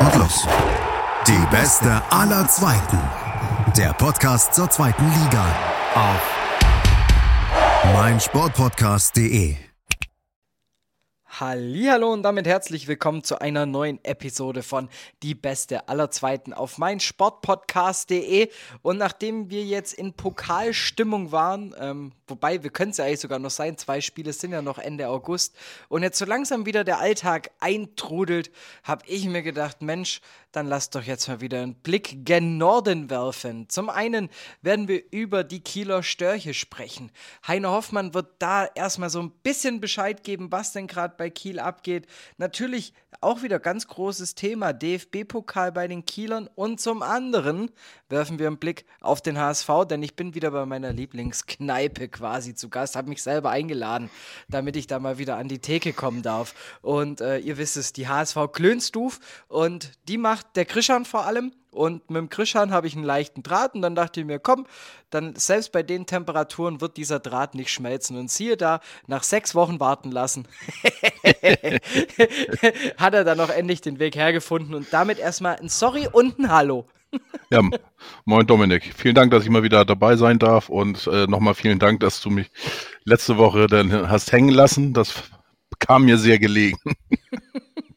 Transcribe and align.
Und 0.00 0.16
los. 0.16 0.46
Die 1.26 1.46
beste 1.50 2.02
aller 2.10 2.46
Zweiten. 2.48 2.98
Der 3.76 3.92
Podcast 3.92 4.54
zur 4.54 4.70
zweiten 4.70 5.04
Liga. 5.04 5.44
Auf 5.94 6.38
meinsportpodcast.de. 7.94 9.67
Hallo 11.40 12.12
und 12.12 12.24
damit 12.24 12.48
herzlich 12.48 12.88
willkommen 12.88 13.22
zu 13.22 13.40
einer 13.40 13.64
neuen 13.64 14.04
Episode 14.04 14.64
von 14.64 14.88
Die 15.22 15.36
Beste 15.36 15.88
aller 15.88 16.10
Zweiten 16.10 16.52
auf 16.52 16.78
meinsportpodcast.de. 16.78 18.50
Und 18.82 18.98
nachdem 18.98 19.48
wir 19.48 19.62
jetzt 19.62 19.92
in 19.92 20.14
Pokalstimmung 20.14 21.30
waren, 21.30 21.76
ähm, 21.78 22.10
wobei 22.26 22.64
wir 22.64 22.70
können 22.70 22.90
es 22.90 22.96
ja 22.96 23.04
eigentlich 23.04 23.20
sogar 23.20 23.38
noch 23.38 23.52
sein, 23.52 23.78
zwei 23.78 24.00
Spiele 24.00 24.32
sind 24.32 24.50
ja 24.50 24.62
noch 24.62 24.78
Ende 24.78 25.08
August, 25.08 25.54
und 25.88 26.02
jetzt 26.02 26.18
so 26.18 26.24
langsam 26.24 26.66
wieder 26.66 26.82
der 26.82 26.98
Alltag 26.98 27.52
eintrudelt, 27.60 28.50
habe 28.82 29.04
ich 29.06 29.24
mir 29.26 29.42
gedacht, 29.42 29.80
Mensch, 29.80 30.20
dann 30.50 30.66
lasst 30.66 30.96
doch 30.96 31.04
jetzt 31.04 31.28
mal 31.28 31.40
wieder 31.40 31.62
einen 31.62 31.74
Blick 31.76 32.24
gen 32.24 32.58
Norden 32.58 33.10
werfen. 33.10 33.68
Zum 33.68 33.90
einen 33.90 34.28
werden 34.62 34.88
wir 34.88 35.02
über 35.12 35.44
die 35.44 35.60
Kieler 35.60 36.02
Störche 36.02 36.54
sprechen. 36.54 37.12
Heiner 37.46 37.70
Hoffmann 37.70 38.14
wird 38.14 38.26
da 38.40 38.64
erstmal 38.64 39.10
so 39.10 39.20
ein 39.20 39.30
bisschen 39.30 39.80
Bescheid 39.80 40.24
geben, 40.24 40.50
was 40.50 40.72
denn 40.72 40.86
gerade 40.86 41.14
bei 41.16 41.27
Kiel 41.30 41.58
abgeht. 41.58 42.06
Natürlich 42.36 42.92
auch 43.20 43.42
wieder 43.42 43.58
ganz 43.58 43.86
großes 43.86 44.34
Thema, 44.34 44.72
DFB-Pokal 44.72 45.72
bei 45.72 45.88
den 45.88 46.04
Kielern. 46.04 46.48
Und 46.54 46.80
zum 46.80 47.02
anderen 47.02 47.70
werfen 48.08 48.38
wir 48.38 48.46
einen 48.46 48.58
Blick 48.58 48.84
auf 49.00 49.20
den 49.20 49.38
HSV, 49.38 49.68
denn 49.88 50.02
ich 50.02 50.14
bin 50.14 50.34
wieder 50.34 50.50
bei 50.50 50.66
meiner 50.66 50.92
Lieblingskneipe 50.92 52.08
quasi 52.08 52.54
zu 52.54 52.68
Gast, 52.68 52.96
habe 52.96 53.08
mich 53.08 53.22
selber 53.22 53.50
eingeladen, 53.50 54.10
damit 54.48 54.76
ich 54.76 54.86
da 54.86 54.98
mal 54.98 55.18
wieder 55.18 55.36
an 55.36 55.48
die 55.48 55.58
Theke 55.58 55.92
kommen 55.92 56.22
darf. 56.22 56.54
Und 56.82 57.20
äh, 57.20 57.38
ihr 57.38 57.58
wisst 57.58 57.76
es, 57.76 57.92
die 57.92 58.08
HSV 58.08 58.36
Klönstuf 58.52 59.20
und 59.48 59.92
die 60.08 60.18
macht 60.18 60.56
der 60.56 60.64
Krischan 60.64 61.04
vor 61.04 61.24
allem. 61.24 61.52
Und 61.70 62.10
mit 62.10 62.18
dem 62.18 62.30
Krischan 62.30 62.72
habe 62.72 62.86
ich 62.86 62.94
einen 62.94 63.04
leichten 63.04 63.42
Draht 63.42 63.74
und 63.74 63.82
dann 63.82 63.94
dachte 63.94 64.20
ich 64.20 64.26
mir, 64.26 64.38
komm, 64.38 64.66
dann 65.10 65.36
selbst 65.36 65.72
bei 65.72 65.82
den 65.82 66.06
Temperaturen 66.06 66.80
wird 66.80 66.96
dieser 66.96 67.20
Draht 67.20 67.54
nicht 67.54 67.70
schmelzen. 67.70 68.16
Und 68.16 68.30
siehe 68.30 68.56
da, 68.56 68.80
nach 69.06 69.22
sechs 69.22 69.54
Wochen 69.54 69.78
warten 69.78 70.10
lassen, 70.10 70.48
hat 72.96 73.14
er 73.14 73.24
dann 73.24 73.38
noch 73.38 73.50
endlich 73.50 73.80
den 73.80 73.98
Weg 73.98 74.16
hergefunden 74.16 74.74
und 74.74 74.92
damit 74.92 75.18
erstmal 75.18 75.56
ein 75.56 75.68
Sorry 75.68 76.08
und 76.10 76.38
ein 76.38 76.50
Hallo. 76.50 76.86
Ja, 77.50 77.62
moin 78.26 78.46
Dominik. 78.46 78.92
Vielen 78.94 79.14
Dank, 79.14 79.30
dass 79.30 79.42
ich 79.42 79.48
mal 79.48 79.62
wieder 79.62 79.86
dabei 79.86 80.16
sein 80.16 80.38
darf 80.38 80.68
und 80.68 81.06
äh, 81.06 81.26
nochmal 81.26 81.54
vielen 81.54 81.78
Dank, 81.78 82.00
dass 82.00 82.20
du 82.20 82.28
mich 82.28 82.50
letzte 83.04 83.38
Woche 83.38 83.66
dann 83.66 84.10
hast 84.10 84.32
hängen 84.32 84.50
lassen. 84.50 84.92
Das 84.92 85.14
kam 85.78 86.04
mir 86.04 86.18
sehr 86.18 86.38
gelegen. 86.38 86.78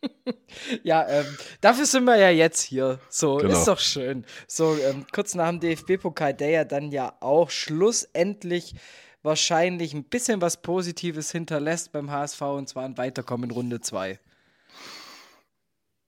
ja, 0.83 1.07
ähm, 1.07 1.25
dafür 1.61 1.85
sind 1.85 2.05
wir 2.05 2.17
ja 2.17 2.29
jetzt 2.29 2.61
hier. 2.61 2.99
So, 3.09 3.37
genau. 3.37 3.53
ist 3.53 3.67
doch 3.67 3.79
schön. 3.79 4.25
So, 4.47 4.77
ähm, 4.77 5.05
kurz 5.11 5.35
nach 5.35 5.49
dem 5.49 5.59
DFB-Pokal, 5.59 6.33
der 6.33 6.49
ja 6.49 6.63
dann 6.63 6.91
ja 6.91 7.13
auch 7.19 7.49
schlussendlich 7.49 8.75
wahrscheinlich 9.23 9.93
ein 9.93 10.03
bisschen 10.03 10.41
was 10.41 10.61
Positives 10.61 11.31
hinterlässt 11.31 11.91
beim 11.91 12.11
HSV 12.11 12.41
und 12.41 12.69
zwar 12.69 12.85
ein 12.85 12.97
Weiterkommen 12.97 13.49
in 13.49 13.55
Runde 13.55 13.81
2. 13.81 14.19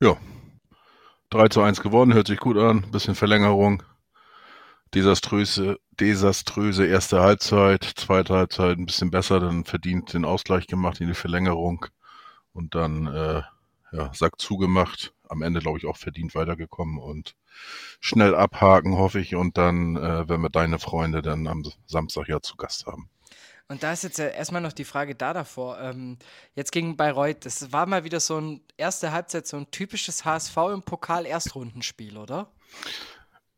Ja. 0.01 0.17
3 1.29 1.47
zu 1.47 1.61
1 1.61 1.81
gewonnen, 1.81 2.13
hört 2.13 2.27
sich 2.27 2.39
gut 2.39 2.57
an. 2.57 2.85
Bisschen 2.91 3.15
Verlängerung. 3.15 3.83
Desaströse, 4.93 5.79
desaströse 5.99 6.85
erste 6.85 7.21
Halbzeit, 7.21 7.83
zweite 7.83 8.35
Halbzeit 8.35 8.77
ein 8.77 8.85
bisschen 8.85 9.09
besser, 9.09 9.39
dann 9.39 9.63
verdient 9.63 10.13
den 10.13 10.23
Ausgleich 10.25 10.67
gemacht 10.67 11.01
in 11.01 11.07
die 11.07 11.15
Verlängerung 11.15 11.87
und 12.53 12.75
dann 12.75 13.07
äh, 13.07 13.41
ja, 13.93 14.11
Sack 14.13 14.41
zugemacht. 14.41 15.13
Am 15.29 15.41
Ende, 15.41 15.61
glaube 15.61 15.77
ich, 15.77 15.85
auch 15.85 15.97
verdient 15.97 16.35
weitergekommen 16.35 16.97
und 16.97 17.35
schnell 17.99 18.35
abhaken, 18.35 18.97
hoffe 18.97 19.19
ich. 19.19 19.35
Und 19.35 19.57
dann 19.57 19.95
äh, 19.95 20.27
werden 20.27 20.41
wir 20.41 20.49
deine 20.49 20.79
Freunde 20.79 21.21
dann 21.21 21.47
am 21.47 21.63
Samstag 21.85 22.27
ja 22.27 22.41
zu 22.41 22.55
Gast 22.57 22.85
haben. 22.85 23.09
Und 23.69 23.81
da 23.81 23.93
ist 23.93 24.03
jetzt 24.03 24.19
ja 24.19 24.27
erstmal 24.27 24.61
noch 24.61 24.73
die 24.73 24.83
Frage 24.83 25.15
da 25.15 25.33
davor. 25.33 25.79
Ähm, 25.79 26.17
jetzt 26.53 26.71
gegen 26.71 26.97
Bayreuth, 26.97 27.45
das 27.45 27.71
war 27.71 27.85
mal 27.85 28.03
wieder 28.03 28.19
so 28.19 28.39
ein 28.39 28.61
erste 28.77 29.11
Halbzeit, 29.11 29.47
so 29.47 29.57
ein 29.57 29.71
typisches 29.71 30.25
HSV 30.25 30.57
im 30.73 30.83
Pokal-Erstrundenspiel, 30.83 32.17
oder? 32.17 32.51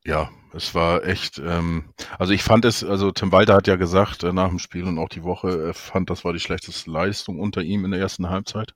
Ja, 0.06 0.30
es 0.54 0.76
war 0.76 1.04
echt, 1.04 1.40
ähm, 1.40 1.94
also 2.20 2.32
ich 2.32 2.44
fand 2.44 2.64
es, 2.64 2.84
also 2.84 3.12
Tim 3.12 3.32
Walter 3.32 3.56
hat 3.56 3.66
ja 3.68 3.76
gesagt 3.76 4.24
äh, 4.24 4.32
nach 4.32 4.50
dem 4.50 4.60
Spiel 4.60 4.84
und 4.84 5.00
auch 5.00 5.10
die 5.10 5.24
Woche, 5.24 5.66
er 5.66 5.74
fand, 5.74 6.12
das 6.12 6.24
war 6.24 6.32
die 6.32 6.40
schlechteste 6.40 6.92
Leistung 6.92 7.40
unter 7.40 7.62
ihm 7.64 7.84
in 7.86 7.92
der 7.92 8.00
ersten 8.00 8.30
Halbzeit. 8.30 8.76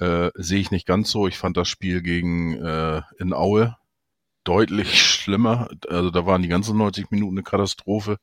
Äh, 0.00 0.30
Sehe 0.34 0.60
ich 0.60 0.70
nicht 0.70 0.86
ganz 0.86 1.10
so. 1.10 1.26
Ich 1.28 1.38
fand 1.38 1.56
das 1.56 1.68
Spiel 1.68 2.02
gegen 2.02 2.54
äh, 2.54 3.02
in 3.18 3.32
Aue 3.32 3.76
deutlich 4.44 5.02
schlimmer. 5.12 5.68
Also 5.88 6.10
da 6.10 6.26
waren 6.26 6.42
die 6.42 6.48
ganzen 6.48 6.76
90 6.76 7.10
Minuten 7.10 7.36
eine 7.36 7.42
Katastrophe. 7.42 8.18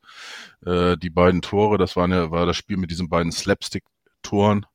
Äh, 0.65 0.97
die 0.97 1.09
beiden 1.09 1.41
Tore, 1.41 1.77
das 1.77 1.95
waren 1.95 2.11
ja, 2.11 2.31
war 2.31 2.45
das 2.45 2.57
Spiel 2.57 2.77
mit 2.77 2.91
diesen 2.91 3.09
beiden 3.09 3.31
Slapstick-Toren. 3.31 4.65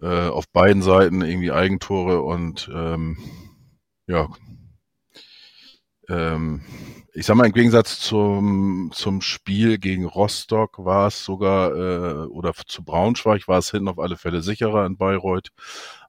Äh, 0.00 0.28
auf 0.28 0.48
beiden 0.50 0.82
Seiten 0.82 1.22
irgendwie 1.22 1.50
Eigentore 1.50 2.22
und 2.22 2.70
ähm, 2.72 3.18
ja, 4.06 4.28
ähm, 6.08 6.62
ich 7.12 7.26
sag 7.26 7.36
mal, 7.36 7.46
im 7.46 7.52
Gegensatz 7.52 8.00
zum, 8.00 8.90
zum 8.94 9.20
Spiel 9.20 9.78
gegen 9.78 10.04
Rostock 10.04 10.78
war 10.84 11.08
es 11.08 11.24
sogar, 11.24 11.74
äh, 11.74 12.26
oder 12.26 12.52
zu 12.54 12.84
Braunschweig 12.84 13.48
war 13.48 13.58
es 13.58 13.70
hinten 13.70 13.88
auf 13.88 13.98
alle 13.98 14.16
Fälle 14.16 14.42
sicherer 14.42 14.86
in 14.86 14.96
Bayreuth. 14.96 15.50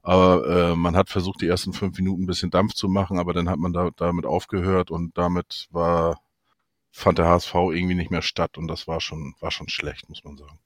Aber 0.02 0.46
äh, 0.46 0.76
man 0.76 0.96
hat 0.96 1.10
versucht, 1.10 1.42
die 1.42 1.48
ersten 1.48 1.72
fünf 1.72 1.96
Minuten 1.98 2.22
ein 2.22 2.26
bisschen 2.26 2.50
Dampf 2.50 2.74
zu 2.74 2.88
machen, 2.88 3.18
aber 3.18 3.32
dann 3.32 3.48
hat 3.48 3.58
man 3.58 3.72
da, 3.72 3.90
damit 3.96 4.24
aufgehört 4.26 4.90
und 4.90 5.18
damit 5.18 5.68
war, 5.70 6.20
fand 6.92 7.18
der 7.18 7.26
HSV 7.26 7.54
irgendwie 7.54 7.94
nicht 7.96 8.10
mehr 8.10 8.22
statt 8.22 8.56
und 8.58 8.68
das 8.68 8.88
war 8.88 9.00
schon, 9.00 9.34
war 9.40 9.50
schon 9.50 9.68
schlecht, 9.68 10.08
muss 10.08 10.24
man 10.24 10.36
sagen. 10.36 10.58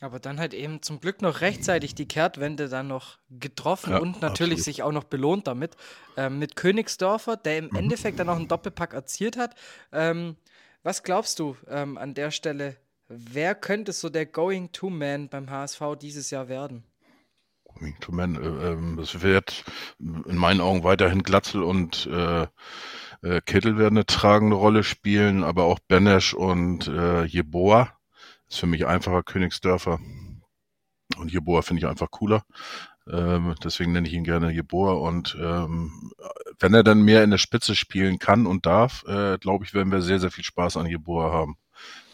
Aber 0.00 0.20
dann 0.20 0.38
halt 0.38 0.54
eben 0.54 0.80
zum 0.80 1.00
Glück 1.00 1.22
noch 1.22 1.40
rechtzeitig 1.40 1.94
die 1.94 2.06
Kehrtwende 2.06 2.68
dann 2.68 2.86
noch 2.86 3.18
getroffen 3.30 3.90
ja, 3.90 3.98
und 3.98 4.22
natürlich 4.22 4.58
absolut. 4.58 4.64
sich 4.64 4.82
auch 4.84 4.92
noch 4.92 5.04
belohnt 5.04 5.48
damit. 5.48 5.76
Ähm, 6.16 6.38
mit 6.38 6.54
Königsdorfer, 6.54 7.36
der 7.36 7.58
im 7.58 7.68
mhm. 7.70 7.76
Endeffekt 7.76 8.18
dann 8.20 8.28
noch 8.28 8.36
einen 8.36 8.48
Doppelpack 8.48 8.94
erzielt 8.94 9.36
hat. 9.36 9.56
Ähm, 9.92 10.36
was 10.84 11.02
glaubst 11.02 11.40
du 11.40 11.56
ähm, 11.68 11.98
an 11.98 12.14
der 12.14 12.30
Stelle? 12.30 12.76
Wer 13.08 13.56
könnte 13.56 13.92
so 13.92 14.08
der 14.08 14.26
Going-to-Man 14.26 15.30
beim 15.30 15.50
HSV 15.50 15.82
dieses 16.00 16.30
Jahr 16.30 16.48
werden? 16.48 16.84
Going-to-Man, 17.64 18.96
äh, 18.96 19.00
es 19.00 19.20
wird 19.20 19.64
in 19.98 20.36
meinen 20.36 20.60
Augen 20.60 20.84
weiterhin 20.84 21.24
Glatzel 21.24 21.64
und 21.64 22.06
äh, 22.06 22.46
äh, 23.22 23.40
Kittel 23.44 23.78
werden 23.78 23.96
eine 23.96 24.06
tragende 24.06 24.54
Rolle 24.54 24.84
spielen, 24.84 25.42
aber 25.42 25.64
auch 25.64 25.80
Benesch 25.80 26.34
und 26.34 26.86
äh, 26.86 27.24
Jeboa 27.24 27.97
ist 28.48 28.58
für 28.58 28.66
mich 28.66 28.86
einfacher 28.86 29.22
Königsdörfer. 29.22 29.98
Und 31.16 31.32
Jeboa 31.32 31.62
finde 31.62 31.80
ich 31.80 31.86
einfach 31.86 32.10
cooler. 32.10 32.44
Ähm, 33.10 33.54
deswegen 33.64 33.92
nenne 33.92 34.06
ich 34.06 34.14
ihn 34.14 34.24
gerne 34.24 34.50
Jeboa. 34.50 34.92
Und 34.94 35.36
ähm, 35.40 36.12
wenn 36.58 36.74
er 36.74 36.82
dann 36.82 37.02
mehr 37.02 37.24
in 37.24 37.30
der 37.30 37.38
Spitze 37.38 37.74
spielen 37.74 38.18
kann 38.18 38.46
und 38.46 38.66
darf, 38.66 39.04
äh, 39.06 39.38
glaube 39.38 39.64
ich, 39.64 39.74
werden 39.74 39.92
wir 39.92 40.02
sehr, 40.02 40.20
sehr 40.20 40.30
viel 40.30 40.44
Spaß 40.44 40.76
an 40.76 40.86
Jeboa 40.86 41.32
haben. 41.32 41.56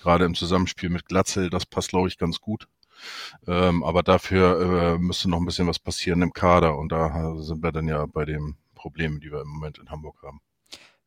Gerade 0.03 0.25
im 0.25 0.35
Zusammenspiel 0.35 0.91
mit 0.91 1.07
Glatzel, 1.07 1.51
das 1.51 1.67
passt, 1.67 1.89
glaube 1.89 2.09
ich, 2.09 2.19
ganz 2.19 2.41
gut. 2.41 2.69
Ähm, 3.47 3.83
aber 3.83 4.03
dafür 4.03 4.95
äh, 4.95 4.99
müsste 4.99 5.29
noch 5.29 5.39
ein 5.39 5.47
bisschen 5.47 5.67
was 5.67 5.79
passieren 5.79 6.23
im 6.23 6.33
Kader. 6.33 6.79
Und 6.79 6.93
da 6.93 7.35
sind 7.37 7.63
wir 7.63 7.73
dann 7.73 7.89
ja 7.89 8.07
bei 8.07 8.25
den 8.25 8.57
Problemen, 8.75 9.21
die 9.21 9.33
wir 9.33 9.41
im 9.41 9.49
Moment 9.49 9.79
in 9.79 9.91
Hamburg 9.91 10.23
haben. 10.23 10.41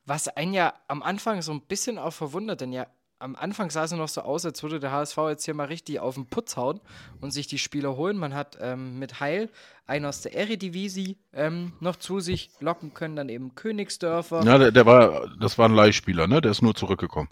Was 0.06 0.28
einen 0.28 0.54
ja 0.54 0.74
am 0.88 1.04
Anfang 1.04 1.42
so 1.42 1.52
ein 1.52 1.62
bisschen 1.62 1.98
auch 1.98 2.14
verwundert, 2.14 2.62
denn 2.62 2.72
ja 2.72 2.88
am 3.20 3.36
Anfang 3.36 3.70
sah 3.70 3.84
es 3.84 3.92
noch 3.92 4.08
so 4.08 4.22
aus, 4.22 4.46
als 4.46 4.62
würde 4.64 4.80
der 4.80 4.92
HSV 4.92 5.18
jetzt 5.30 5.46
hier 5.46 5.54
mal 5.54 5.66
richtig 5.66 6.00
auf 6.00 6.16
den 6.16 6.28
Putz 6.28 6.56
hauen 6.56 6.80
und 7.20 7.32
sich 7.32 7.48
die 7.48 7.58
Spieler 7.58 7.96
holen. 7.98 8.18
Man 8.18 8.34
hat 8.34 8.58
ähm, 8.62 9.00
mit 9.00 9.20
Heil 9.20 9.50
einen 9.86 10.06
aus 10.06 10.22
der 10.22 10.36
Eredivisie 10.36 11.18
ähm, 11.34 11.74
noch 11.80 11.96
zu 11.96 12.20
sich 12.20 12.52
locken 12.60 12.94
können, 12.94 13.16
dann 13.16 13.30
eben 13.30 13.56
Königsdörfer. 13.56 14.44
Ja, 14.44 14.58
der, 14.58 14.72
der, 14.72 14.86
war, 14.86 15.28
das 15.40 15.58
war 15.58 15.68
ein 15.68 15.76
Leihspieler, 15.76 16.28
ne? 16.28 16.42
Der 16.42 16.52
ist 16.52 16.62
nur 16.62 16.76
zurückgekommen. 16.76 17.30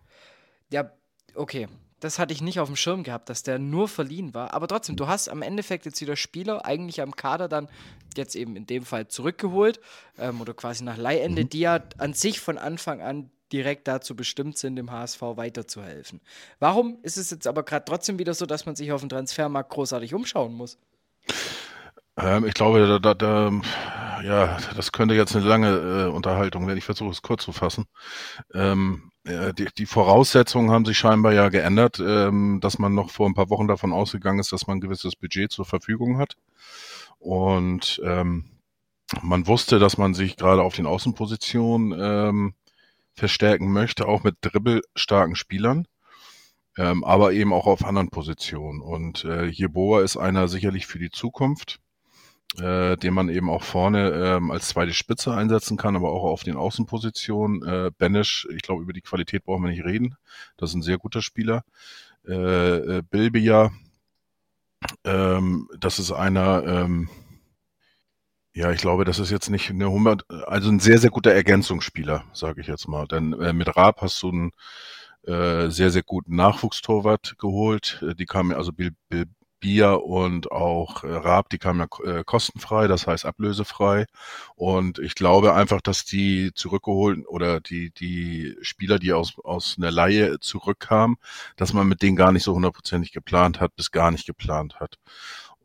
Ja, 0.72 0.92
okay. 1.36 1.68
Das 2.02 2.20
hatte 2.20 2.34
ich 2.34 2.42
nicht 2.42 2.60
auf 2.60 2.68
dem 2.68 2.76
Schirm 2.76 3.04
gehabt, 3.04 3.30
dass 3.30 3.42
der 3.42 3.58
nur 3.58 3.88
verliehen 3.88 4.34
war. 4.34 4.54
Aber 4.54 4.68
trotzdem, 4.68 4.96
du 4.96 5.08
hast 5.08 5.30
am 5.30 5.42
Endeffekt 5.42 5.86
jetzt 5.86 6.02
wieder 6.02 6.16
Spieler 6.16 6.66
eigentlich 6.66 7.02
am 7.02 7.16
Kader 7.16 7.48
dann 7.48 7.70
jetzt 8.18 8.36
eben 8.36 8.56
in 8.56 8.68
dem 8.68 8.84
Fall 8.84 9.08
zurückgeholt 9.08 9.80
ähm, 10.18 10.42
oder 10.42 10.54
quasi 10.54 10.84
nach 10.84 10.98
Leihende, 10.98 11.44
mhm. 11.44 11.50
die 11.50 11.60
ja 11.62 11.80
an 11.98 12.14
sich 12.14 12.40
von 12.42 12.58
Anfang 12.58 13.02
an 13.02 13.32
direkt 13.52 13.88
dazu 13.88 14.16
bestimmt 14.16 14.58
sind, 14.58 14.76
dem 14.76 14.92
HSV 14.92 15.22
weiterzuhelfen. 15.22 16.22
Warum 16.60 16.98
ist 17.04 17.18
es 17.18 17.30
jetzt 17.32 17.48
aber 17.48 17.64
gerade 17.64 17.86
trotzdem 17.86 18.20
wieder 18.20 18.34
so, 18.34 18.46
dass 18.46 18.66
man 18.66 18.76
sich 18.76 18.92
auf 18.92 19.02
dem 19.02 19.10
Transfermarkt 19.10 19.70
großartig 19.72 20.14
umschauen 20.14 20.54
muss? 20.54 20.78
Ähm, 22.18 22.46
ich 22.46 22.54
glaube, 22.54 22.88
da, 22.88 23.00
da, 23.00 23.14
da, 23.14 23.62
ja, 24.24 24.58
das 24.76 24.92
könnte 24.92 25.16
jetzt 25.16 25.36
eine 25.36 25.46
lange 25.46 25.70
äh, 26.08 26.10
Unterhaltung 26.10 26.68
werden. 26.68 26.78
Ich 26.78 26.86
versuche 26.86 27.12
es 27.12 27.22
kurz 27.22 27.44
zu 27.44 27.52
fassen. 27.52 27.86
Ähm, 28.54 29.12
äh, 29.26 29.54
die, 29.54 29.68
die, 29.78 29.86
Voraussetzungen 29.86 30.72
haben 30.72 30.86
sich 30.86 30.98
scheinbar 30.98 31.34
ja 31.34 31.50
geändert, 31.50 32.00
ähm, 32.00 32.60
dass 32.62 32.80
man 32.80 32.96
noch 32.96 33.10
vor 33.10 33.28
ein 33.28 33.34
paar 33.34 33.50
Wochen 33.50 33.68
davon 33.68 33.92
ausgegangen 33.92 34.40
ist, 34.40 34.52
dass 34.52 34.68
man 34.68 34.78
ein 34.78 34.82
gewisses 34.82 35.16
Budget 35.16 35.52
zur 35.52 35.66
Verfügung 35.66 36.18
hat. 36.18 36.36
Und 37.20 38.02
ähm, 38.04 38.46
man 39.22 39.48
wusste, 39.48 39.80
dass 39.80 39.98
man 39.98 40.14
sich 40.14 40.38
gerade 40.38 40.62
auf 40.62 40.76
den 40.76 40.86
Außenpositionen 40.86 42.00
ähm, 42.00 42.54
verstärken 43.16 43.72
möchte, 43.72 44.08
auch 44.08 44.24
mit 44.24 44.36
dribbelstarken 44.42 45.36
Spielern, 45.36 45.88
ähm, 46.78 47.04
aber 47.04 47.34
eben 47.34 47.54
auch 47.54 47.68
auf 47.68 47.86
anderen 47.86 48.10
Positionen. 48.10 48.82
Und 48.82 49.24
äh, 49.24 49.46
Jeboa 49.46 50.02
ist 50.02 50.18
einer 50.18 50.48
sicherlich 50.48 50.86
für 50.88 51.00
die 51.00 51.10
Zukunft, 51.10 51.80
äh, 52.60 52.98
den 52.98 53.14
man 53.14 53.30
eben 53.30 53.50
auch 53.50 53.64
vorne 53.64 54.12
ähm, 54.12 54.52
als 54.52 54.68
zweite 54.70 54.94
Spitze 54.94 55.34
einsetzen 55.34 55.78
kann, 55.78 55.96
aber 55.96 56.12
auch 56.12 56.24
auf 56.24 56.44
den 56.44 56.58
Außenpositionen. 56.58 57.64
Äh, 57.64 57.92
Benisch, 57.98 58.48
ich 58.54 58.62
glaube, 58.62 58.84
über 58.84 58.94
die 58.94 59.02
Qualität 59.02 59.46
brauchen 59.46 59.64
wir 59.64 59.72
nicht 59.72 59.86
reden. 59.86 60.16
Das 60.58 60.70
ist 60.72 60.76
ein 60.76 60.82
sehr 60.82 60.98
guter 60.98 61.22
Spieler. 61.22 61.64
Äh, 62.28 62.98
äh, 62.98 63.02
Bilbia, 63.10 63.72
ähm, 65.04 65.70
das 65.80 66.00
ist 66.00 66.12
einer, 66.12 66.64
ähm, 66.66 67.10
ja, 68.56 68.72
ich 68.72 68.80
glaube, 68.80 69.04
das 69.04 69.20
ist 69.20 69.32
jetzt 69.32 69.50
nicht 69.50 69.70
eine 69.70 69.86
100, 69.86 70.24
also 70.48 70.70
ein 70.70 70.80
sehr, 70.80 70.98
sehr 70.98 71.10
guter 71.10 71.34
Ergänzungsspieler, 71.34 72.24
sage 72.34 72.62
ich 72.62 72.68
jetzt 72.68 72.88
mal. 72.88 73.06
Denn 73.06 73.34
äh, 73.34 73.52
mit 73.52 73.76
Raab 73.76 74.02
hast 74.02 74.24
du 74.24 74.30
einen 74.30 74.52
äh, 75.28 75.70
sehr, 75.70 75.92
sehr 75.92 76.04
guten 76.04 76.36
Nachwuchstorwart 76.38 77.36
geholt. 77.38 78.02
Äh, 78.02 78.16
die 78.16 78.26
kamen 78.26 78.54
also 78.54 78.72
Bil, 78.72 78.92
Bil, 79.10 79.26
Bia 79.60 79.94
und 79.94 80.52
auch 80.52 81.04
äh, 81.04 81.12
Raab, 81.12 81.50
die 81.50 81.58
kamen 81.58 81.80
ja 81.82 82.20
äh, 82.20 82.24
kostenfrei, 82.24 82.88
das 82.88 83.08
heißt 83.08 83.26
ablösefrei. 83.26 84.06
Und 84.56 85.00
ich 85.00 85.16
glaube 85.16 85.54
einfach, 85.54 85.82
dass 85.82 86.06
die 86.06 86.52
zurückgeholt 86.54 87.28
oder 87.28 87.60
die, 87.60 87.92
die 87.92 88.56
Spieler, 88.62 89.00
die 89.00 89.12
aus, 89.12 89.34
aus 89.44 89.76
einer 89.78 89.92
Laie 89.92 90.40
zurückkamen, 90.40 91.18
dass 91.58 91.74
man 91.74 91.88
mit 91.88 92.02
denen 92.02 92.16
gar 92.16 92.32
nicht 92.32 92.44
so 92.44 92.54
hundertprozentig 92.54 93.12
geplant 93.12 93.60
hat, 93.60 93.76
bis 93.76 93.92
gar 93.92 94.12
nicht 94.12 94.26
geplant 94.28 94.80
hat. 94.80 94.98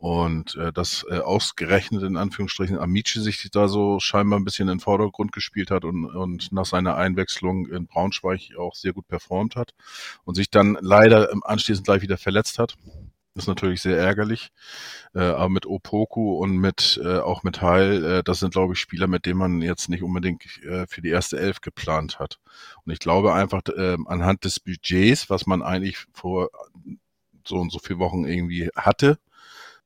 Und 0.00 0.55
äh, 0.55 0.73
das 0.73 1.05
äh, 1.11 1.19
ausgerechnet 1.19 2.02
in 2.05 2.17
Anführungsstrichen 2.17 2.79
Amici 2.79 3.20
sich 3.20 3.50
da 3.50 3.69
so 3.69 4.00
scheinbar 4.00 4.41
ein 4.41 4.44
bisschen 4.44 4.67
in 4.67 4.79
den 4.79 4.81
Vordergrund 4.81 5.31
gespielt 5.31 5.70
hat 5.70 5.85
und, 5.85 6.06
und 6.06 6.52
nach 6.52 6.64
seiner 6.64 6.97
Einwechslung 6.97 7.67
in 7.67 7.87
Braunschweig 7.87 8.56
auch 8.58 8.75
sehr 8.75 8.94
gut 8.94 9.06
performt 9.08 9.56
hat 9.56 9.75
und 10.25 10.37
sich 10.37 10.49
dann 10.49 10.79
leider 10.81 11.29
anschließend 11.43 11.85
gleich 11.85 12.00
wieder 12.00 12.17
verletzt 12.17 12.58
hat. 12.58 12.79
Ist 13.35 13.47
natürlich 13.47 13.82
sehr 13.82 13.99
ärgerlich. 13.99 14.52
Äh, 15.14 15.20
aber 15.20 15.50
mit 15.50 15.67
Opoku 15.67 16.38
und 16.38 16.56
mit 16.56 16.99
äh, 17.05 17.19
auch 17.19 17.43
mit 17.43 17.61
Heil, 17.61 18.02
äh, 18.02 18.23
das 18.23 18.41
sind, 18.41 18.52
glaube 18.55 18.73
ich, 18.73 18.81
Spieler, 18.81 19.06
mit 19.06 19.26
denen 19.26 19.38
man 19.38 19.61
jetzt 19.61 19.91
nicht 19.91 20.02
unbedingt 20.02 20.44
äh, 20.64 20.87
für 20.87 21.02
die 21.02 21.11
erste 21.11 21.38
Elf 21.38 21.61
geplant 21.61 22.19
hat. 22.19 22.41
Und 22.87 22.93
ich 22.93 23.00
glaube 23.00 23.35
einfach, 23.35 23.61
äh, 23.69 23.99
anhand 24.06 24.47
des 24.47 24.61
Budgets, 24.61 25.29
was 25.29 25.47
man 25.47 25.62
eigentlich 25.62 26.06
vor 26.14 26.49
so 27.47 27.56
und 27.56 27.70
so 27.70 27.79
vier 27.79 27.99
Wochen 27.99 28.25
irgendwie 28.25 28.70
hatte, 28.75 29.19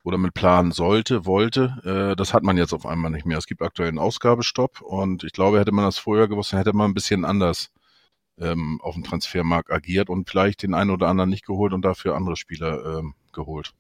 oder 0.04 0.18
mit 0.18 0.34
planen 0.34 0.70
sollte, 0.70 1.24
wollte, 1.24 2.12
äh, 2.12 2.16
das 2.16 2.34
hat 2.34 2.42
man 2.42 2.58
jetzt 2.58 2.74
auf 2.74 2.86
einmal 2.86 3.10
nicht 3.10 3.24
mehr. 3.24 3.38
Es 3.38 3.46
gibt 3.46 3.62
aktuell 3.62 3.88
einen 3.88 3.98
Ausgabestopp 3.98 4.82
und 4.82 5.24
ich 5.24 5.32
glaube, 5.32 5.58
hätte 5.58 5.72
man 5.72 5.86
das 5.86 5.98
vorher 5.98 6.28
gewusst, 6.28 6.52
dann 6.52 6.58
hätte 6.58 6.74
man 6.74 6.90
ein 6.90 6.94
bisschen 6.94 7.24
anders 7.24 7.70
ähm, 8.38 8.80
auf 8.82 8.94
dem 8.94 9.02
Transfermarkt 9.02 9.72
agiert 9.72 10.10
und 10.10 10.28
vielleicht 10.28 10.62
den 10.62 10.74
einen 10.74 10.90
oder 10.90 11.08
anderen 11.08 11.30
nicht 11.30 11.46
geholt 11.46 11.72
und 11.72 11.82
dafür 11.82 12.14
andere 12.14 12.36
Spieler 12.36 12.98
ähm, 12.98 13.14
geholt. 13.32 13.72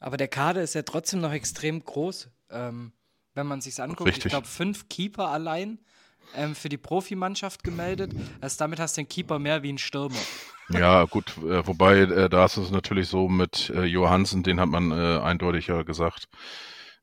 Aber 0.00 0.16
der 0.16 0.28
Kader 0.28 0.62
ist 0.62 0.74
ja 0.74 0.82
trotzdem 0.82 1.20
noch 1.20 1.32
extrem 1.32 1.84
groß, 1.84 2.30
ähm, 2.50 2.92
wenn 3.34 3.46
man 3.46 3.60
sich 3.60 3.80
anguckt. 3.80 4.08
Richtig. 4.08 4.26
Ich 4.26 4.30
glaube, 4.30 4.46
fünf 4.46 4.88
Keeper 4.88 5.28
allein 5.28 5.78
ähm, 6.34 6.54
für 6.54 6.68
die 6.68 6.76
Profimannschaft 6.76 7.62
gemeldet. 7.62 8.12
Also 8.40 8.56
damit 8.58 8.80
hast 8.80 8.96
du 8.96 9.02
den 9.02 9.08
Keeper 9.08 9.38
mehr 9.38 9.62
wie 9.62 9.72
ein 9.72 9.78
Stürmer. 9.78 10.16
Ja, 10.68 11.04
gut, 11.04 11.36
äh, 11.38 11.66
wobei 11.66 11.98
äh, 11.98 12.28
da 12.28 12.44
ist 12.44 12.56
es 12.56 12.70
natürlich 12.70 13.08
so 13.08 13.28
mit 13.28 13.70
äh, 13.70 13.84
Johansen, 13.84 14.42
den 14.42 14.58
hat 14.58 14.68
man 14.68 14.90
äh, 14.90 15.18
eindeutig 15.18 15.68
ja 15.68 15.82
gesagt, 15.82 16.28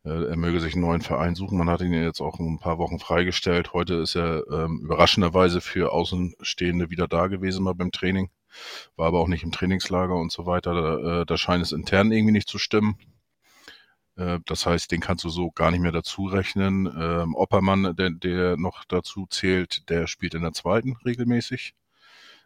äh, 0.04 0.10
er 0.10 0.36
möge 0.36 0.60
sich 0.60 0.74
einen 0.74 0.84
neuen 0.84 1.02
Verein 1.02 1.36
suchen. 1.36 1.58
Man 1.58 1.70
hat 1.70 1.82
ihn 1.82 1.94
jetzt 1.94 2.20
auch 2.20 2.40
ein 2.40 2.60
paar 2.60 2.78
Wochen 2.78 3.00
freigestellt. 3.00 3.74
Heute 3.74 3.96
ist 3.96 4.16
er 4.16 4.44
ähm, 4.52 4.82
überraschenderweise 4.84 5.62
für 5.62 5.94
Außenstehende 5.94 6.90
wieder 6.90 7.08
da 7.08 7.28
gewesen 7.28 7.64
mal 7.64 7.74
beim 7.74 7.92
Training, 7.92 8.30
war 8.98 9.08
aber 9.08 9.20
auch 9.20 9.30
nicht 9.30 9.44
im 9.44 9.54
Trainingslager 9.54 10.16
und 10.16 10.32
so 10.32 10.46
weiter. 10.46 10.74
Da, 10.74 11.22
äh, 11.22 11.26
da 11.26 11.38
scheint 11.38 11.64
es 11.64 11.72
intern 11.72 12.12
irgendwie 12.12 12.34
nicht 12.34 12.50
zu 12.50 12.58
stimmen. 12.58 12.98
Äh, 14.16 14.40
das 14.46 14.66
heißt, 14.66 14.92
den 14.92 15.02
kannst 15.02 15.24
du 15.24 15.30
so 15.30 15.52
gar 15.52 15.72
nicht 15.72 15.82
mehr 15.82 15.92
dazu 15.92 16.26
rechnen. 16.26 16.86
Ähm, 16.86 17.36
Oppermann, 17.36 17.96
der, 17.96 18.10
der 18.12 18.58
noch 18.58 18.86
dazu 18.86 19.26
zählt, 19.30 19.90
der 19.90 20.08
spielt 20.08 20.34
in 20.34 20.42
der 20.42 20.54
zweiten 20.54 20.98
regelmäßig. 21.06 21.74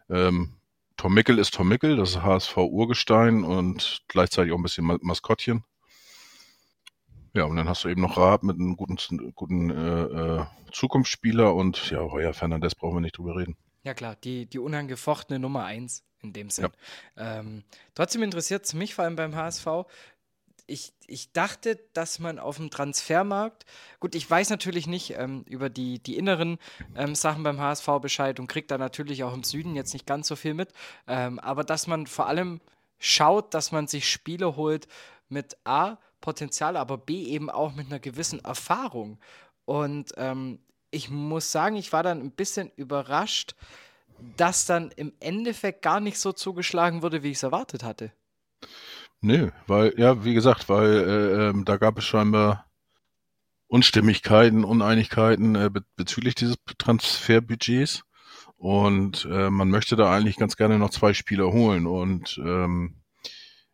Ähm, 0.08 0.54
Tom 0.96 1.14
Mickel 1.14 1.38
ist 1.38 1.54
Tom 1.54 1.68
Mickel, 1.68 1.96
das 1.96 2.10
ist 2.10 2.22
HSV 2.22 2.56
Urgestein 2.56 3.44
und 3.44 4.02
gleichzeitig 4.08 4.52
auch 4.52 4.56
ein 4.56 4.62
bisschen 4.62 4.84
Maskottchen. 5.00 5.64
Ja, 7.34 7.44
und 7.44 7.56
dann 7.56 7.68
hast 7.68 7.84
du 7.84 7.88
eben 7.88 8.00
noch 8.00 8.16
Raab 8.16 8.42
mit 8.42 8.56
einem 8.56 8.76
guten, 8.76 9.32
guten 9.34 9.70
äh, 9.70 10.02
äh, 10.02 10.46
Zukunftsspieler 10.72 11.54
und 11.54 11.90
ja, 11.90 12.00
Heuer 12.00 12.34
Fernandes 12.34 12.74
brauchen 12.74 12.96
wir 12.96 13.00
nicht 13.00 13.16
drüber 13.16 13.36
reden. 13.36 13.56
Ja 13.84 13.94
klar, 13.94 14.16
die, 14.16 14.46
die 14.46 14.58
unangefochtene 14.58 15.38
Nummer 15.38 15.64
eins 15.64 16.04
in 16.20 16.32
dem 16.32 16.50
Sinn. 16.50 16.68
Ja. 17.16 17.38
Ähm, 17.38 17.62
trotzdem 17.94 18.24
interessiert 18.24 18.64
es 18.64 18.74
mich 18.74 18.94
vor 18.94 19.04
allem 19.04 19.14
beim 19.14 19.36
HSV, 19.36 19.66
ich, 20.68 20.92
ich 21.06 21.32
dachte, 21.32 21.80
dass 21.94 22.18
man 22.18 22.38
auf 22.38 22.58
dem 22.58 22.70
Transfermarkt, 22.70 23.64
gut, 24.00 24.14
ich 24.14 24.30
weiß 24.30 24.50
natürlich 24.50 24.86
nicht 24.86 25.14
ähm, 25.16 25.44
über 25.48 25.70
die, 25.70 25.98
die 25.98 26.16
inneren 26.16 26.58
ähm, 26.94 27.14
Sachen 27.14 27.42
beim 27.42 27.58
HSV 27.58 27.86
Bescheid 28.00 28.38
und 28.38 28.46
kriegt 28.46 28.70
da 28.70 28.78
natürlich 28.78 29.24
auch 29.24 29.32
im 29.32 29.42
Süden 29.42 29.74
jetzt 29.74 29.94
nicht 29.94 30.06
ganz 30.06 30.28
so 30.28 30.36
viel 30.36 30.54
mit, 30.54 30.72
ähm, 31.06 31.38
aber 31.38 31.64
dass 31.64 31.86
man 31.86 32.06
vor 32.06 32.26
allem 32.26 32.60
schaut, 32.98 33.54
dass 33.54 33.72
man 33.72 33.86
sich 33.88 34.08
Spiele 34.08 34.56
holt 34.56 34.86
mit 35.28 35.56
A, 35.64 35.96
Potenzial, 36.20 36.76
aber 36.76 36.98
B 36.98 37.24
eben 37.24 37.48
auch 37.48 37.74
mit 37.74 37.86
einer 37.86 38.00
gewissen 38.00 38.44
Erfahrung. 38.44 39.18
Und 39.64 40.12
ähm, 40.16 40.58
ich 40.90 41.08
muss 41.08 41.50
sagen, 41.50 41.76
ich 41.76 41.92
war 41.92 42.02
dann 42.02 42.20
ein 42.20 42.32
bisschen 42.32 42.70
überrascht, 42.76 43.54
dass 44.36 44.66
dann 44.66 44.90
im 44.96 45.12
Endeffekt 45.20 45.82
gar 45.82 46.00
nicht 46.00 46.18
so 46.18 46.32
zugeschlagen 46.32 47.02
wurde, 47.02 47.22
wie 47.22 47.30
ich 47.30 47.36
es 47.36 47.42
erwartet 47.42 47.84
hatte. 47.84 48.12
Nö, 49.20 49.50
weil, 49.66 49.94
ja, 49.96 50.24
wie 50.24 50.34
gesagt, 50.34 50.68
weil 50.68 50.92
äh, 50.92 51.48
ähm, 51.48 51.64
da 51.64 51.76
gab 51.76 51.98
es 51.98 52.04
scheinbar 52.04 52.66
Unstimmigkeiten, 53.66 54.64
Uneinigkeiten 54.64 55.54
äh, 55.56 55.70
be 55.70 55.82
bezüglich 55.96 56.34
dieses 56.34 56.56
Transferbudgets. 56.78 58.02
Und 58.56 59.26
äh, 59.30 59.50
man 59.50 59.70
möchte 59.70 59.96
da 59.96 60.12
eigentlich 60.12 60.36
ganz 60.36 60.56
gerne 60.56 60.78
noch 60.78 60.90
zwei 60.90 61.14
Spieler 61.14 61.52
holen. 61.52 61.86
Und 61.86 62.40
ähm, 62.44 62.96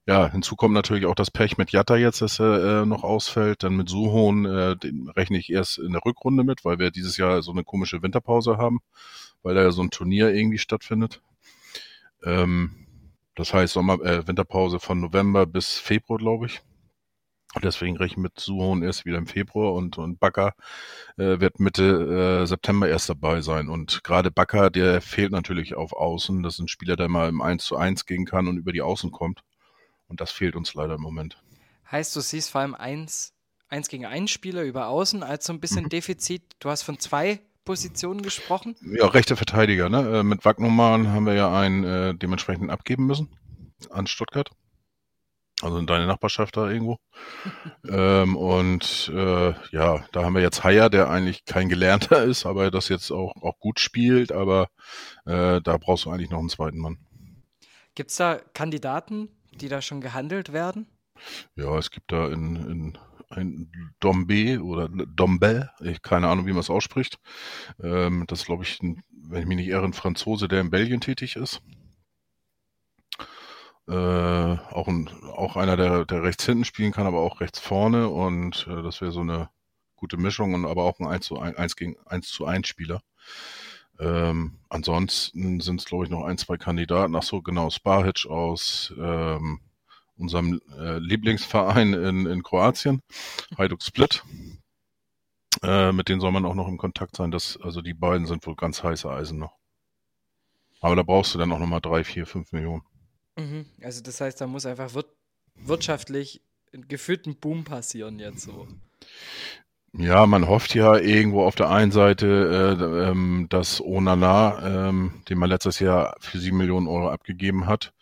ja, 0.06 0.30
hinzu 0.30 0.56
kommt 0.56 0.74
natürlich 0.74 1.06
auch 1.06 1.14
das 1.14 1.30
Pech 1.30 1.56
mit 1.58 1.72
Jatta 1.72 1.96
jetzt, 1.96 2.20
dass 2.20 2.38
er 2.40 2.82
äh, 2.82 2.86
noch 2.86 3.04
ausfällt. 3.04 3.62
Dann 3.62 3.76
mit 3.76 3.88
Suhon, 3.88 4.44
äh, 4.44 4.76
den 4.76 5.08
rechne 5.10 5.38
ich 5.38 5.50
erst 5.50 5.78
in 5.78 5.92
der 5.92 6.04
Rückrunde 6.04 6.44
mit, 6.44 6.64
weil 6.64 6.78
wir 6.78 6.90
dieses 6.90 7.16
Jahr 7.16 7.42
so 7.42 7.52
eine 7.52 7.64
komische 7.64 8.02
Winterpause 8.02 8.58
haben, 8.58 8.80
weil 9.42 9.54
da 9.54 9.62
ja 9.62 9.70
so 9.70 9.82
ein 9.82 9.90
Turnier 9.90 10.34
irgendwie 10.34 10.58
stattfindet. 10.58 11.22
Ähm, 12.22 12.83
das 13.34 13.52
heißt 13.52 13.72
Sommer, 13.74 14.00
äh, 14.04 14.26
Winterpause 14.26 14.80
von 14.80 15.00
November 15.00 15.46
bis 15.46 15.78
Februar, 15.78 16.18
glaube 16.18 16.46
ich. 16.46 16.62
Deswegen 17.62 17.96
rechne 17.96 18.06
ich 18.06 18.16
mit 18.16 18.40
Suhon 18.40 18.82
erst 18.82 19.04
wieder 19.04 19.18
im 19.18 19.26
Februar 19.26 19.74
und, 19.74 19.96
und 19.96 20.18
Bakker 20.18 20.54
äh, 21.16 21.38
wird 21.38 21.60
Mitte 21.60 22.42
äh, 22.42 22.46
September 22.46 22.88
erst 22.88 23.08
dabei 23.08 23.42
sein. 23.42 23.68
Und 23.68 24.02
gerade 24.02 24.30
Bakker, 24.30 24.70
der 24.70 25.00
fehlt 25.00 25.30
natürlich 25.30 25.74
auf 25.74 25.92
Außen. 25.92 26.42
Das 26.42 26.54
ist 26.54 26.60
ein 26.60 26.68
Spieler, 26.68 26.96
der 26.96 27.08
mal 27.08 27.28
im 27.28 27.40
1 27.40 27.64
zu 27.64 27.76
1 27.76 28.06
gehen 28.06 28.26
kann 28.26 28.48
und 28.48 28.56
über 28.56 28.72
die 28.72 28.82
Außen 28.82 29.12
kommt. 29.12 29.42
Und 30.08 30.20
das 30.20 30.32
fehlt 30.32 30.56
uns 30.56 30.74
leider 30.74 30.94
im 30.94 31.00
Moment. 31.00 31.40
Heißt, 31.90 32.16
du 32.16 32.20
siehst 32.20 32.50
vor 32.50 32.62
allem 32.62 32.74
1, 32.74 33.34
1 33.68 33.88
gegen 33.88 34.06
1 34.06 34.30
Spieler 34.30 34.62
über 34.62 34.88
Außen 34.88 35.22
als 35.22 35.46
so 35.46 35.52
ein 35.52 35.60
bisschen 35.60 35.84
mhm. 35.84 35.90
Defizit. 35.90 36.42
Du 36.58 36.70
hast 36.70 36.82
von 36.82 36.98
zwei 36.98 37.40
Position 37.64 38.22
gesprochen? 38.22 38.76
Ja, 38.82 39.06
rechte 39.06 39.36
Verteidiger. 39.36 39.88
Ne? 39.88 40.20
Äh, 40.20 40.22
mit 40.22 40.44
Wagnumann 40.44 41.12
haben 41.12 41.26
wir 41.26 41.34
ja 41.34 41.52
einen 41.52 41.84
äh, 41.84 42.14
dementsprechend 42.14 42.70
abgeben 42.70 43.06
müssen 43.06 43.30
an 43.90 44.06
Stuttgart. 44.06 44.50
Also 45.62 45.78
in 45.78 45.86
deine 45.86 46.06
Nachbarschaft 46.06 46.56
da 46.56 46.68
irgendwo. 46.68 46.98
ähm, 47.88 48.36
und 48.36 49.10
äh, 49.14 49.54
ja, 49.70 50.04
da 50.12 50.24
haben 50.24 50.34
wir 50.34 50.42
jetzt 50.42 50.64
Haier, 50.64 50.90
der 50.90 51.08
eigentlich 51.08 51.44
kein 51.44 51.68
Gelernter 51.68 52.24
ist, 52.24 52.44
aber 52.44 52.70
das 52.70 52.88
jetzt 52.88 53.10
auch, 53.10 53.34
auch 53.40 53.58
gut 53.60 53.80
spielt. 53.80 54.32
Aber 54.32 54.68
äh, 55.26 55.60
da 55.62 55.76
brauchst 55.78 56.04
du 56.04 56.10
eigentlich 56.10 56.30
noch 56.30 56.40
einen 56.40 56.48
zweiten 56.48 56.78
Mann. 56.78 56.98
Gibt 57.94 58.10
es 58.10 58.16
da 58.16 58.40
Kandidaten, 58.52 59.28
die 59.52 59.68
da 59.68 59.80
schon 59.80 60.00
gehandelt 60.00 60.52
werden? 60.52 60.86
Ja, 61.54 61.78
es 61.78 61.90
gibt 61.90 62.10
da 62.10 62.26
in, 62.26 62.56
in 62.56 62.98
ein 63.36 63.94
Dombe 64.00 64.62
oder 64.62 64.88
Dombe, 64.88 65.70
ich 65.80 66.02
keine 66.02 66.28
Ahnung, 66.28 66.46
wie 66.46 66.52
man 66.52 66.60
es 66.60 66.70
ausspricht. 66.70 67.18
Ähm, 67.82 68.24
das 68.26 68.44
glaube 68.44 68.64
ich, 68.64 68.82
ein, 68.82 69.02
wenn 69.10 69.42
ich 69.42 69.46
mich 69.46 69.56
nicht 69.56 69.68
irre, 69.68 69.84
ein 69.84 69.92
Franzose, 69.92 70.48
der 70.48 70.60
in 70.60 70.70
Belgien 70.70 71.00
tätig 71.00 71.36
ist. 71.36 71.62
Äh, 73.86 73.92
auch, 73.92 74.88
ein, 74.88 75.10
auch 75.32 75.56
einer, 75.56 75.76
der, 75.76 76.06
der 76.06 76.22
rechts 76.22 76.46
hinten 76.46 76.64
spielen 76.64 76.92
kann, 76.92 77.06
aber 77.06 77.20
auch 77.20 77.40
rechts 77.40 77.60
vorne 77.60 78.08
und 78.08 78.66
äh, 78.66 78.82
das 78.82 79.02
wäre 79.02 79.12
so 79.12 79.20
eine 79.20 79.50
gute 79.96 80.16
Mischung 80.16 80.54
und 80.54 80.64
aber 80.64 80.84
auch 80.84 81.00
ein 81.00 81.06
1 81.06 81.26
zu 81.26 81.38
1, 81.38 81.56
1 81.56 81.76
gegen 81.76 81.96
1 82.06 82.28
zu 82.28 82.46
1 82.46 82.66
Spieler. 82.66 83.02
Ähm, 83.98 84.58
ansonsten 84.68 85.60
sind 85.60 85.80
es, 85.80 85.86
glaube 85.86 86.04
ich, 86.04 86.10
noch 86.10 86.24
ein, 86.24 86.38
zwei 86.38 86.56
Kandidaten. 86.56 87.14
Ach 87.14 87.22
so, 87.22 87.42
genau, 87.42 87.70
Sparhitch 87.70 88.26
aus, 88.26 88.92
ähm, 88.98 89.60
unserem 90.16 90.60
äh, 90.78 90.98
Lieblingsverein 90.98 91.92
in, 91.92 92.26
in 92.26 92.42
Kroatien, 92.42 93.02
Hajduk 93.58 93.82
Split. 93.82 94.22
Äh, 95.62 95.92
mit 95.92 96.08
denen 96.08 96.20
soll 96.20 96.32
man 96.32 96.44
auch 96.44 96.54
noch 96.54 96.68
im 96.68 96.78
Kontakt 96.78 97.16
sein. 97.16 97.30
Das, 97.30 97.58
also 97.62 97.80
die 97.80 97.94
beiden 97.94 98.26
sind 98.26 98.46
wohl 98.46 98.56
ganz 98.56 98.82
heiße 98.82 99.10
Eisen 99.10 99.38
noch. 99.38 99.56
Aber 100.80 100.96
da 100.96 101.02
brauchst 101.02 101.34
du 101.34 101.38
dann 101.38 101.52
auch 101.52 101.58
nochmal 101.58 101.80
drei, 101.80 102.04
vier, 102.04 102.26
fünf 102.26 102.52
Millionen. 102.52 102.82
Mhm. 103.36 103.66
Also 103.82 104.02
das 104.02 104.20
heißt, 104.20 104.40
da 104.40 104.46
muss 104.46 104.66
einfach 104.66 104.94
wir 104.94 105.04
wirtschaftlich 105.54 106.42
gefühlt 106.72 107.26
ein 107.26 107.36
Boom 107.36 107.64
passieren 107.64 108.18
jetzt 108.18 108.42
so. 108.42 108.66
Ja, 109.96 110.26
man 110.26 110.48
hofft 110.48 110.74
ja 110.74 110.96
irgendwo 110.96 111.44
auf 111.44 111.54
der 111.54 111.70
einen 111.70 111.92
Seite, 111.92 112.26
äh, 112.80 113.08
ähm, 113.10 113.46
dass 113.48 113.80
Onana, 113.80 114.88
ähm, 114.88 115.22
den 115.28 115.38
man 115.38 115.48
letztes 115.48 115.78
Jahr 115.78 116.16
für 116.18 116.38
sieben 116.38 116.56
Millionen 116.56 116.88
Euro 116.88 117.10
abgegeben 117.10 117.66
hat, 117.66 117.92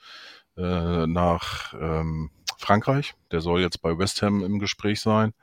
äh, 0.57 1.07
nach 1.07 1.75
ähm, 1.75 2.31
Frankreich. 2.59 3.15
Der 3.31 3.41
soll 3.41 3.61
jetzt 3.61 3.83
bei 3.83 3.99
West 3.99 4.23
Ham 4.23 4.45
im 4.45 4.59
Gespräch 4.59 5.01
sein 5.01 5.35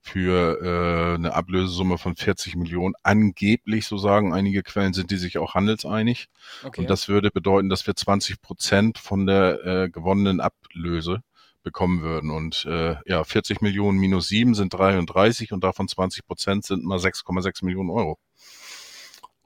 für 0.00 0.60
äh, 0.60 1.14
eine 1.14 1.32
Ablösesumme 1.32 1.96
von 1.96 2.14
40 2.14 2.56
Millionen. 2.56 2.94
Angeblich, 3.02 3.86
so 3.86 3.96
sagen 3.96 4.34
einige 4.34 4.62
Quellen, 4.62 4.92
sind 4.92 5.10
die 5.10 5.16
sich 5.16 5.38
auch 5.38 5.54
handelseinig. 5.54 6.28
Okay. 6.62 6.82
Und 6.82 6.90
das 6.90 7.08
würde 7.08 7.30
bedeuten, 7.30 7.70
dass 7.70 7.86
wir 7.86 7.96
20 7.96 8.42
Prozent 8.42 8.98
von 8.98 9.26
der 9.26 9.64
äh, 9.64 9.88
gewonnenen 9.88 10.40
Ablöse 10.40 11.22
bekommen 11.62 12.02
würden. 12.02 12.30
Und 12.30 12.66
äh, 12.66 12.96
ja, 13.06 13.24
40 13.24 13.62
Millionen 13.62 13.98
minus 13.98 14.28
7 14.28 14.54
sind 14.54 14.74
33 14.74 15.52
und 15.52 15.64
davon 15.64 15.88
20 15.88 16.26
Prozent 16.26 16.64
sind 16.64 16.84
mal 16.84 16.98
6,6 16.98 17.64
Millionen 17.64 17.90
Euro. 17.90 18.18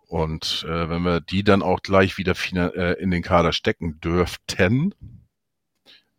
Und 0.09 0.65
äh, 0.67 0.89
wenn 0.89 1.03
wir 1.03 1.21
die 1.21 1.45
dann 1.45 1.63
auch 1.63 1.83
gleich 1.83 2.17
wieder 2.17 2.35
äh, 2.57 3.01
in 3.01 3.11
den 3.11 3.23
Kader 3.23 3.53
stecken 3.53 4.01
dürften, 4.01 4.95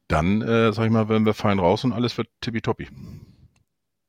dann, 0.08 0.42
äh, 0.44 0.72
sag 0.72 0.86
ich 0.86 0.92
mal, 0.92 1.10
werden 1.10 1.26
wir 1.26 1.34
fein 1.34 1.58
raus 1.58 1.84
und 1.84 1.94
alles 1.94 2.18
wird 2.18 2.30
tippitoppi. 2.42 2.88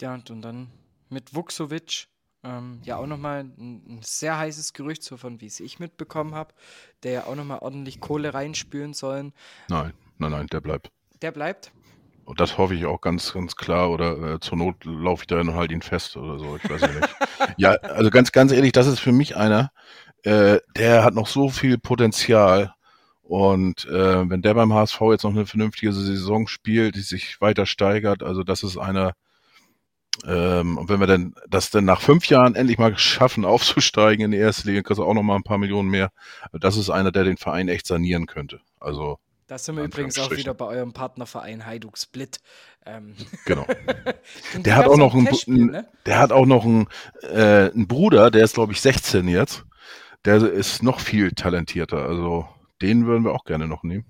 Ja, 0.02 0.14
und 0.14 0.42
dann 0.42 0.68
mit 1.08 1.34
Vuxovic, 1.34 2.08
ähm, 2.42 2.80
ja 2.84 2.96
auch 2.96 3.06
nochmal 3.06 3.40
ein, 3.40 3.82
ein 3.88 4.00
sehr 4.02 4.36
heißes 4.36 4.74
Gerücht, 4.74 5.02
so 5.02 5.16
von 5.16 5.40
wie 5.40 5.46
es 5.46 5.60
ich 5.60 5.78
mitbekommen 5.78 6.34
habe, 6.34 6.54
der 7.02 7.12
ja 7.12 7.24
auch 7.24 7.34
nochmal 7.34 7.60
ordentlich 7.60 8.00
Kohle 8.00 8.34
reinspülen 8.34 8.92
sollen. 8.92 9.32
Nein, 9.68 9.94
nein, 10.18 10.30
nein, 10.30 10.46
der 10.46 10.60
bleibt. 10.60 10.90
Der 11.22 11.32
bleibt? 11.32 11.72
Und 12.30 12.38
das 12.38 12.58
hoffe 12.58 12.76
ich 12.76 12.86
auch 12.86 13.00
ganz, 13.00 13.32
ganz 13.32 13.56
klar. 13.56 13.90
Oder 13.90 14.34
äh, 14.34 14.40
zur 14.40 14.56
Not 14.56 14.84
laufe 14.84 15.24
ich 15.24 15.26
da 15.26 15.40
und 15.40 15.56
halte 15.56 15.74
ihn 15.74 15.82
fest 15.82 16.16
oder 16.16 16.38
so. 16.38 16.56
Ich 16.62 16.70
weiß 16.70 16.80
ja 16.80 16.86
nicht. 16.86 17.16
ja, 17.56 17.70
also 17.72 18.08
ganz, 18.10 18.30
ganz 18.30 18.52
ehrlich, 18.52 18.70
das 18.70 18.86
ist 18.86 19.00
für 19.00 19.10
mich 19.10 19.36
einer, 19.36 19.72
äh, 20.22 20.60
der 20.76 21.02
hat 21.02 21.12
noch 21.12 21.26
so 21.26 21.48
viel 21.48 21.76
Potenzial. 21.76 22.72
Und 23.22 23.84
äh, 23.86 24.30
wenn 24.30 24.42
der 24.42 24.54
beim 24.54 24.72
HSV 24.72 25.00
jetzt 25.10 25.24
noch 25.24 25.32
eine 25.32 25.44
vernünftige 25.44 25.92
Saison 25.92 26.46
spielt, 26.46 26.94
die 26.94 27.00
sich 27.00 27.40
weiter 27.40 27.66
steigert, 27.66 28.22
also 28.22 28.44
das 28.44 28.62
ist 28.62 28.76
einer, 28.76 29.14
ähm, 30.24 30.78
und 30.78 30.88
wenn 30.88 31.00
wir 31.00 31.08
denn 31.08 31.34
das 31.48 31.70
denn 31.70 31.84
nach 31.84 32.00
fünf 32.00 32.26
Jahren 32.26 32.54
endlich 32.54 32.78
mal 32.78 32.96
schaffen, 32.96 33.44
aufzusteigen 33.44 34.26
in 34.26 34.30
die 34.30 34.36
erste 34.36 34.68
Liga, 34.68 34.82
kriegst 34.82 35.00
du 35.00 35.04
auch 35.04 35.14
noch 35.14 35.24
mal 35.24 35.34
ein 35.34 35.42
paar 35.42 35.58
Millionen 35.58 35.88
mehr. 35.88 36.10
Das 36.52 36.76
ist 36.76 36.90
einer, 36.90 37.10
der 37.10 37.24
den 37.24 37.38
Verein 37.38 37.68
echt 37.68 37.88
sanieren 37.88 38.26
könnte. 38.26 38.60
Also 38.78 39.18
da 39.50 39.58
sind 39.58 39.76
wir 39.76 39.82
übrigens 39.82 40.16
auch 40.20 40.30
wieder 40.30 40.54
bei 40.54 40.64
eurem 40.64 40.92
Partnerverein 40.92 41.66
Hajduk 41.66 41.98
Split. 41.98 42.38
Ähm. 42.86 43.16
Genau. 43.46 43.66
der 44.54 44.76
hat 44.76 44.86
auch 44.86 44.96
noch 44.96 45.12
einen, 45.12 45.66
ne? 45.66 45.88
der 46.06 46.20
hat 46.20 46.30
auch 46.30 46.46
noch 46.46 46.64
einen, 46.64 46.86
äh, 47.22 47.70
Bruder, 47.74 48.30
der 48.30 48.44
ist 48.44 48.54
glaube 48.54 48.72
ich 48.72 48.80
16 48.80 49.26
jetzt. 49.26 49.64
Der 50.24 50.36
ist 50.36 50.84
noch 50.84 51.00
viel 51.00 51.32
talentierter. 51.32 52.06
Also 52.06 52.46
den 52.80 53.06
würden 53.06 53.24
wir 53.24 53.32
auch 53.32 53.44
gerne 53.44 53.66
noch 53.66 53.82
nehmen. 53.82 54.04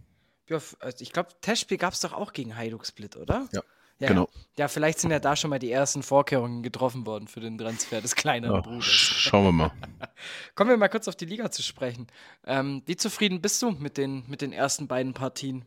Ja, 0.46 0.58
also 0.80 0.96
ich 1.00 1.10
glaube, 1.10 1.30
Testspiel 1.40 1.78
gab 1.78 1.94
es 1.94 2.00
doch 2.00 2.12
auch 2.12 2.34
gegen 2.34 2.54
Hajduk 2.54 2.84
Split, 2.84 3.16
oder? 3.16 3.48
Ja. 3.52 3.62
Ja, 4.00 4.08
genau. 4.08 4.28
Ja, 4.56 4.68
vielleicht 4.68 4.98
sind 4.98 5.10
ja 5.10 5.20
da 5.20 5.36
schon 5.36 5.50
mal 5.50 5.58
die 5.58 5.70
ersten 5.70 6.02
Vorkehrungen 6.02 6.62
getroffen 6.62 7.04
worden 7.04 7.28
für 7.28 7.40
den 7.40 7.58
Transfer 7.58 8.00
des 8.00 8.16
kleineren 8.16 8.56
ja, 8.56 8.60
Bruders. 8.62 8.86
Schauen 8.86 9.44
wir 9.44 9.52
mal. 9.52 9.72
Kommen 10.54 10.70
wir 10.70 10.76
mal 10.78 10.88
kurz 10.88 11.06
auf 11.06 11.16
die 11.16 11.26
Liga 11.26 11.50
zu 11.50 11.62
sprechen. 11.62 12.06
Ähm, 12.46 12.82
wie 12.86 12.96
zufrieden 12.96 13.42
bist 13.42 13.60
du 13.62 13.70
mit 13.72 13.98
den, 13.98 14.24
mit 14.26 14.40
den 14.40 14.52
ersten 14.52 14.88
beiden 14.88 15.12
Partien? 15.12 15.66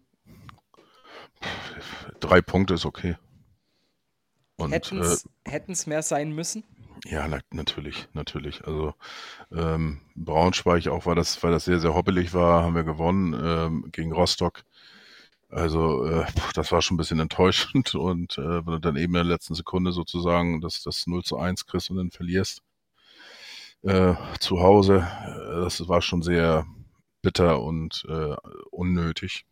Drei 2.20 2.42
Punkte 2.42 2.74
ist 2.74 2.86
okay. 2.86 3.18
Hätten 4.60 5.00
es 5.00 5.86
äh, 5.86 5.90
mehr 5.90 6.02
sein 6.02 6.32
müssen? 6.32 6.63
Ja, 7.06 7.28
na, 7.28 7.40
natürlich, 7.52 8.08
natürlich. 8.13 8.66
Also 8.66 8.94
ähm, 9.52 10.00
Braunschweig 10.16 10.88
auch, 10.88 11.06
weil 11.06 11.16
das, 11.16 11.44
weil 11.44 11.52
das 11.52 11.66
sehr, 11.66 11.80
sehr 11.80 11.94
hoppelig 11.94 12.34
war, 12.34 12.63
haben 12.63 12.75
wir 12.75 12.84
gewonnen 12.84 13.34
ähm, 13.34 13.92
gegen 13.92 14.13
Rostock. 14.13 14.63
Also 15.53 16.05
äh, 16.05 16.25
das 16.55 16.72
war 16.72 16.81
schon 16.81 16.95
ein 16.95 16.98
bisschen 16.98 17.19
enttäuschend 17.19 17.93
und 17.95 18.38
äh, 18.38 18.65
wenn 18.65 18.74
du 18.74 18.79
dann 18.79 18.95
eben 18.95 19.13
in 19.13 19.13
der 19.13 19.24
letzten 19.24 19.53
Sekunde 19.53 19.91
sozusagen 19.91 20.62
das, 20.62 20.81
das 20.81 21.05
0 21.07 21.24
zu 21.24 21.38
1 21.38 21.65
kriegst 21.65 21.89
und 21.91 21.98
dann 21.98 22.12
verlierst 22.12 22.62
äh, 23.83 24.15
zu 24.39 24.62
Hause, 24.62 25.07
äh, 25.25 25.62
das 25.62 25.88
war 25.88 26.01
schon 26.01 26.24
sehr 26.24 26.65
bitter 27.22 27.62
und 27.62 28.05
äh, 28.10 28.36
unnötig. 28.72 29.45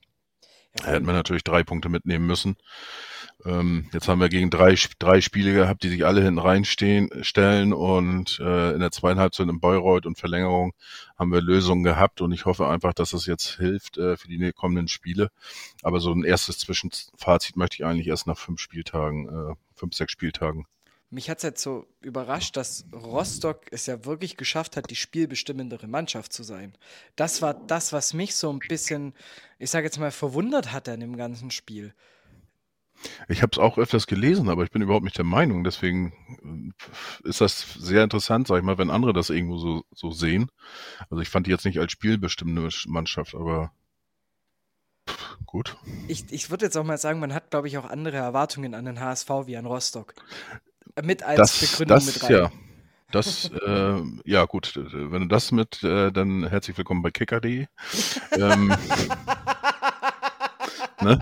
Ja, 0.80 0.88
hätten 0.88 1.06
wir 1.06 1.14
natürlich 1.14 1.44
drei 1.44 1.64
Punkte 1.64 1.90
mitnehmen 1.90 2.26
müssen. 2.26 2.56
Ähm, 3.46 3.90
jetzt 3.94 4.08
haben 4.08 4.20
wir 4.20 4.30
gegen 4.30 4.50
drei, 4.50 4.76
drei 5.00 5.22
Spiele 5.22 5.54
gehabt, 5.54 5.84
die 5.84 5.90
sich 5.90 6.06
alle 6.06 6.22
hinten 6.22 6.40
reinstehen, 6.40 7.10
stellen 7.24 7.74
und 7.74 8.40
äh, 8.40 8.74
in 8.74 8.80
der 8.80 8.92
zweiten 8.92 9.20
Halbzeit 9.20 9.48
in 9.48 9.60
Bayreuth 9.60 10.06
und 10.06 10.18
Verlängerung 10.18 10.74
haben 11.18 11.32
wir 11.32 11.42
Lösungen 11.42 11.84
gehabt 11.84 12.22
und 12.22 12.32
ich 12.32 12.46
hoffe 12.46 12.68
einfach, 12.68 12.94
dass 12.94 13.12
das 13.12 13.26
jetzt 13.26 13.58
hilft 13.58 13.98
äh, 13.98 14.18
für 14.18 14.28
die 14.28 14.52
kommenden 14.54 14.88
Spiele. 14.88 15.30
Aber 15.84 16.00
so 16.00 16.12
ein 16.12 16.24
erstes 16.24 16.60
Zwischenfazit 16.60 17.58
möchte 17.58 17.76
ich 17.76 17.86
eigentlich 17.86 18.08
erst 18.08 18.28
nach 18.28 18.38
fünf 18.38 18.60
Spieltagen, 18.60 19.28
äh, 19.30 19.56
fünf, 19.76 19.96
sechs 19.96 20.12
Spieltagen. 20.12 20.66
Mich 21.14 21.30
hat 21.30 21.40
es 21.40 21.44
jetzt 21.44 21.62
so 21.62 21.88
überrascht, 22.00 22.56
dass 22.56 22.86
Rostock 22.94 23.66
es 23.72 23.86
ja 23.86 24.06
wirklich 24.06 24.38
geschafft 24.38 24.78
hat, 24.78 24.90
die 24.90 24.96
spielbestimmendere 24.96 25.88
Mannschaft 25.88 26.32
zu 26.32 26.42
sein. 26.42 26.74
Das 27.18 27.42
war 27.42 27.54
das, 27.54 27.92
was 27.92 28.14
mich 28.14 28.34
so 28.36 28.50
ein 28.50 28.60
bisschen, 28.60 29.14
ich 29.60 29.70
sage 29.70 29.88
jetzt 29.88 30.00
mal, 30.00 30.12
verwundert 30.12 30.72
hat 30.72 30.88
an 30.88 31.02
dem 31.02 31.18
ganzen 31.18 31.52
Spiel. 31.52 31.94
Ich 33.28 33.42
habe 33.42 33.52
es 33.54 33.58
auch 33.58 33.78
öfters 33.78 34.08
gelesen, 34.08 34.50
aber 34.50 34.64
ich 34.64 34.72
bin 34.72 34.82
überhaupt 34.82 35.04
nicht 35.04 35.18
der 35.18 35.26
Meinung. 35.26 35.64
Deswegen 35.64 36.74
äh, 37.24 37.30
ist 37.30 37.42
das 37.42 37.74
sehr 37.80 38.04
interessant, 38.04 38.48
sag 38.48 38.58
ich 38.58 38.64
mal, 38.64 38.78
wenn 38.78 38.90
andere 38.90 39.14
das 39.14 39.30
irgendwo 39.30 39.58
so, 39.58 39.84
so 39.94 40.12
sehen. 40.12 40.50
Also 41.10 41.22
ich 41.22 41.30
fand 41.30 41.48
die 41.48 41.52
jetzt 41.52 41.66
nicht 41.66 41.80
als 41.80 41.92
spielbestimmende 41.92 42.70
Mannschaft, 42.88 43.36
aber 43.36 43.72
gut. 45.46 45.78
Ich, 46.08 46.32
ich 46.32 46.50
würde 46.50 46.66
jetzt 46.66 46.78
auch 46.78 46.84
mal 46.84 46.98
sagen, 46.98 47.20
man 47.20 47.34
hat, 47.34 47.52
glaube 47.52 47.68
ich, 47.68 47.78
auch 47.78 47.90
andere 47.90 48.18
Erwartungen 48.18 48.74
an 48.74 48.86
den 48.86 49.00
HSV 49.00 49.30
wie 49.46 49.58
an 49.58 49.66
Rostock. 49.66 50.14
Mit 51.02 51.24
als 51.24 51.38
das, 51.38 51.60
Begründung 51.60 51.96
das, 51.98 52.06
mit 52.06 52.24
rein. 52.24 52.32
Ja. 52.32 52.52
Das, 53.12 53.50
äh, 53.50 54.02
ja 54.24 54.46
gut, 54.46 54.74
wenn 54.76 55.24
du 55.24 55.28
das 55.28 55.52
mit, 55.52 55.84
äh, 55.84 56.12
dann 56.12 56.48
herzlich 56.48 56.78
willkommen 56.78 57.02
bei 57.02 57.12
kicker.de. 57.12 57.68
ähm, 58.38 58.68
ne? 61.02 61.20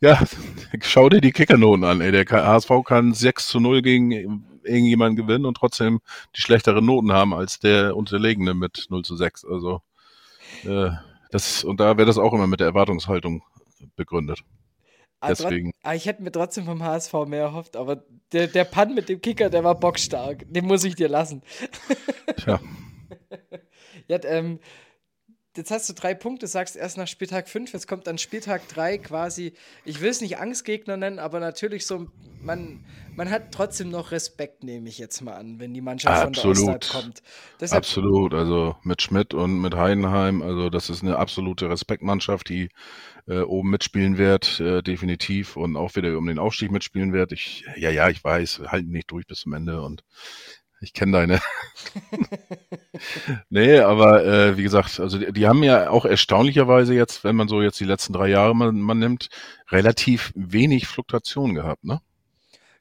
Ja, 0.00 0.22
schau 0.82 1.08
dir 1.08 1.20
die 1.20 1.32
Kickernoten 1.32 1.84
an, 1.84 2.00
ey. 2.00 2.12
Der 2.12 2.26
HSV 2.26 2.70
kann 2.84 3.14
6 3.14 3.48
zu 3.48 3.60
0 3.60 3.82
gegen 3.82 4.44
irgendjemanden 4.64 5.16
gewinnen 5.16 5.46
und 5.46 5.56
trotzdem 5.56 6.00
die 6.36 6.40
schlechteren 6.40 6.84
Noten 6.84 7.12
haben 7.12 7.34
als 7.34 7.58
der 7.58 7.96
Unterlegene 7.96 8.54
mit 8.54 8.86
0 8.90 9.04
zu 9.04 9.16
6. 9.16 9.44
Also, 9.44 9.82
äh, 10.64 10.90
das, 11.30 11.64
und 11.64 11.80
da 11.80 11.96
wäre 11.96 12.06
das 12.06 12.18
auch 12.18 12.32
immer 12.32 12.46
mit 12.46 12.60
der 12.60 12.68
Erwartungshaltung 12.68 13.42
begründet. 13.96 14.40
Also, 15.20 15.44
Deswegen. 15.44 15.72
Ah, 15.82 15.94
ich 15.94 16.06
hätte 16.06 16.22
mir 16.22 16.30
trotzdem 16.30 16.64
vom 16.64 16.82
HSV 16.82 17.12
mehr 17.26 17.42
erhofft, 17.42 17.76
aber 17.76 18.04
der, 18.32 18.46
der 18.46 18.64
Pann 18.64 18.94
mit 18.94 19.08
dem 19.08 19.20
Kicker, 19.20 19.50
der 19.50 19.64
war 19.64 19.74
bockstark. 19.74 20.44
Den 20.46 20.66
muss 20.66 20.84
ich 20.84 20.94
dir 20.94 21.08
lassen. 21.08 21.42
Tja. 22.36 22.60
ja, 24.08 24.18
ähm, 24.24 24.60
jetzt 25.56 25.70
hast 25.70 25.88
du 25.88 25.92
drei 25.92 26.14
Punkte, 26.14 26.46
sagst 26.46 26.76
erst 26.76 26.96
nach 26.96 27.08
Spieltag 27.08 27.48
5, 27.48 27.72
jetzt 27.72 27.88
kommt 27.88 28.06
dann 28.06 28.18
Spieltag 28.18 28.68
3 28.68 28.98
quasi, 28.98 29.54
ich 29.84 30.00
will 30.00 30.10
es 30.10 30.20
nicht 30.20 30.38
Angstgegner 30.38 30.96
nennen, 30.96 31.18
aber 31.18 31.40
natürlich 31.40 31.86
so, 31.86 32.06
man, 32.40 32.84
man 33.16 33.30
hat 33.30 33.52
trotzdem 33.52 33.90
noch 33.90 34.12
Respekt, 34.12 34.62
nehme 34.62 34.88
ich 34.88 34.98
jetzt 34.98 35.20
mal 35.20 35.34
an, 35.34 35.58
wenn 35.58 35.74
die 35.74 35.80
Mannschaft 35.80 36.22
Absolut. 36.22 36.56
von 36.56 36.66
der 36.66 36.88
kommt. 36.88 37.22
Deshalb, 37.60 37.78
Absolut, 37.78 38.34
also 38.34 38.76
mit 38.84 39.02
Schmidt 39.02 39.34
und 39.34 39.60
mit 39.60 39.74
Heidenheim, 39.74 40.42
also 40.42 40.70
das 40.70 40.90
ist 40.90 41.02
eine 41.02 41.16
absolute 41.16 41.68
Respektmannschaft, 41.68 42.48
die 42.48 42.68
äh, 43.26 43.40
oben 43.40 43.70
mitspielen 43.70 44.18
wird, 44.18 44.60
äh, 44.60 44.82
definitiv 44.82 45.56
und 45.56 45.76
auch 45.76 45.94
wieder 45.96 46.16
um 46.16 46.26
den 46.26 46.38
Aufstieg 46.38 46.70
mitspielen 46.70 47.12
wird. 47.12 47.32
Ich, 47.32 47.64
ja, 47.76 47.90
ja, 47.90 48.08
ich 48.08 48.22
weiß, 48.22 48.62
halten 48.68 48.90
nicht 48.90 49.10
durch 49.10 49.26
bis 49.26 49.40
zum 49.40 49.52
Ende 49.52 49.82
und 49.82 50.04
ich 50.80 50.92
kenne 50.92 51.12
deine. 51.12 51.40
nee, 53.50 53.78
aber 53.78 54.24
äh, 54.24 54.56
wie 54.56 54.62
gesagt, 54.62 55.00
also 55.00 55.18
die, 55.18 55.32
die, 55.32 55.46
haben 55.46 55.62
ja 55.62 55.90
auch 55.90 56.04
erstaunlicherweise 56.04 56.94
jetzt, 56.94 57.24
wenn 57.24 57.36
man 57.36 57.48
so 57.48 57.62
jetzt 57.62 57.80
die 57.80 57.84
letzten 57.84 58.12
drei 58.12 58.28
Jahre 58.28 58.54
man, 58.54 58.80
man 58.80 58.98
nimmt, 58.98 59.28
relativ 59.70 60.32
wenig 60.34 60.86
Fluktuation 60.86 61.54
gehabt, 61.54 61.84
ne? 61.84 62.00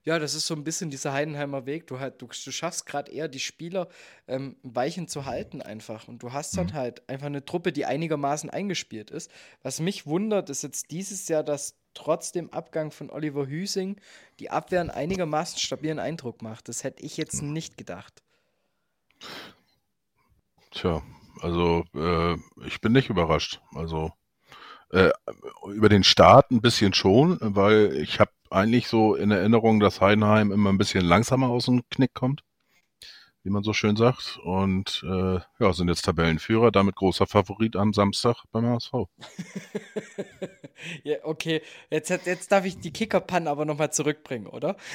Ja, 0.08 0.20
das 0.20 0.36
ist 0.36 0.48
so 0.48 0.54
ein 0.54 0.64
bisschen 0.64 0.90
dieser 0.90 1.12
Heidenheimer 1.12 1.66
Weg. 1.66 1.88
Du, 1.88 2.00
halt, 2.00 2.22
du, 2.22 2.28
du 2.28 2.52
schaffst 2.52 2.86
gerade 2.86 3.12
eher 3.12 3.28
die 3.28 3.42
Spieler 3.42 3.90
ähm, 4.30 4.56
Weichen 4.64 5.10
zu 5.10 5.26
halten 5.26 5.62
einfach. 5.62 6.08
Und 6.08 6.24
du 6.24 6.32
hast 6.32 6.56
dann 6.56 6.68
mhm. 6.68 6.74
halt 6.76 7.10
einfach 7.10 7.26
eine 7.26 7.44
Truppe, 7.44 7.74
die 7.74 7.86
einigermaßen 7.86 8.50
eingespielt 8.50 9.12
ist. 9.12 9.30
Was 9.64 9.82
mich 9.82 10.06
wundert, 10.06 10.50
ist 10.50 10.64
jetzt 10.64 10.92
dieses 10.92 11.28
Jahr, 11.28 11.44
dass 11.44 11.76
trotz 11.98 12.32
dem 12.32 12.52
Abgang 12.54 12.92
von 12.92 13.10
Oliver 13.10 13.48
Hüsing 13.48 14.00
die 14.40 14.52
Abwehr 14.52 14.82
einen 14.82 14.92
einigermaßen 14.92 15.60
stabilen 15.60 16.00
Eindruck 16.00 16.42
macht. 16.42 16.70
Das 16.70 16.84
hätte 16.84 17.04
ich 17.04 17.18
jetzt 17.18 17.42
nicht 17.42 17.78
gedacht. 17.78 18.22
Tja, 20.72 21.02
also 21.42 21.84
äh, 21.96 22.36
ich 22.66 22.82
bin 22.82 22.92
nicht 22.92 23.10
überrascht. 23.10 23.62
Also 23.74 24.12
äh, 24.92 25.10
über 25.66 25.90
den 25.90 26.04
Start 26.04 26.52
ein 26.52 26.62
bisschen 26.62 26.94
schon, 26.94 27.40
weil 27.42 27.94
ich 27.94 28.20
habe 28.20 28.32
eigentlich 28.52 28.88
so 28.88 29.16
in 29.16 29.32
Erinnerung, 29.32 29.80
dass 29.80 30.00
Heidenheim 30.00 30.52
immer 30.52 30.72
ein 30.72 30.78
bisschen 30.78 31.04
langsamer 31.04 31.50
aus 31.50 31.66
dem 31.66 31.82
Knick 31.90 32.14
kommt, 32.14 32.44
wie 33.48 33.52
man 33.52 33.64
so 33.64 33.72
schön 33.72 33.96
sagt. 33.96 34.40
Und 34.44 35.06
äh, 35.08 35.40
ja, 35.60 35.74
sind 35.74 35.88
jetzt 35.88 36.04
Tabellenführer, 36.04 36.70
damit 36.70 36.96
großer 36.96 37.28
Favorit 37.28 37.78
am 37.78 37.94
Samstag 37.94 38.44
beim 38.52 38.66
HSV. 38.66 38.92
ja, 41.04 41.16
okay, 41.24 41.62
jetzt, 41.90 42.10
jetzt 42.10 42.52
darf 42.52 42.66
ich 42.66 42.78
die 42.80 42.92
Kicker-Pan 42.92 43.48
aber 43.48 43.64
nochmal 43.64 43.94
zurückbringen, 43.94 44.48
oder? 44.48 44.76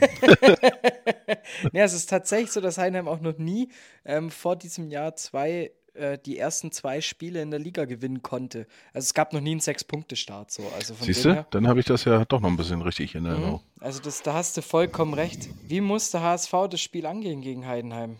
ja, 1.72 1.84
es 1.84 1.92
ist 1.92 2.08
tatsächlich 2.08 2.52
so, 2.52 2.60
dass 2.60 2.78
Heidenheim 2.78 3.08
auch 3.08 3.20
noch 3.20 3.38
nie 3.38 3.72
ähm, 4.04 4.30
vor 4.30 4.54
diesem 4.54 4.88
Jahr 4.88 5.16
zwei 5.16 5.72
äh, 6.00 6.18
die 6.18 6.38
ersten 6.38 6.72
zwei 6.72 7.00
Spiele 7.00 7.42
in 7.42 7.50
der 7.50 7.60
Liga 7.60 7.84
gewinnen 7.84 8.22
konnte. 8.22 8.66
Also 8.92 9.06
es 9.06 9.14
gab 9.14 9.32
noch 9.32 9.40
nie 9.40 9.52
einen 9.52 9.60
Sechs-Punkte-Start. 9.60 10.50
So. 10.50 10.62
Also 10.74 10.94
Siehst 11.00 11.24
du, 11.24 11.46
dann 11.50 11.68
habe 11.68 11.80
ich 11.80 11.86
das 11.86 12.04
ja 12.04 12.24
doch 12.24 12.40
noch 12.40 12.48
ein 12.48 12.56
bisschen 12.56 12.82
richtig 12.82 13.14
in 13.14 13.26
Erinnerung. 13.26 13.60
Mhm. 13.76 13.82
Also 13.82 14.00
das, 14.00 14.22
da 14.22 14.34
hast 14.34 14.56
du 14.56 14.62
vollkommen 14.62 15.14
recht. 15.14 15.48
Wie 15.62 15.80
muss 15.80 16.10
der 16.10 16.22
HSV 16.22 16.52
das 16.70 16.80
Spiel 16.80 17.06
angehen 17.06 17.42
gegen 17.42 17.66
Heidenheim? 17.66 18.16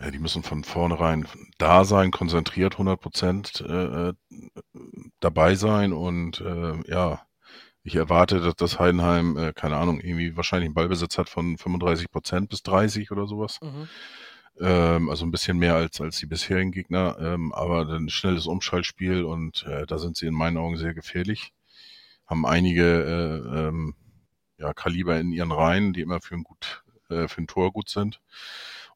Ja, 0.00 0.10
die 0.10 0.18
müssen 0.18 0.42
von 0.42 0.64
vornherein 0.64 1.26
da 1.58 1.84
sein, 1.84 2.10
konzentriert, 2.10 2.74
100 2.74 3.00
Prozent 3.00 3.60
äh, 3.60 4.08
äh, 4.08 4.12
dabei 5.20 5.54
sein 5.54 5.92
und 5.92 6.40
äh, 6.40 6.90
ja, 6.90 7.20
ich 7.82 7.96
erwarte, 7.96 8.40
dass 8.40 8.56
das 8.56 8.78
Heidenheim, 8.78 9.36
äh, 9.36 9.52
keine 9.52 9.76
Ahnung, 9.76 10.00
irgendwie 10.00 10.36
wahrscheinlich 10.36 10.66
einen 10.66 10.74
Ballbesitz 10.74 11.18
hat 11.18 11.28
von 11.28 11.56
35 11.56 12.10
Prozent 12.10 12.48
bis 12.48 12.60
30% 12.60 13.12
oder 13.12 13.26
sowas. 13.26 13.58
Mhm. 13.62 13.88
Ähm, 14.60 15.08
also 15.08 15.24
ein 15.24 15.30
bisschen 15.30 15.58
mehr 15.58 15.74
als, 15.74 16.00
als 16.02 16.18
die 16.18 16.26
bisherigen 16.26 16.70
Gegner, 16.70 17.16
ähm, 17.18 17.52
aber 17.52 17.88
ein 17.88 18.10
schnelles 18.10 18.46
Umschaltspiel 18.46 19.24
und 19.24 19.64
äh, 19.66 19.86
da 19.86 19.98
sind 19.98 20.18
sie 20.18 20.26
in 20.26 20.34
meinen 20.34 20.58
Augen 20.58 20.76
sehr 20.76 20.92
gefährlich. 20.92 21.54
Haben 22.26 22.44
einige 22.44 22.84
äh, 22.84 23.68
ähm, 23.68 23.94
ja, 24.58 24.74
Kaliber 24.74 25.18
in 25.18 25.32
ihren 25.32 25.50
Reihen, 25.50 25.94
die 25.94 26.02
immer 26.02 26.20
für 26.20 26.34
ein, 26.34 26.44
gut, 26.44 26.84
äh, 27.08 27.26
für 27.26 27.40
ein 27.40 27.46
Tor 27.46 27.72
gut 27.72 27.88
sind. 27.88 28.20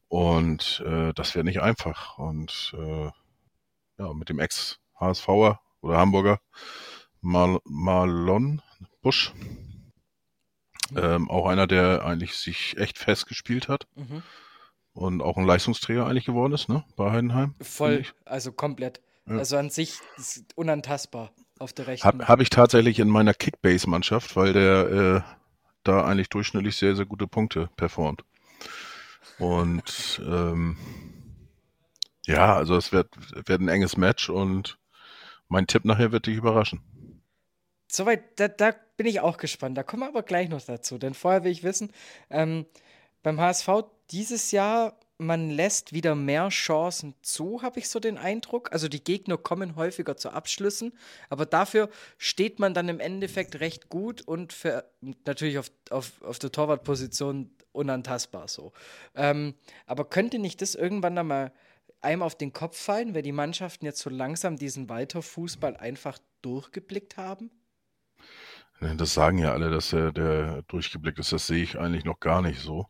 Und 0.07 0.83
äh, 0.85 1.13
das 1.13 1.33
wäre 1.33 1.43
nicht 1.43 1.61
einfach. 1.61 2.19
Und 2.19 2.75
äh, 2.77 3.09
ja, 3.97 4.13
mit 4.13 4.29
dem 4.29 4.39
Ex-HSVer 4.39 5.59
oder 5.81 5.97
Hamburger 5.97 6.39
Mal 7.21 7.59
Marlon 7.63 8.61
Busch, 9.01 9.33
mhm. 9.33 9.91
ähm, 10.95 11.29
auch 11.31 11.47
einer, 11.47 11.65
der 11.65 12.05
eigentlich 12.05 12.35
sich 12.35 12.77
echt 12.77 12.99
festgespielt 12.99 13.67
hat. 13.67 13.87
Mhm 13.95 14.21
und 14.95 15.21
auch 15.21 15.37
ein 15.37 15.45
Leistungsträger 15.45 16.07
eigentlich 16.07 16.25
geworden 16.25 16.53
ist, 16.53 16.69
ne? 16.69 16.83
Bei 16.95 17.11
Heidenheim. 17.11 17.53
Voll, 17.61 18.05
also 18.23 18.51
komplett. 18.51 19.01
Ja. 19.27 19.37
Also 19.37 19.57
an 19.57 19.69
sich 19.69 19.99
ist 20.17 20.45
unantastbar 20.55 21.31
auf 21.59 21.73
der 21.73 21.87
rechten. 21.87 22.07
Habe 22.07 22.27
hab 22.27 22.41
ich 22.41 22.49
tatsächlich 22.49 22.99
in 22.99 23.09
meiner 23.09 23.33
Kickbase-Mannschaft, 23.33 24.35
weil 24.35 24.53
der 24.53 24.89
äh, 24.89 25.21
da 25.83 26.05
eigentlich 26.05 26.29
durchschnittlich 26.29 26.77
sehr, 26.77 26.95
sehr 26.95 27.05
gute 27.05 27.27
Punkte 27.27 27.69
performt. 27.75 28.23
Und 29.37 30.21
ähm, 30.25 30.77
ja, 32.25 32.55
also 32.55 32.75
es 32.75 32.91
wird, 32.91 33.09
wird 33.47 33.61
ein 33.61 33.67
enges 33.67 33.97
Match 33.97 34.29
und 34.29 34.79
mein 35.49 35.67
Tipp 35.67 35.85
nachher 35.85 36.11
wird 36.11 36.25
dich 36.25 36.37
überraschen. 36.37 36.81
Soweit, 37.87 38.39
da, 38.39 38.47
da 38.47 38.73
bin 38.97 39.05
ich 39.05 39.19
auch 39.19 39.37
gespannt. 39.37 39.77
Da 39.77 39.83
kommen 39.83 40.03
wir 40.03 40.07
aber 40.07 40.23
gleich 40.23 40.49
noch 40.49 40.61
dazu, 40.61 40.97
denn 40.97 41.13
vorher 41.13 41.43
will 41.43 41.51
ich 41.51 41.63
wissen, 41.63 41.91
ähm, 42.29 42.65
beim 43.23 43.39
HSV 43.39 43.69
dieses 44.11 44.51
Jahr, 44.51 44.99
man 45.17 45.49
lässt 45.49 45.93
wieder 45.93 46.13
mehr 46.15 46.49
Chancen 46.49 47.15
zu, 47.21 47.61
habe 47.61 47.79
ich 47.79 47.89
so 47.89 47.99
den 47.99 48.17
Eindruck. 48.17 48.71
Also 48.71 48.87
die 48.87 49.03
Gegner 49.03 49.37
kommen 49.37 49.75
häufiger 49.75 50.17
zu 50.17 50.29
Abschlüssen, 50.31 50.93
aber 51.29 51.45
dafür 51.45 51.89
steht 52.17 52.59
man 52.59 52.73
dann 52.73 52.89
im 52.89 52.99
Endeffekt 52.99 53.59
recht 53.59 53.89
gut 53.89 54.21
und 54.21 54.53
für, 54.53 54.85
natürlich 55.25 55.57
auf, 55.57 55.71
auf, 55.89 56.21
auf 56.21 56.39
der 56.39 56.51
Torwartposition 56.51 57.51
unantastbar 57.71 58.47
so. 58.47 58.73
Ähm, 59.15 59.55
aber 59.85 60.05
könnte 60.05 60.39
nicht 60.39 60.61
das 60.61 60.75
irgendwann 60.75 61.15
dann 61.15 61.27
mal 61.27 61.53
einem 62.01 62.21
auf 62.21 62.35
den 62.35 62.53
Kopf 62.53 62.77
fallen, 62.77 63.15
weil 63.15 63.23
die 63.23 63.31
Mannschaften 63.31 63.85
jetzt 63.85 63.99
so 63.99 64.09
langsam 64.09 64.57
diesen 64.57 64.89
Weiterfußball 64.89 65.75
einfach 65.77 66.19
durchgeblickt 66.41 67.17
haben? 67.17 67.51
Das 68.79 69.13
sagen 69.13 69.37
ja 69.37 69.53
alle, 69.53 69.69
dass 69.69 69.89
der, 69.89 70.11
der 70.11 70.61
durchgeblickt 70.63 71.19
ist. 71.19 71.31
Das 71.31 71.47
sehe 71.47 71.63
ich 71.63 71.79
eigentlich 71.79 72.03
noch 72.03 72.19
gar 72.19 72.41
nicht 72.41 72.59
so. 72.59 72.87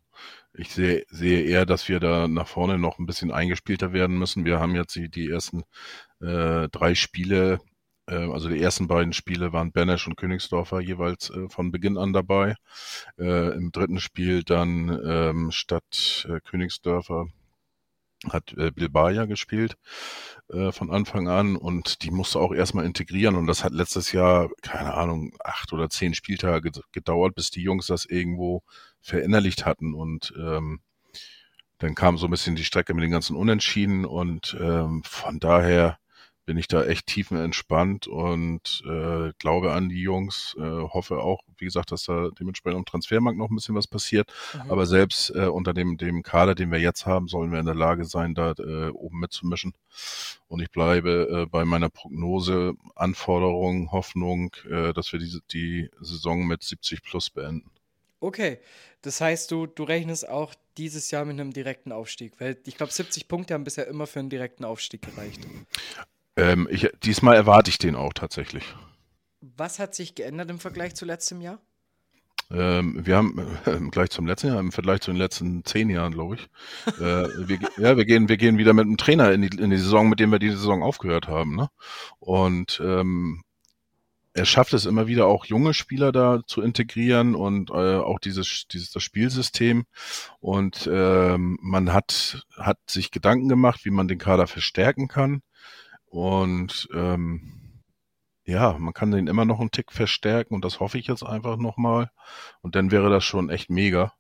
Ich 0.53 0.69
sehe, 0.73 1.05
sehe 1.09 1.43
eher, 1.43 1.65
dass 1.65 1.89
wir 1.89 1.99
da 1.99 2.27
nach 2.27 2.47
vorne 2.47 2.77
noch 2.77 2.99
ein 2.99 3.05
bisschen 3.05 3.31
eingespielter 3.31 3.93
werden 3.93 4.17
müssen. 4.17 4.45
Wir 4.45 4.59
haben 4.59 4.75
jetzt 4.75 4.95
die, 4.95 5.09
die 5.09 5.29
ersten 5.29 5.63
äh, 6.21 6.69
drei 6.69 6.95
Spiele, 6.95 7.59
äh, 8.07 8.15
also 8.15 8.49
die 8.49 8.61
ersten 8.61 8.87
beiden 8.87 9.13
Spiele 9.13 9.53
waren 9.53 9.71
Benesch 9.71 10.07
und 10.07 10.17
Königsdorfer 10.17 10.79
jeweils 10.79 11.29
äh, 11.29 11.49
von 11.49 11.71
Beginn 11.71 11.97
an 11.97 12.13
dabei. 12.13 12.55
Äh, 13.17 13.55
Im 13.55 13.71
dritten 13.71 13.99
Spiel 13.99 14.43
dann 14.43 14.89
ähm, 15.05 15.51
statt 15.51 16.27
äh, 16.29 16.39
Königsdörfer 16.41 17.27
hat 18.33 18.53
äh, 18.57 18.71
Bilbaya 18.71 19.25
gespielt 19.25 19.77
äh, 20.49 20.71
von 20.71 20.91
Anfang 20.91 21.27
an 21.27 21.55
und 21.55 22.03
die 22.03 22.11
musste 22.11 22.39
auch 22.39 22.53
erstmal 22.53 22.85
integrieren 22.85 23.35
und 23.35 23.47
das 23.47 23.63
hat 23.63 23.73
letztes 23.73 24.11
Jahr, 24.11 24.49
keine 24.61 24.93
Ahnung, 24.93 25.33
acht 25.43 25.73
oder 25.73 25.89
zehn 25.89 26.13
Spieltage 26.13 26.71
gedauert, 26.91 27.35
bis 27.35 27.51
die 27.51 27.61
Jungs 27.61 27.87
das 27.87 28.05
irgendwo 28.05 28.63
verinnerlicht 29.01 29.65
hatten 29.65 29.93
und 29.93 30.33
ähm, 30.37 30.81
dann 31.77 31.95
kam 31.95 32.17
so 32.17 32.27
ein 32.27 32.31
bisschen 32.31 32.55
die 32.55 32.63
Strecke 32.63 32.93
mit 32.93 33.03
den 33.03 33.11
ganzen 33.11 33.35
Unentschieden 33.35 34.05
und 34.05 34.55
ähm, 34.59 35.03
von 35.03 35.39
daher 35.39 35.97
bin 36.45 36.57
ich 36.57 36.67
da 36.67 36.83
echt 36.83 37.07
tiefenentspannt 37.07 38.07
und 38.07 38.83
äh, 38.85 39.31
glaube 39.39 39.73
an 39.73 39.89
die 39.89 40.01
Jungs, 40.01 40.55
äh, 40.59 40.61
hoffe 40.61 41.19
auch, 41.19 41.41
wie 41.57 41.65
gesagt, 41.65 41.91
dass 41.91 42.05
da 42.05 42.29
dementsprechend 42.39 42.79
am 42.79 42.85
Transfermarkt 42.85 43.37
noch 43.37 43.49
ein 43.49 43.55
bisschen 43.55 43.75
was 43.75 43.87
passiert. 43.87 44.31
Mhm. 44.53 44.71
Aber 44.71 44.85
selbst 44.85 45.31
äh, 45.31 45.47
unter 45.47 45.73
dem, 45.73 45.97
dem 45.97 46.23
Kader, 46.23 46.55
den 46.55 46.71
wir 46.71 46.79
jetzt 46.79 47.05
haben, 47.05 47.27
sollen 47.27 47.51
wir 47.51 47.59
in 47.59 47.65
der 47.65 47.75
Lage 47.75 48.05
sein, 48.05 48.35
da 48.35 48.51
äh, 48.51 48.89
oben 48.89 49.19
mitzumischen. 49.19 49.73
Und 50.47 50.61
ich 50.61 50.69
bleibe 50.69 51.43
äh, 51.43 51.45
bei 51.47 51.65
meiner 51.65 51.89
Prognose, 51.89 52.73
Anforderung, 52.95 53.91
Hoffnung, 53.91 54.55
äh, 54.69 54.93
dass 54.93 55.11
wir 55.11 55.19
diese, 55.19 55.41
die 55.51 55.89
Saison 55.99 56.45
mit 56.45 56.63
70 56.63 57.01
plus 57.01 57.29
beenden. 57.29 57.71
Okay, 58.19 58.59
das 59.01 59.21
heißt, 59.21 59.51
du, 59.51 59.67
du 59.67 59.83
rechnest 59.83 60.27
auch 60.27 60.55
dieses 60.77 61.11
Jahr 61.11 61.25
mit 61.25 61.39
einem 61.39 61.53
direkten 61.53 61.91
Aufstieg, 61.91 62.33
weil 62.39 62.57
ich 62.65 62.75
glaube, 62.75 62.91
70 62.91 63.27
Punkte 63.27 63.53
haben 63.53 63.63
bisher 63.63 63.87
immer 63.87 64.07
für 64.07 64.19
einen 64.19 64.29
direkten 64.29 64.65
Aufstieg 64.65 65.01
gereicht. 65.01 65.41
Ähm, 66.37 66.67
ich, 66.69 66.89
diesmal 67.03 67.35
erwarte 67.35 67.69
ich 67.69 67.77
den 67.77 67.95
auch 67.95 68.13
tatsächlich. 68.13 68.75
Was 69.41 69.79
hat 69.79 69.95
sich 69.95 70.15
geändert 70.15 70.49
im 70.49 70.59
Vergleich 70.59 70.95
zu 70.95 71.05
letztem 71.05 71.41
Jahr? 71.41 71.59
Ähm, 72.51 73.05
wir 73.05 73.17
haben 73.17 73.39
äh, 73.65 73.71
im 73.71 73.91
Vergleich 73.91 74.09
zum 74.11 74.27
letzten 74.27 74.47
Jahr, 74.47 74.59
im 74.59 74.71
Vergleich 74.71 75.01
zu 75.01 75.11
den 75.11 75.17
letzten 75.17 75.63
zehn 75.65 75.89
Jahren, 75.89 76.13
glaube 76.13 76.35
ich. 76.35 76.49
äh, 76.99 77.27
wir, 77.47 77.59
ja, 77.77 77.97
wir 77.97 78.05
gehen, 78.05 78.29
wir 78.29 78.37
gehen 78.37 78.57
wieder 78.57 78.73
mit 78.73 78.85
einem 78.85 78.97
Trainer 78.97 79.31
in 79.31 79.41
die, 79.41 79.57
in 79.57 79.69
die 79.69 79.77
Saison, 79.77 80.09
mit 80.09 80.19
dem 80.19 80.31
wir 80.31 80.39
die 80.39 80.51
Saison 80.51 80.83
aufgehört 80.83 81.27
haben. 81.27 81.55
Ne? 81.55 81.69
Und 82.19 82.81
ähm, 82.83 83.41
er 84.33 84.45
schafft 84.45 84.73
es 84.73 84.85
immer 84.85 85.07
wieder 85.07 85.27
auch 85.27 85.45
junge 85.45 85.73
Spieler 85.73 86.11
da 86.11 86.41
zu 86.45 86.61
integrieren 86.61 87.35
und 87.35 87.69
äh, 87.69 87.95
auch 87.95 88.19
dieses, 88.19 88.67
dieses 88.67 88.91
das 88.91 89.01
Spielsystem. 89.01 89.85
Und 90.41 90.89
ähm, 90.91 91.57
man 91.61 91.93
hat, 91.93 92.45
hat 92.57 92.77
sich 92.85 93.11
Gedanken 93.11 93.47
gemacht, 93.47 93.85
wie 93.85 93.91
man 93.91 94.09
den 94.09 94.17
Kader 94.17 94.47
verstärken 94.47 95.07
kann. 95.07 95.41
Und 96.15 96.87
ähm, 96.93 97.81
ja, 98.45 98.77
man 98.79 98.93
kann 98.93 99.11
den 99.11 99.27
immer 99.27 99.43
noch 99.43 99.59
einen 99.59 99.71
Tick 99.71 99.91
verstärken 99.91 100.53
und 100.55 100.63
das 100.63 100.79
hoffe 100.79 100.97
ich 100.97 101.07
jetzt 101.07 101.23
einfach 101.23 101.57
nochmal. 101.57 102.09
Und 102.61 102.77
dann 102.77 102.89
wäre 102.89 103.09
das 103.09 103.25
schon 103.25 103.49
echt 103.49 103.69
mega. 103.69 104.13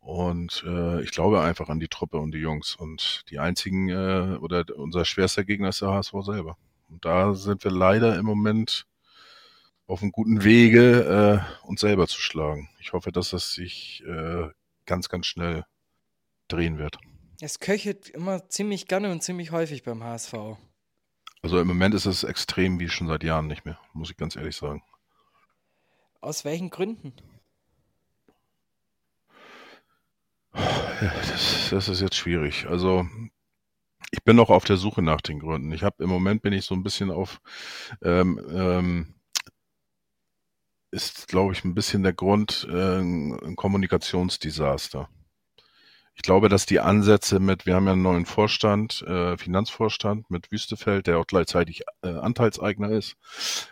Und 0.00 0.64
äh, 0.66 1.02
ich 1.02 1.10
glaube 1.10 1.42
einfach 1.42 1.68
an 1.68 1.80
die 1.80 1.88
Truppe 1.88 2.16
und 2.16 2.32
die 2.32 2.38
Jungs. 2.38 2.76
Und 2.76 3.24
die 3.28 3.38
einzigen 3.40 3.90
äh, 3.90 4.38
oder 4.40 4.64
unser 4.74 5.04
schwerster 5.04 5.44
Gegner 5.44 5.68
ist 5.68 5.82
der 5.82 5.90
HSV 5.90 6.14
selber. 6.22 6.56
Und 6.88 7.04
da 7.04 7.34
sind 7.34 7.62
wir 7.62 7.72
leider 7.72 8.16
im 8.16 8.24
Moment 8.24 8.86
auf 9.86 10.00
einem 10.00 10.12
guten 10.12 10.44
Wege, 10.44 11.44
äh, 11.62 11.66
uns 11.66 11.82
selber 11.82 12.08
zu 12.08 12.22
schlagen. 12.22 12.70
Ich 12.80 12.94
hoffe, 12.94 13.12
dass 13.12 13.28
das 13.30 13.52
sich 13.52 14.02
äh, 14.06 14.48
ganz, 14.86 15.10
ganz 15.10 15.26
schnell 15.26 15.66
drehen 16.48 16.78
wird. 16.78 16.96
Es 17.42 17.58
köchelt 17.58 18.08
immer 18.08 18.48
ziemlich 18.48 18.88
gerne 18.88 19.12
und 19.12 19.22
ziemlich 19.22 19.50
häufig 19.50 19.82
beim 19.82 20.02
HSV. 20.02 20.56
Also 21.42 21.60
im 21.60 21.66
Moment 21.66 21.94
ist 21.94 22.06
es 22.06 22.22
extrem 22.22 22.78
wie 22.78 22.88
schon 22.88 23.08
seit 23.08 23.24
Jahren 23.24 23.48
nicht 23.48 23.64
mehr, 23.64 23.78
muss 23.92 24.10
ich 24.10 24.16
ganz 24.16 24.36
ehrlich 24.36 24.56
sagen. 24.56 24.82
Aus 26.20 26.44
welchen 26.44 26.70
Gründen? 26.70 27.12
Ja, 30.54 31.12
das, 31.32 31.70
das 31.70 31.88
ist 31.88 32.00
jetzt 32.00 32.14
schwierig. 32.14 32.66
Also 32.66 33.06
ich 34.12 34.22
bin 34.22 34.36
noch 34.36 34.50
auf 34.50 34.64
der 34.64 34.76
Suche 34.76 35.02
nach 35.02 35.20
den 35.20 35.40
Gründen. 35.40 35.72
Ich 35.72 35.82
habe 35.82 36.04
im 36.04 36.10
Moment 36.10 36.42
bin 36.42 36.52
ich 36.52 36.64
so 36.64 36.76
ein 36.76 36.84
bisschen 36.84 37.10
auf 37.10 37.40
ähm, 38.02 38.40
ähm, 38.50 39.14
ist, 40.92 41.26
glaube 41.26 41.54
ich, 41.54 41.64
ein 41.64 41.74
bisschen 41.74 42.02
der 42.02 42.12
Grund 42.12 42.68
äh, 42.70 43.00
ein 43.00 43.56
Kommunikationsdesaster. 43.56 45.08
Ich 46.14 46.22
glaube, 46.22 46.48
dass 46.48 46.66
die 46.66 46.80
Ansätze 46.80 47.40
mit, 47.40 47.64
wir 47.64 47.74
haben 47.74 47.86
ja 47.86 47.92
einen 47.92 48.02
neuen 48.02 48.26
Vorstand, 48.26 49.02
äh, 49.02 49.36
Finanzvorstand 49.38 50.30
mit 50.30 50.52
Wüstefeld, 50.52 51.06
der 51.06 51.18
auch 51.18 51.26
gleichzeitig 51.26 51.82
äh, 52.02 52.08
Anteilseigner 52.08 52.90
ist. 52.90 53.16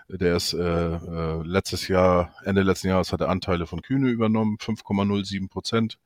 Der 0.08 0.36
ist 0.36 0.54
äh, 0.54 0.58
äh, 0.58 1.42
letztes 1.42 1.88
Jahr, 1.88 2.34
Ende 2.44 2.62
letzten 2.62 2.88
Jahres 2.88 3.12
hat 3.12 3.20
er 3.20 3.28
Anteile 3.28 3.66
von 3.66 3.82
Kühne 3.82 4.08
übernommen, 4.08 4.56
5,07 4.56 5.50
Prozent 5.50 5.98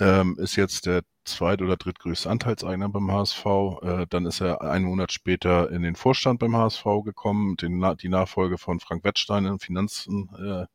ähm, 0.00 0.36
ist 0.38 0.56
jetzt 0.56 0.86
der 0.86 1.02
zweit- 1.24 1.62
oder 1.62 1.76
drittgrößte 1.76 2.28
Anteilseigner 2.28 2.88
beim 2.88 3.10
HSV. 3.10 3.46
Äh, 3.82 4.06
dann 4.08 4.26
ist 4.26 4.40
er 4.40 4.62
einen 4.62 4.86
Monat 4.86 5.12
später 5.12 5.70
in 5.70 5.82
den 5.82 5.94
Vorstand 5.94 6.40
beim 6.40 6.56
HSV 6.56 6.84
gekommen, 7.04 7.56
den, 7.56 7.84
die 8.00 8.08
Nachfolge 8.08 8.58
von 8.58 8.80
Frank 8.80 9.04
Wettstein 9.04 9.46
in 9.46 9.58
Finanzen 9.58 10.28
äh, 10.36 10.66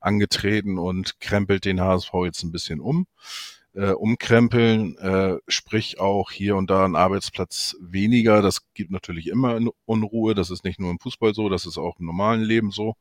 angetreten 0.00 0.78
und 0.78 1.20
krempelt 1.20 1.64
den 1.64 1.80
HSV 1.80 2.12
jetzt 2.24 2.42
ein 2.42 2.52
bisschen 2.52 2.80
um. 2.80 3.06
Äh, 3.74 3.90
umkrempeln, 3.90 4.96
äh, 4.98 5.38
sprich 5.48 5.98
auch 5.98 6.30
hier 6.30 6.56
und 6.56 6.70
da 6.70 6.84
ein 6.84 6.94
Arbeitsplatz 6.94 7.76
weniger. 7.80 8.40
Das 8.40 8.60
gibt 8.74 8.92
natürlich 8.92 9.26
immer 9.26 9.58
Unruhe. 9.84 10.34
Das 10.34 10.50
ist 10.50 10.64
nicht 10.64 10.78
nur 10.78 10.92
im 10.92 11.00
Fußball 11.00 11.34
so, 11.34 11.48
das 11.48 11.66
ist 11.66 11.76
auch 11.78 11.98
im 11.98 12.06
normalen 12.06 12.42
Leben 12.42 12.70
so. 12.70 12.94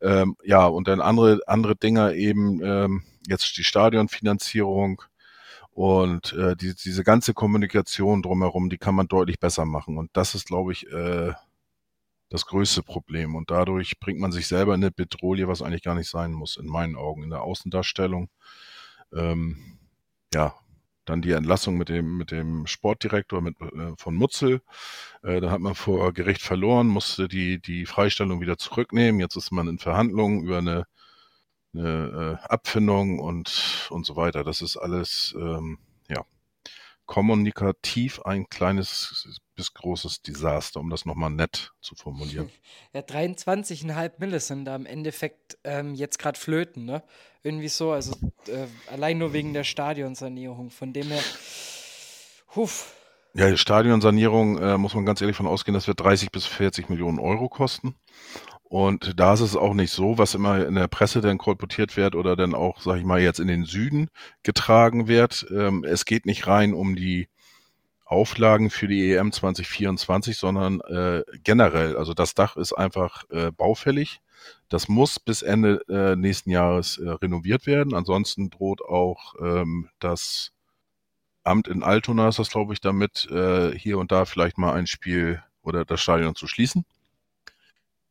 Ähm, 0.00 0.36
ja, 0.42 0.66
und 0.66 0.88
dann 0.88 1.00
andere, 1.02 1.40
andere 1.46 1.76
Dinger 1.76 2.14
eben, 2.14 2.62
ähm, 2.64 3.02
jetzt 3.28 3.56
die 3.58 3.64
Stadionfinanzierung, 3.64 5.02
und 5.76 6.32
äh, 6.32 6.56
die, 6.56 6.74
diese 6.74 7.04
ganze 7.04 7.34
Kommunikation 7.34 8.22
drumherum, 8.22 8.70
die 8.70 8.78
kann 8.78 8.94
man 8.94 9.08
deutlich 9.08 9.38
besser 9.38 9.66
machen. 9.66 9.98
Und 9.98 10.08
das 10.14 10.34
ist, 10.34 10.46
glaube 10.46 10.72
ich, 10.72 10.90
äh, 10.90 11.34
das 12.30 12.46
größte 12.46 12.82
Problem. 12.82 13.34
Und 13.34 13.50
dadurch 13.50 14.00
bringt 14.00 14.18
man 14.18 14.32
sich 14.32 14.48
selber 14.48 14.74
in 14.74 14.82
eine 14.82 14.90
Bedrohung, 14.90 15.48
was 15.48 15.60
eigentlich 15.60 15.82
gar 15.82 15.94
nicht 15.94 16.08
sein 16.08 16.32
muss, 16.32 16.56
in 16.56 16.66
meinen 16.66 16.96
Augen, 16.96 17.24
in 17.24 17.30
der 17.30 17.42
Außendarstellung. 17.42 18.30
Ähm, 19.12 19.75
ja, 20.34 20.54
dann 21.04 21.22
die 21.22 21.32
Entlassung 21.32 21.76
mit 21.76 21.88
dem, 21.88 22.16
mit 22.18 22.30
dem 22.30 22.66
Sportdirektor 22.66 23.40
mit, 23.40 23.60
äh, 23.60 23.92
von 23.96 24.14
Mutzel. 24.14 24.62
Äh, 25.22 25.40
da 25.40 25.50
hat 25.50 25.60
man 25.60 25.74
vor 25.74 26.12
Gericht 26.12 26.42
verloren, 26.42 26.88
musste 26.88 27.28
die, 27.28 27.60
die 27.60 27.86
Freistellung 27.86 28.40
wieder 28.40 28.58
zurücknehmen. 28.58 29.20
Jetzt 29.20 29.36
ist 29.36 29.52
man 29.52 29.68
in 29.68 29.78
Verhandlungen 29.78 30.42
über 30.42 30.58
eine 30.58 30.86
eine 31.78 32.38
äh, 32.42 32.46
Abfindung 32.48 33.18
und, 33.18 33.88
und 33.90 34.06
so 34.06 34.16
weiter. 34.16 34.44
Das 34.44 34.62
ist 34.62 34.76
alles, 34.76 35.34
ähm, 35.38 35.78
ja, 36.08 36.24
kommunikativ 37.06 38.20
ein 38.22 38.48
kleines 38.48 39.40
bis 39.56 39.74
großes 39.74 40.22
Desaster, 40.22 40.80
um 40.80 40.90
das 40.90 41.04
nochmal 41.04 41.30
nett 41.30 41.72
zu 41.80 41.94
formulieren. 41.94 42.50
Ja, 42.92 43.00
23,5 43.00 44.12
Mille 44.18 44.40
sind 44.40 44.64
da 44.64 44.76
im 44.76 44.86
Endeffekt 44.86 45.58
ähm, 45.64 45.94
jetzt 45.94 46.18
gerade 46.18 46.38
flöten, 46.38 46.84
ne? 46.84 47.02
Irgendwie 47.42 47.68
so, 47.68 47.92
also 47.92 48.12
äh, 48.46 48.66
allein 48.90 49.18
nur 49.18 49.32
wegen 49.32 49.52
der 49.52 49.64
Stadionsanierung. 49.64 50.70
Von 50.70 50.92
dem 50.92 51.08
her, 51.08 51.22
huf. 52.54 52.94
Ja, 53.34 53.50
die 53.50 53.58
Stadionsanierung 53.58 54.58
äh, 54.58 54.78
muss 54.78 54.94
man 54.94 55.04
ganz 55.04 55.20
ehrlich 55.20 55.36
von 55.36 55.46
ausgehen, 55.46 55.74
das 55.74 55.88
wird 55.88 56.00
30 56.00 56.30
bis 56.30 56.46
40 56.46 56.88
Millionen 56.88 57.18
Euro 57.18 57.48
kosten. 57.48 57.94
Und 58.68 59.20
da 59.20 59.34
ist 59.34 59.40
es 59.40 59.54
auch 59.56 59.74
nicht 59.74 59.92
so, 59.92 60.18
was 60.18 60.34
immer 60.34 60.66
in 60.66 60.74
der 60.74 60.88
Presse 60.88 61.20
dann 61.20 61.38
kolportiert 61.38 61.96
wird 61.96 62.16
oder 62.16 62.34
dann 62.34 62.54
auch, 62.54 62.80
sag 62.80 62.98
ich 62.98 63.04
mal, 63.04 63.20
jetzt 63.20 63.38
in 63.38 63.46
den 63.46 63.64
Süden 63.64 64.08
getragen 64.42 65.06
wird. 65.06 65.46
Ähm, 65.50 65.84
es 65.84 66.04
geht 66.04 66.26
nicht 66.26 66.46
rein 66.46 66.74
um 66.74 66.96
die 66.96 67.28
Auflagen 68.06 68.70
für 68.70 68.88
die 68.88 69.12
EM 69.12 69.32
2024, 69.32 70.38
sondern 70.38 70.80
äh, 70.80 71.22
generell. 71.42 71.96
Also 71.96 72.14
das 72.14 72.34
Dach 72.34 72.56
ist 72.56 72.72
einfach 72.72 73.24
äh, 73.30 73.50
baufällig. 73.50 74.20
Das 74.68 74.88
muss 74.88 75.20
bis 75.20 75.42
Ende 75.42 75.82
äh, 75.88 76.16
nächsten 76.16 76.50
Jahres 76.50 76.98
äh, 76.98 77.10
renoviert 77.10 77.66
werden. 77.66 77.94
Ansonsten 77.94 78.48
droht 78.48 78.80
auch 78.80 79.34
ähm, 79.40 79.88
das 79.98 80.52
Amt 81.44 81.68
in 81.68 81.82
Altona, 81.82 82.28
ist 82.28 82.38
das 82.38 82.50
glaube 82.50 82.72
ich, 82.72 82.80
damit 82.80 83.28
äh, 83.30 83.76
hier 83.76 83.98
und 83.98 84.10
da 84.12 84.24
vielleicht 84.24 84.56
mal 84.56 84.72
ein 84.72 84.86
Spiel 84.86 85.42
oder 85.62 85.84
das 85.84 86.00
Stadion 86.00 86.34
zu 86.34 86.46
schließen 86.46 86.84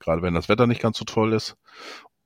gerade 0.06 0.22
wenn 0.22 0.34
das 0.34 0.50
Wetter 0.50 0.68
nicht 0.68 0.82
ganz 0.82 0.98
so 0.98 1.06
toll 1.06 1.34
ist. 1.34 1.58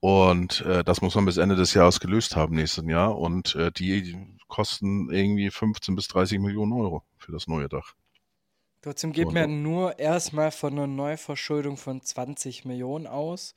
Und 0.02 0.62
äh, 0.62 0.84
das 0.84 1.02
muss 1.02 1.16
man 1.16 1.26
bis 1.26 1.38
Ende 1.38 1.56
des 1.56 1.74
Jahres 1.74 2.00
gelöst 2.00 2.36
haben 2.36 2.56
nächsten 2.56 2.90
Jahr. 2.90 3.18
Und 3.18 3.56
äh, 3.56 3.72
die 3.72 4.18
kosten 4.48 5.12
irgendwie 5.12 5.50
15 5.50 5.96
bis 5.96 6.08
30 6.08 6.40
Millionen 6.40 6.74
Euro 6.74 7.04
für 7.18 7.32
das 7.32 7.48
neue 7.48 7.70
Dach. 7.70 7.96
Trotzdem 8.82 9.12
geht 9.12 9.32
man 9.34 9.62
nur 9.62 10.00
erstmal 10.00 10.52
von 10.52 10.72
einer 10.72 10.88
Neuverschuldung 10.88 11.76
von 11.76 12.02
20 12.02 12.64
Millionen 12.64 13.08
aus. 13.08 13.56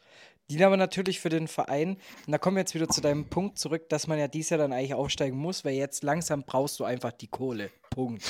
Die 0.50 0.62
aber 0.62 0.76
natürlich 0.76 1.20
für 1.20 1.28
den 1.28 1.48
Verein, 1.48 1.96
und 2.26 2.32
da 2.32 2.36
kommen 2.36 2.56
wir 2.56 2.62
jetzt 2.62 2.74
wieder 2.74 2.88
zu 2.88 3.00
deinem 3.00 3.24
Punkt 3.26 3.58
zurück, 3.58 3.88
dass 3.88 4.06
man 4.06 4.18
ja 4.18 4.28
dies 4.28 4.50
Jahr 4.50 4.58
dann 4.58 4.72
eigentlich 4.72 4.94
aufsteigen 4.94 5.38
muss, 5.38 5.64
weil 5.64 5.74
jetzt 5.74 6.02
langsam 6.02 6.42
brauchst 6.44 6.78
du 6.80 6.84
einfach 6.84 7.12
die 7.12 7.28
Kohle. 7.28 7.70
Punkt. 7.90 8.22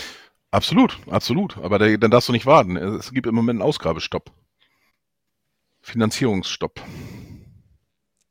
Absolut, 0.51 0.98
absolut. 1.09 1.57
Aber 1.59 1.79
der, 1.79 1.96
dann 1.96 2.11
darfst 2.11 2.29
du 2.29 2.33
nicht 2.33 2.46
warten. 2.46 2.77
Es 2.77 3.11
gibt 3.11 3.27
im 3.27 3.35
Moment 3.35 3.61
einen 3.61 3.68
Ausgabestopp. 3.68 4.31
Finanzierungsstopp. 5.81 6.81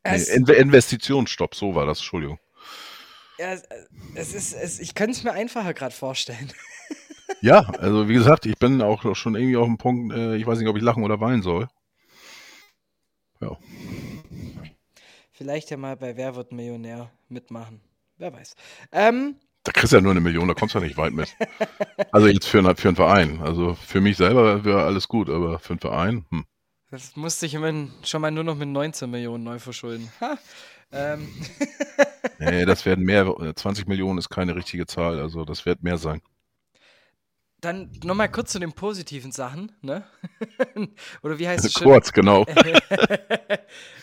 Nee, 0.03 0.53
Investitionsstopp, 0.53 1.55
so 1.55 1.75
war 1.75 1.85
das, 1.85 1.99
Entschuldigung. 1.99 2.39
Ja, 3.37 3.55
es 4.15 4.33
ist, 4.33 4.53
es, 4.53 4.79
ich 4.79 4.95
könnte 4.95 5.11
es 5.11 5.23
mir 5.23 5.33
einfacher 5.33 5.73
gerade 5.73 5.93
vorstellen. 5.93 6.51
ja, 7.41 7.61
also 7.79 8.07
wie 8.07 8.13
gesagt, 8.13 8.45
ich 8.45 8.57
bin 8.57 8.81
auch 8.81 9.15
schon 9.15 9.35
irgendwie 9.35 9.57
auf 9.57 9.65
dem 9.65 9.77
Punkt, 9.77 10.13
äh, 10.13 10.35
ich 10.35 10.45
weiß 10.45 10.59
nicht, 10.59 10.67
ob 10.67 10.77
ich 10.77 10.83
lachen 10.83 11.03
oder 11.03 11.19
weinen 11.19 11.41
soll. 11.41 11.67
Ja. 13.39 13.57
Vielleicht 15.31 15.71
ja 15.71 15.77
mal 15.77 15.97
bei 15.97 16.15
Wer 16.17 16.35
wird 16.35 16.51
Millionär 16.51 17.11
mitmachen. 17.29 17.81
Wer 18.17 18.31
weiß. 18.31 18.55
Ähm, 18.91 19.37
da 19.63 19.71
kriegst 19.71 19.91
du 19.91 19.97
ja 19.97 20.01
nur 20.01 20.11
eine 20.11 20.21
Million, 20.21 20.47
da 20.47 20.53
kommst 20.53 20.75
du 20.75 20.79
ja 20.79 20.85
nicht 20.85 20.97
weit 20.97 21.13
mit. 21.13 21.35
Also 22.11 22.27
jetzt 22.27 22.47
für, 22.47 22.61
für 22.75 22.87
einen 22.87 22.95
Verein. 22.95 23.41
Also 23.41 23.75
für 23.75 24.01
mich 24.01 24.17
selber 24.17 24.65
wäre 24.65 24.83
alles 24.83 25.07
gut, 25.07 25.29
aber 25.29 25.59
für 25.59 25.73
einen 25.73 25.79
Verein, 25.79 26.25
hm. 26.29 26.45
Das 26.91 27.15
musste 27.15 27.45
ich 27.45 27.54
immerhin 27.54 27.89
schon 28.04 28.21
mal 28.21 28.32
nur 28.32 28.43
noch 28.43 28.56
mit 28.56 28.67
19 28.67 29.10
Millionen 29.10 29.45
neu 29.45 29.60
verschulden. 29.60 30.12
Ha. 30.19 30.38
Ähm. 30.91 31.27
nee, 32.39 32.65
das 32.65 32.86
werden 32.86 33.06
mehr. 33.06 33.34
20 33.56 33.88
Millionen 33.88 34.19
ist 34.19 34.30
keine 34.30 34.56
richtige 34.56 34.86
Zahl, 34.86 35.19
also 35.19 35.45
das 35.45 35.65
wird 35.65 35.84
mehr 35.84 35.97
sein. 35.97 36.21
Dann 37.62 37.91
nochmal 38.04 38.30
kurz 38.30 38.51
zu 38.51 38.60
den 38.60 38.73
positiven 38.73 39.32
Sachen, 39.32 39.71
ne? 39.82 40.04
Oder 41.21 41.39
wie 41.39 41.47
heißt 41.47 41.63
es? 41.63 41.73
Kurz, 41.82 42.12
genau. 42.12 42.43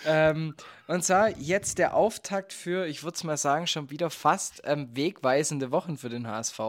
ähm, 0.06 0.54
und 0.86 1.04
zwar 1.04 1.36
jetzt 1.36 1.78
der 1.78 1.94
Auftakt 1.94 2.52
für, 2.52 2.86
ich 2.86 3.02
würde 3.02 3.16
es 3.16 3.24
mal 3.24 3.36
sagen, 3.36 3.66
schon 3.66 3.90
wieder 3.90 4.10
fast 4.10 4.62
ähm, 4.64 4.88
wegweisende 4.94 5.72
Wochen 5.72 5.98
für 5.98 6.08
den 6.08 6.28
HSV 6.28 6.60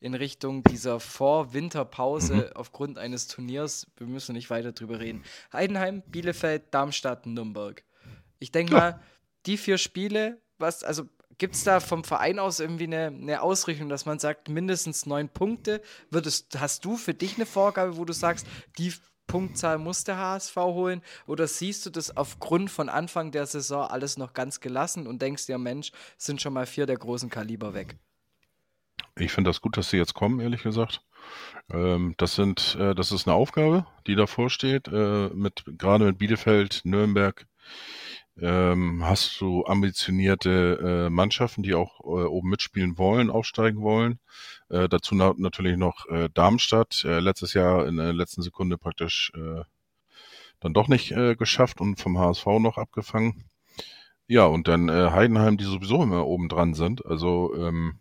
in 0.00 0.14
Richtung 0.14 0.62
dieser 0.64 0.98
Vor-Winterpause 0.98 2.34
mhm. 2.34 2.56
aufgrund 2.56 2.98
eines 2.98 3.28
Turniers. 3.28 3.86
Wir 3.96 4.06
müssen 4.06 4.32
nicht 4.32 4.50
weiter 4.50 4.72
drüber 4.72 4.98
reden. 4.98 5.22
Heidenheim, 5.52 6.02
Bielefeld, 6.06 6.64
Darmstadt, 6.72 7.26
Nürnberg. 7.26 7.84
Ich 8.38 8.50
denke 8.50 8.72
ja. 8.72 8.78
mal, 8.78 9.00
die 9.46 9.58
vier 9.58 9.78
Spiele, 9.78 10.40
was, 10.58 10.82
also 10.82 11.04
gibt 11.38 11.54
es 11.54 11.64
da 11.64 11.80
vom 11.80 12.04
Verein 12.04 12.38
aus 12.38 12.60
irgendwie 12.60 12.84
eine, 12.84 13.06
eine, 13.06 13.42
Ausrichtung, 13.42 13.88
dass 13.88 14.06
man 14.06 14.18
sagt, 14.18 14.48
mindestens 14.48 15.06
neun 15.06 15.28
Punkte? 15.28 15.82
Würdest, 16.10 16.58
hast 16.60 16.84
du 16.84 16.96
für 16.96 17.14
dich 17.14 17.36
eine 17.36 17.46
Vorgabe, 17.46 17.96
wo 17.96 18.04
du 18.04 18.12
sagst, 18.12 18.46
die 18.78 18.92
Punktzahl 19.26 19.78
muss 19.78 20.04
der 20.04 20.18
HSV 20.18 20.56
holen? 20.56 21.02
Oder 21.26 21.46
siehst 21.46 21.86
du 21.86 21.90
das 21.90 22.16
aufgrund 22.16 22.70
von 22.70 22.88
Anfang 22.88 23.32
der 23.32 23.46
Saison 23.46 23.86
alles 23.86 24.16
noch 24.16 24.32
ganz 24.32 24.60
gelassen 24.60 25.06
und 25.06 25.22
denkst 25.22 25.46
dir, 25.46 25.58
Mensch, 25.58 25.92
sind 26.18 26.42
schon 26.42 26.52
mal 26.52 26.66
vier 26.66 26.86
der 26.86 26.96
großen 26.96 27.30
Kaliber 27.30 27.74
weg? 27.74 27.96
Ich 29.18 29.32
finde 29.32 29.50
das 29.50 29.60
gut, 29.60 29.76
dass 29.76 29.90
sie 29.90 29.96
jetzt 29.96 30.14
kommen, 30.14 30.40
ehrlich 30.40 30.62
gesagt. 30.62 31.02
Ähm, 31.72 32.14
das 32.16 32.34
sind, 32.34 32.76
äh, 32.78 32.94
das 32.94 33.12
ist 33.12 33.26
eine 33.26 33.36
Aufgabe, 33.36 33.86
die 34.06 34.14
davor 34.14 34.50
steht. 34.50 34.88
Äh, 34.88 35.28
mit, 35.34 35.64
gerade 35.78 36.06
mit 36.06 36.18
Bielefeld, 36.18 36.82
Nürnberg, 36.84 37.46
ähm, 38.40 39.04
hast 39.04 39.40
du 39.40 39.64
ambitionierte 39.66 41.06
äh, 41.06 41.10
Mannschaften, 41.10 41.62
die 41.62 41.74
auch 41.74 42.00
äh, 42.00 42.24
oben 42.24 42.48
mitspielen 42.48 42.96
wollen, 42.96 43.30
aufsteigen 43.30 43.82
wollen. 43.82 44.18
Äh, 44.70 44.88
dazu 44.88 45.14
na 45.14 45.34
natürlich 45.36 45.76
noch 45.76 46.06
äh, 46.08 46.28
Darmstadt, 46.32 47.02
letztes 47.04 47.54
Jahr 47.54 47.86
in 47.86 47.96
der 47.96 48.12
letzten 48.12 48.42
Sekunde 48.42 48.78
praktisch 48.78 49.32
dann 50.62 50.74
doch 50.74 50.88
nicht 50.88 51.14
geschafft 51.38 51.80
und 51.80 51.98
vom 51.98 52.18
HSV 52.18 52.46
noch 52.60 52.76
abgefangen. 52.76 53.44
Ja, 54.26 54.44
und 54.44 54.68
dann 54.68 54.90
Heidenheim, 54.90 55.56
die 55.56 55.64
sowieso 55.64 56.02
immer 56.02 56.26
oben 56.26 56.50
dran 56.50 56.74
sind. 56.74 57.04
Also 57.06 57.54
ähm, 57.56 57.98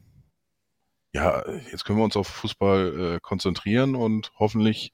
ja, 1.13 1.43
jetzt 1.71 1.85
können 1.85 1.99
wir 1.99 2.03
uns 2.03 2.15
auf 2.15 2.27
Fußball 2.27 3.15
äh, 3.15 3.19
konzentrieren 3.19 3.95
und 3.95 4.31
hoffentlich 4.37 4.93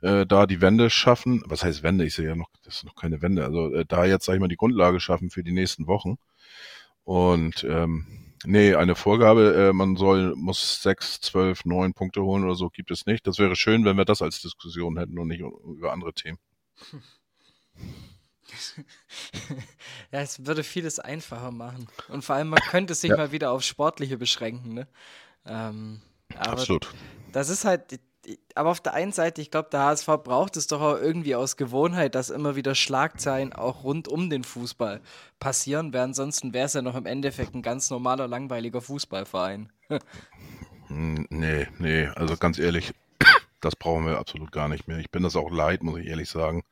äh, 0.00 0.26
da 0.26 0.46
die 0.46 0.60
Wende 0.60 0.90
schaffen. 0.90 1.42
Was 1.46 1.64
heißt 1.64 1.82
Wende? 1.82 2.04
Ich 2.04 2.14
sehe 2.14 2.28
ja 2.28 2.36
noch, 2.36 2.48
das 2.64 2.76
ist 2.76 2.84
noch 2.84 2.94
keine 2.94 3.20
Wende. 3.22 3.44
Also 3.44 3.72
äh, 3.74 3.84
da 3.86 4.04
jetzt, 4.04 4.24
sag 4.24 4.34
ich 4.34 4.40
mal, 4.40 4.48
die 4.48 4.56
Grundlage 4.56 5.00
schaffen 5.00 5.30
für 5.30 5.42
die 5.42 5.52
nächsten 5.52 5.86
Wochen. 5.86 6.16
Und 7.04 7.64
ähm, 7.64 8.30
Nee, 8.46 8.74
eine 8.74 8.94
Vorgabe, 8.94 9.54
äh, 9.54 9.72
man 9.74 9.96
soll, 9.96 10.34
muss 10.34 10.82
sechs, 10.82 11.20
zwölf, 11.20 11.66
neun 11.66 11.92
Punkte 11.92 12.22
holen 12.22 12.44
oder 12.44 12.54
so, 12.54 12.70
gibt 12.70 12.90
es 12.90 13.04
nicht. 13.04 13.26
Das 13.26 13.38
wäre 13.38 13.54
schön, 13.54 13.84
wenn 13.84 13.98
wir 13.98 14.06
das 14.06 14.22
als 14.22 14.40
Diskussion 14.40 14.96
hätten 14.96 15.18
und 15.18 15.28
nicht 15.28 15.40
über 15.40 15.92
andere 15.92 16.14
Themen. 16.14 16.38
ja, 20.10 20.20
es 20.20 20.46
würde 20.46 20.64
vieles 20.64 20.98
einfacher 20.98 21.50
machen. 21.50 21.86
Und 22.08 22.24
vor 22.24 22.36
allem, 22.36 22.48
man 22.48 22.60
könnte 22.60 22.94
sich 22.94 23.10
ja. 23.10 23.16
mal 23.18 23.30
wieder 23.30 23.50
auf 23.52 23.62
Sportliche 23.62 24.16
beschränken. 24.16 24.72
Ne? 24.72 24.88
Ähm, 25.46 26.00
Absolut. 26.36 26.92
Das 27.32 27.48
ist 27.48 27.64
halt, 27.64 28.00
aber 28.54 28.70
auf 28.70 28.80
der 28.80 28.94
einen 28.94 29.12
Seite, 29.12 29.40
ich 29.40 29.50
glaube, 29.50 29.68
der 29.70 29.80
HSV 29.80 30.06
braucht 30.22 30.56
es 30.56 30.66
doch 30.66 30.80
auch 30.80 30.96
irgendwie 30.96 31.34
aus 31.34 31.56
Gewohnheit, 31.56 32.14
dass 32.14 32.30
immer 32.30 32.56
wieder 32.56 32.74
Schlagzeilen 32.74 33.52
auch 33.52 33.84
rund 33.84 34.08
um 34.08 34.30
den 34.30 34.44
Fußball 34.44 35.00
passieren, 35.38 35.92
weil 35.92 36.02
ansonsten 36.02 36.52
wäre 36.52 36.66
es 36.66 36.74
ja 36.74 36.82
noch 36.82 36.96
im 36.96 37.06
Endeffekt 37.06 37.54
ein 37.54 37.62
ganz 37.62 37.90
normaler, 37.90 38.28
langweiliger 38.28 38.80
Fußballverein. 38.80 39.72
Hm, 40.88 41.26
nee, 41.30 41.68
nee, 41.78 42.06
also 42.16 42.36
ganz 42.36 42.58
ehrlich, 42.58 42.92
das 43.60 43.76
brauchen 43.76 44.06
wir 44.06 44.18
absolut 44.18 44.50
gar 44.50 44.68
nicht 44.68 44.88
mehr. 44.88 44.98
Ich 44.98 45.10
bin 45.10 45.22
das 45.22 45.36
auch 45.36 45.50
leid, 45.50 45.84
muss 45.84 46.00
ich 46.00 46.06
ehrlich 46.06 46.28
sagen. 46.28 46.64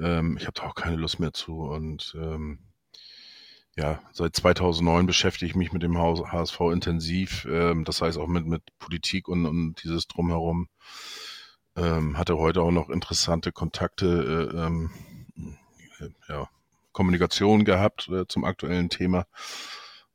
Ähm, 0.00 0.38
ich 0.38 0.46
habe 0.46 0.54
da 0.54 0.62
auch 0.62 0.74
keine 0.74 0.96
Lust 0.96 1.20
mehr 1.20 1.34
zu 1.34 1.60
und 1.60 2.16
ähm, 2.18 2.58
ja, 3.76 4.00
seit 4.12 4.36
2009 4.36 5.06
beschäftige 5.06 5.46
ich 5.46 5.56
mich 5.56 5.72
mit 5.72 5.82
dem 5.82 5.98
HSV 5.98 6.60
intensiv, 6.72 7.46
ähm, 7.50 7.84
das 7.84 8.00
heißt 8.02 8.18
auch 8.18 8.28
mit, 8.28 8.46
mit 8.46 8.62
Politik 8.78 9.28
und, 9.28 9.46
und 9.46 9.82
dieses 9.82 10.06
Drumherum. 10.06 10.68
Ähm, 11.76 12.16
hatte 12.16 12.38
heute 12.38 12.62
auch 12.62 12.70
noch 12.70 12.88
interessante 12.88 13.50
Kontakte, 13.50 14.50
äh, 14.54 14.56
ähm, 14.56 14.90
äh, 15.98 16.08
ja, 16.28 16.48
Kommunikation 16.92 17.64
gehabt 17.64 18.08
äh, 18.08 18.28
zum 18.28 18.44
aktuellen 18.44 18.90
Thema. 18.90 19.26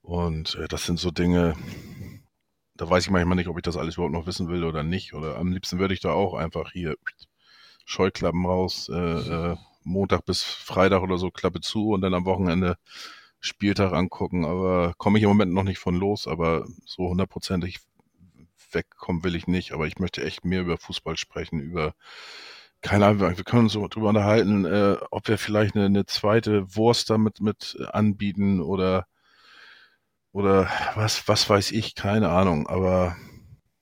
Und 0.02 0.56
äh, 0.56 0.70
das 0.70 0.86
sind 0.86 1.00
so 1.00 1.12
Dinge, 1.12 1.56
da 2.76 2.90
weiß 2.90 3.04
ich 3.04 3.12
manchmal 3.12 3.36
nicht, 3.36 3.50
ob 3.50 3.58
ich 3.58 3.64
das 3.64 3.76
alles 3.76 3.96
überhaupt 3.96 4.14
noch 4.14 4.26
wissen 4.26 4.48
will 4.48 4.64
oder 4.64 4.84
nicht. 4.84 5.14
Oder 5.14 5.38
am 5.38 5.52
liebsten 5.52 5.80
würde 5.80 5.94
ich 5.94 6.00
da 6.00 6.14
auch 6.14 6.34
einfach 6.34 6.72
hier 6.72 6.96
Scheuklappen 7.84 8.46
raus, 8.46 8.88
äh, 8.88 9.56
Montag 9.84 10.26
bis 10.26 10.44
Freitag 10.44 11.02
oder 11.02 11.18
so 11.18 11.30
Klappe 11.30 11.60
zu 11.60 11.90
und 11.90 12.02
dann 12.02 12.14
am 12.14 12.26
Wochenende 12.26 12.78
Spieltag 13.40 13.94
angucken, 13.94 14.46
aber 14.46 14.94
komme 14.98 15.18
ich 15.18 15.24
im 15.24 15.30
Moment 15.30 15.54
noch 15.54 15.64
nicht 15.64 15.80
von 15.80 15.96
los, 15.96 16.28
aber 16.28 16.66
so 16.86 17.10
hundertprozentig 17.10 17.80
wegkommen 18.72 19.24
will 19.24 19.36
ich 19.36 19.48
nicht, 19.48 19.72
aber 19.72 19.88
ich 19.88 20.00
möchte 20.00 20.24
echt 20.24 20.46
mehr 20.46 20.62
über 20.62 20.78
Fußball 20.78 21.18
sprechen, 21.18 21.60
über 21.60 21.94
keine 22.82 23.08
Ahnung, 23.08 23.20
wir 23.20 23.44
können 23.44 23.64
uns 23.64 23.74
so 23.74 23.88
drüber 23.88 24.10
unterhalten, 24.10 24.66
äh, 24.66 24.96
ob 25.12 25.28
wir 25.28 25.38
vielleicht 25.38 25.76
eine, 25.76 25.86
eine 25.86 26.06
zweite 26.06 26.76
Wurst 26.76 27.10
damit 27.10 27.42
mit 27.42 27.78
anbieten 27.92 28.62
oder 28.62 29.06
oder 30.32 30.70
was, 30.96 31.28
was 31.28 31.50
weiß 31.50 31.72
ich, 31.72 31.96
keine 31.96 32.30
Ahnung, 32.30 32.68
aber 32.68 33.18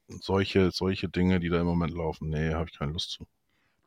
solche, 0.07 0.71
solche 0.71 1.09
Dinge, 1.09 1.39
die 1.39 1.49
da 1.49 1.59
im 1.59 1.67
Moment 1.67 1.93
laufen, 1.93 2.29
nee, 2.29 2.53
habe 2.53 2.69
ich 2.69 2.77
keine 2.77 2.93
Lust 2.93 3.11
zu. 3.11 3.27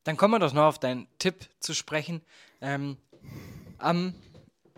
Dann 0.05 0.17
kommen 0.17 0.35
wir 0.35 0.39
doch 0.39 0.53
noch 0.53 0.65
auf 0.65 0.79
deinen 0.79 1.07
Tipp 1.19 1.49
zu 1.59 1.75
sprechen. 1.75 2.23
Ähm, 2.61 2.97
am 3.79 4.15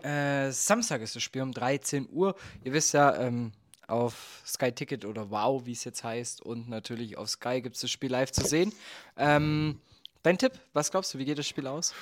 äh, 0.03 0.51
Samstag 0.51 1.01
ist 1.01 1.15
das 1.15 1.23
Spiel 1.23 1.41
um 1.41 1.51
13 1.51 2.07
Uhr. 2.11 2.35
Ihr 2.63 2.73
wisst 2.73 2.93
ja, 2.93 3.15
ähm, 3.17 3.51
auf 3.87 4.41
Sky 4.45 4.71
Ticket 4.71 5.05
oder 5.05 5.29
Wow, 5.29 5.65
wie 5.65 5.71
es 5.71 5.83
jetzt 5.83 6.03
heißt, 6.03 6.41
und 6.41 6.69
natürlich 6.69 7.17
auf 7.17 7.29
Sky 7.29 7.61
gibt 7.61 7.75
es 7.75 7.81
das 7.81 7.91
Spiel 7.91 8.11
live 8.11 8.31
zu 8.31 8.45
sehen. 8.45 8.73
Ähm, 9.17 9.79
dein 10.23 10.37
Tipp, 10.37 10.53
was 10.73 10.91
glaubst 10.91 11.13
du, 11.13 11.17
wie 11.17 11.25
geht 11.25 11.37
das 11.37 11.47
Spiel 11.47 11.67
aus? 11.67 11.93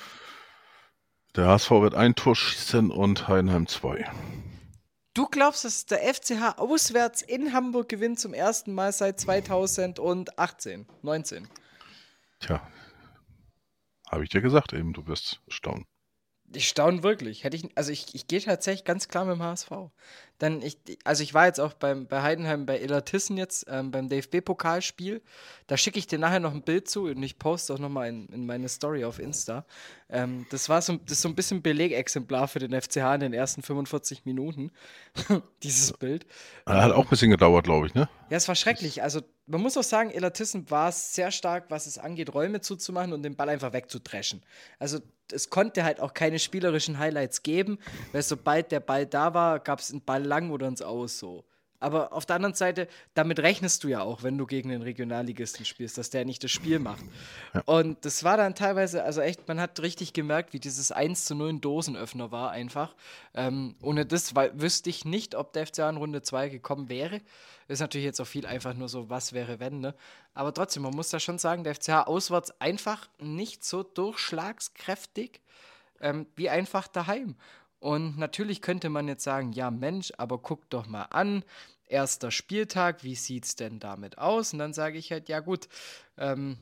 Der 1.34 1.46
HSV 1.46 1.70
wird 1.70 1.94
ein 1.94 2.14
Tor 2.14 2.36
schießen 2.36 2.90
und 2.90 3.26
Heidenheim 3.28 3.66
zwei. 3.66 4.10
Du 5.14 5.26
glaubst, 5.26 5.64
dass 5.64 5.86
der 5.86 6.14
FCH 6.14 6.58
auswärts 6.58 7.22
in 7.22 7.52
Hamburg 7.52 7.88
gewinnt 7.88 8.18
zum 8.18 8.32
ersten 8.32 8.72
Mal 8.72 8.92
seit 8.92 9.20
2018, 9.20 10.86
19? 11.02 11.48
Tja, 12.40 12.66
habe 14.10 14.24
ich 14.24 14.30
dir 14.30 14.40
gesagt 14.40 14.72
eben, 14.72 14.92
du 14.92 15.06
wirst 15.06 15.40
staunen. 15.48 15.84
Ich 16.54 16.68
staune 16.68 17.02
wirklich. 17.02 17.44
Hätte 17.44 17.56
ich, 17.56 17.68
also 17.76 17.90
ich, 17.90 18.14
ich 18.14 18.26
gehe 18.26 18.40
tatsächlich 18.40 18.84
ganz 18.84 19.08
klar 19.08 19.24
mit 19.24 19.36
dem 19.36 19.42
HSV. 19.42 19.70
Dann 20.38 20.60
ich, 20.60 20.78
also 21.04 21.22
ich 21.22 21.34
war 21.34 21.46
jetzt 21.46 21.60
auch 21.60 21.72
beim, 21.72 22.06
bei 22.06 22.22
Heidenheim 22.22 22.66
bei 22.66 22.80
Illertissen 22.80 23.36
jetzt 23.36 23.66
ähm, 23.68 23.90
beim 23.90 24.08
DFB-Pokalspiel. 24.08 25.22
Da 25.66 25.76
schicke 25.76 25.98
ich 25.98 26.06
dir 26.06 26.18
nachher 26.18 26.40
noch 26.40 26.52
ein 26.52 26.62
Bild 26.62 26.88
zu 26.88 27.04
und 27.04 27.22
ich 27.22 27.38
poste 27.38 27.74
auch 27.74 27.78
nochmal 27.78 28.08
in, 28.08 28.26
in 28.28 28.46
meine 28.46 28.68
Story 28.68 29.04
auf 29.04 29.18
Insta. 29.18 29.64
Ähm, 30.12 30.46
das 30.50 30.68
war 30.68 30.82
so, 30.82 30.98
das 31.06 31.22
so 31.22 31.28
ein 31.28 31.34
bisschen 31.34 31.62
Belegexemplar 31.62 32.46
für 32.46 32.58
den 32.58 32.78
FCH 32.78 33.14
in 33.14 33.20
den 33.20 33.32
ersten 33.32 33.62
45 33.62 34.26
Minuten. 34.26 34.70
Dieses 35.62 35.92
Bild. 35.94 36.26
Hat 36.66 36.92
auch 36.92 37.04
ein 37.04 37.10
bisschen 37.10 37.30
gedauert, 37.30 37.64
glaube 37.64 37.86
ich, 37.86 37.94
ne? 37.94 38.08
Ja, 38.28 38.36
es 38.36 38.46
war 38.46 38.54
schrecklich. 38.54 39.02
Also 39.02 39.22
man 39.46 39.62
muss 39.62 39.76
auch 39.76 39.82
sagen, 39.82 40.10
Illertissen 40.10 40.70
war 40.70 40.92
sehr 40.92 41.30
stark, 41.30 41.70
was 41.70 41.86
es 41.86 41.98
angeht, 41.98 42.34
Räume 42.34 42.60
zuzumachen 42.60 43.12
und 43.12 43.22
den 43.22 43.36
Ball 43.36 43.48
einfach 43.48 43.72
wegzudreschen. 43.72 44.42
Also 44.78 45.00
es 45.32 45.48
konnte 45.48 45.82
halt 45.84 45.98
auch 46.00 46.12
keine 46.12 46.38
spielerischen 46.38 46.98
Highlights 46.98 47.42
geben, 47.42 47.78
weil 48.12 48.22
sobald 48.22 48.70
der 48.70 48.80
Ball 48.80 49.06
da 49.06 49.32
war, 49.32 49.60
gab 49.60 49.80
es 49.80 49.90
einen 49.90 50.02
Ball 50.02 50.22
lang 50.22 50.50
oder 50.50 50.68
ins 50.68 50.82
Aus 50.82 51.18
so. 51.18 51.44
Aber 51.82 52.12
auf 52.12 52.26
der 52.26 52.36
anderen 52.36 52.54
Seite, 52.54 52.86
damit 53.14 53.40
rechnest 53.40 53.82
du 53.82 53.88
ja 53.88 54.02
auch, 54.02 54.22
wenn 54.22 54.38
du 54.38 54.46
gegen 54.46 54.68
den 54.68 54.82
Regionalligisten 54.82 55.64
spielst, 55.64 55.98
dass 55.98 56.10
der 56.10 56.24
nicht 56.24 56.44
das 56.44 56.52
Spiel 56.52 56.78
macht. 56.78 57.04
Ja. 57.54 57.62
Und 57.66 58.04
das 58.04 58.22
war 58.22 58.36
dann 58.36 58.54
teilweise, 58.54 59.02
also 59.02 59.20
echt, 59.20 59.48
man 59.48 59.60
hat 59.60 59.80
richtig 59.82 60.12
gemerkt, 60.12 60.52
wie 60.52 60.60
dieses 60.60 60.92
1 60.92 61.24
zu 61.24 61.34
0 61.34 61.54
ein 61.54 61.60
Dosenöffner 61.60 62.30
war 62.30 62.52
einfach. 62.52 62.94
Ähm, 63.34 63.74
ohne 63.82 64.06
das 64.06 64.36
weil, 64.36 64.52
wüsste 64.60 64.90
ich 64.90 65.04
nicht, 65.04 65.34
ob 65.34 65.52
der 65.52 65.66
FCA 65.66 65.90
in 65.90 65.96
Runde 65.96 66.22
2 66.22 66.50
gekommen 66.50 66.88
wäre. 66.88 67.20
Ist 67.66 67.80
natürlich 67.80 68.04
jetzt 68.04 68.20
auch 68.20 68.26
viel 68.26 68.46
einfach 68.46 68.74
nur 68.74 68.88
so, 68.88 69.10
was 69.10 69.32
wäre 69.32 69.58
wenn, 69.58 69.80
ne? 69.80 69.94
Aber 70.34 70.54
trotzdem, 70.54 70.84
man 70.84 70.94
muss 70.94 71.10
da 71.10 71.18
schon 71.18 71.38
sagen, 71.38 71.64
der 71.64 71.74
FCA 71.74 72.04
auswärts 72.04 72.60
einfach 72.60 73.08
nicht 73.18 73.64
so 73.64 73.82
durchschlagskräftig 73.82 75.40
ähm, 76.00 76.26
wie 76.36 76.48
einfach 76.48 76.86
daheim. 76.88 77.36
Und 77.82 78.16
natürlich 78.16 78.62
könnte 78.62 78.90
man 78.90 79.08
jetzt 79.08 79.24
sagen, 79.24 79.50
ja 79.50 79.72
Mensch, 79.72 80.12
aber 80.16 80.38
guck 80.38 80.70
doch 80.70 80.86
mal 80.86 81.02
an, 81.10 81.42
erster 81.88 82.30
Spieltag, 82.30 83.02
wie 83.02 83.16
sieht 83.16 83.44
es 83.44 83.56
denn 83.56 83.80
damit 83.80 84.18
aus? 84.18 84.52
Und 84.52 84.60
dann 84.60 84.72
sage 84.72 84.98
ich 84.98 85.10
halt, 85.10 85.28
ja 85.28 85.40
gut, 85.40 85.68
ähm, 86.16 86.58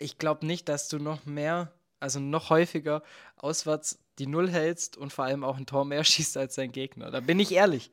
ich 0.00 0.18
glaube 0.18 0.46
nicht, 0.46 0.68
dass 0.68 0.88
du 0.88 0.98
noch 0.98 1.26
mehr, 1.26 1.70
also 2.00 2.18
noch 2.18 2.50
häufiger 2.50 3.04
auswärts 3.36 4.00
die 4.18 4.26
Null 4.26 4.50
hältst 4.50 4.96
und 4.96 5.12
vor 5.12 5.26
allem 5.26 5.44
auch 5.44 5.58
ein 5.58 5.66
Tor 5.66 5.84
mehr 5.84 6.02
schießt 6.04 6.36
als 6.38 6.56
dein 6.56 6.72
Gegner. 6.72 7.12
Da 7.12 7.20
bin 7.20 7.38
ich 7.38 7.52
ehrlich. 7.52 7.92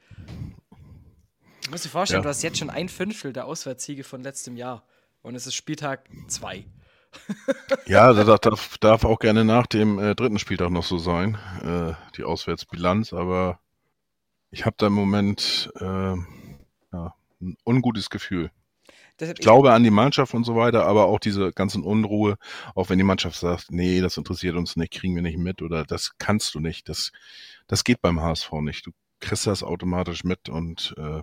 Du 1.65 1.69
musst 1.69 1.85
dir 1.85 1.89
vorstellen, 1.89 2.21
ja. 2.21 2.23
du 2.23 2.29
hast 2.29 2.41
jetzt 2.41 2.57
schon 2.57 2.71
ein 2.71 2.89
Fünftel 2.89 3.31
der 3.31 3.45
Auswärtssiege 3.45 4.03
von 4.03 4.23
letztem 4.23 4.57
Jahr. 4.57 4.83
Und 5.21 5.35
es 5.35 5.45
ist 5.45 5.53
Spieltag 5.53 6.09
zwei. 6.27 6.65
ja, 7.87 8.13
das 8.13 8.41
darf, 8.41 8.77
darf, 8.77 9.05
auch 9.05 9.19
gerne 9.19 9.45
nach 9.45 9.67
dem 9.67 9.99
äh, 9.99 10.15
dritten 10.15 10.39
Spieltag 10.39 10.69
noch 10.69 10.83
so 10.83 10.97
sein, 10.97 11.37
äh, 11.63 11.93
die 12.15 12.23
Auswärtsbilanz, 12.23 13.13
aber 13.13 13.59
ich 14.51 14.65
habe 14.65 14.75
da 14.77 14.87
im 14.87 14.93
Moment 14.93 15.71
äh, 15.79 16.15
ja, 16.93 17.15
ein 17.41 17.57
ungutes 17.65 18.09
Gefühl. 18.09 18.51
ich 19.19 19.35
glaube 19.35 19.73
an 19.73 19.83
die 19.83 19.91
Mannschaft 19.91 20.33
und 20.33 20.43
so 20.43 20.55
weiter, 20.55 20.85
aber 20.85 21.05
auch 21.05 21.19
diese 21.19 21.51
ganzen 21.51 21.83
Unruhe, 21.83 22.37
auch 22.75 22.89
wenn 22.89 22.97
die 22.97 23.03
Mannschaft 23.03 23.39
sagt, 23.39 23.71
nee, 23.71 24.01
das 24.01 24.17
interessiert 24.17 24.55
uns 24.55 24.75
nicht, 24.75 24.93
kriegen 24.93 25.15
wir 25.15 25.21
nicht 25.21 25.37
mit 25.37 25.61
oder 25.61 25.83
das 25.83 26.17
kannst 26.17 26.55
du 26.55 26.59
nicht, 26.59 26.89
das, 26.89 27.11
das 27.67 27.83
geht 27.83 28.01
beim 28.01 28.21
HSV 28.21 28.51
nicht. 28.61 28.85
Du 28.85 28.91
kriegst 29.19 29.47
das 29.47 29.63
automatisch 29.63 30.23
mit 30.23 30.49
und 30.49 30.93
äh, 30.97 31.21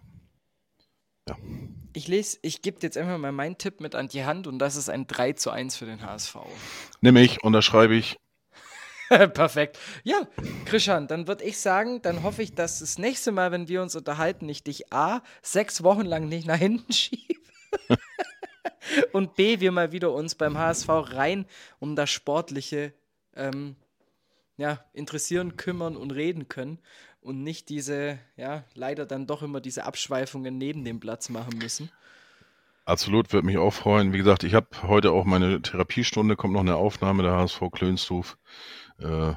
ja. 1.29 1.37
Ich 1.97 2.09
lese, 2.09 2.39
ich 2.43 2.61
gebe 2.61 2.79
jetzt 2.83 2.97
einfach 2.97 3.19
mal 3.19 3.31
meinen 3.31 3.57
Tipp 3.57 3.81
mit 3.81 3.95
an 3.95 4.09
die 4.09 4.25
Hand 4.25 4.47
und 4.47 4.59
das 4.59 4.77
ist 4.77 4.89
ein 4.89 5.07
3 5.07 5.35
zu 5.35 5.51
1 5.51 5.77
für 5.77 5.87
den 5.87 6.05
HSV. 6.05 6.37
Nimm 7.01 7.17
ich, 7.17 7.45
unterschreibe 7.45 7.95
ich. 7.95 8.19
Perfekt. 9.09 9.79
Ja, 10.03 10.27
Christian, 10.65 11.07
dann 11.07 11.29
würde 11.29 11.45
ich 11.45 11.59
sagen, 11.59 12.03
dann 12.03 12.23
hoffe 12.23 12.43
ich, 12.43 12.55
dass 12.55 12.81
das 12.81 12.99
nächste 12.99 13.33
Mal, 13.33 13.53
wenn 13.53 13.69
wir 13.69 13.81
uns 13.83 13.95
unterhalten, 13.95 14.49
ich 14.49 14.65
dich 14.65 14.93
A, 14.93 15.23
sechs 15.43 15.83
Wochen 15.85 16.05
lang 16.05 16.29
nicht 16.29 16.47
nach 16.47 16.59
hinten 16.59 16.93
schiebe. 16.93 17.41
und 19.13 19.37
B, 19.37 19.61
wir 19.61 19.73
mal 19.73 19.93
wieder 19.93 20.13
uns 20.13 20.35
beim 20.35 20.59
HSV 20.59 20.89
rein 20.89 21.47
um 21.79 21.97
das 21.97 22.11
Sportliche 22.11 22.93
ähm, 23.37 23.77
ja, 24.57 24.85
interessieren, 24.93 25.57
kümmern 25.57 25.97
und 25.97 26.13
reden 26.13 26.49
können 26.49 26.79
und 27.25 27.43
nicht 27.43 27.69
diese, 27.71 28.19
ja, 28.37 28.65
leider 28.75 29.07
dann 29.07 29.27
doch 29.27 29.43
immer 29.43 29.61
diese 29.61 29.85
Abschweifungen 29.85 30.59
neben 30.59 30.85
dem 30.85 31.01
Platz 31.01 31.31
machen 31.31 31.59
müssen. 31.59 31.91
Absolut, 32.85 33.33
würde 33.33 33.47
mich 33.47 33.57
auch 33.57 33.73
freuen. 33.73 34.13
Wie 34.13 34.19
gesagt, 34.19 34.45
ich 34.45 34.55
habe 34.55 34.67
heute 34.83 35.11
auch 35.13 35.25
meine 35.25 35.63
Therapiestunde, 35.63 36.37
kommt 36.37 36.53
noch 36.53 36.61
eine 36.61 36.77
Aufnahme 36.77 37.23
der 37.23 37.33
HSV 37.33 37.63
Klönstuf. 37.73 38.37
Äh, 38.99 39.31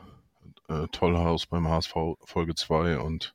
äh, 0.67 0.87
Tollhaus 0.91 1.45
beim 1.45 1.67
HSV 1.67 1.93
Folge 2.25 2.55
2 2.55 2.99
und 2.99 3.33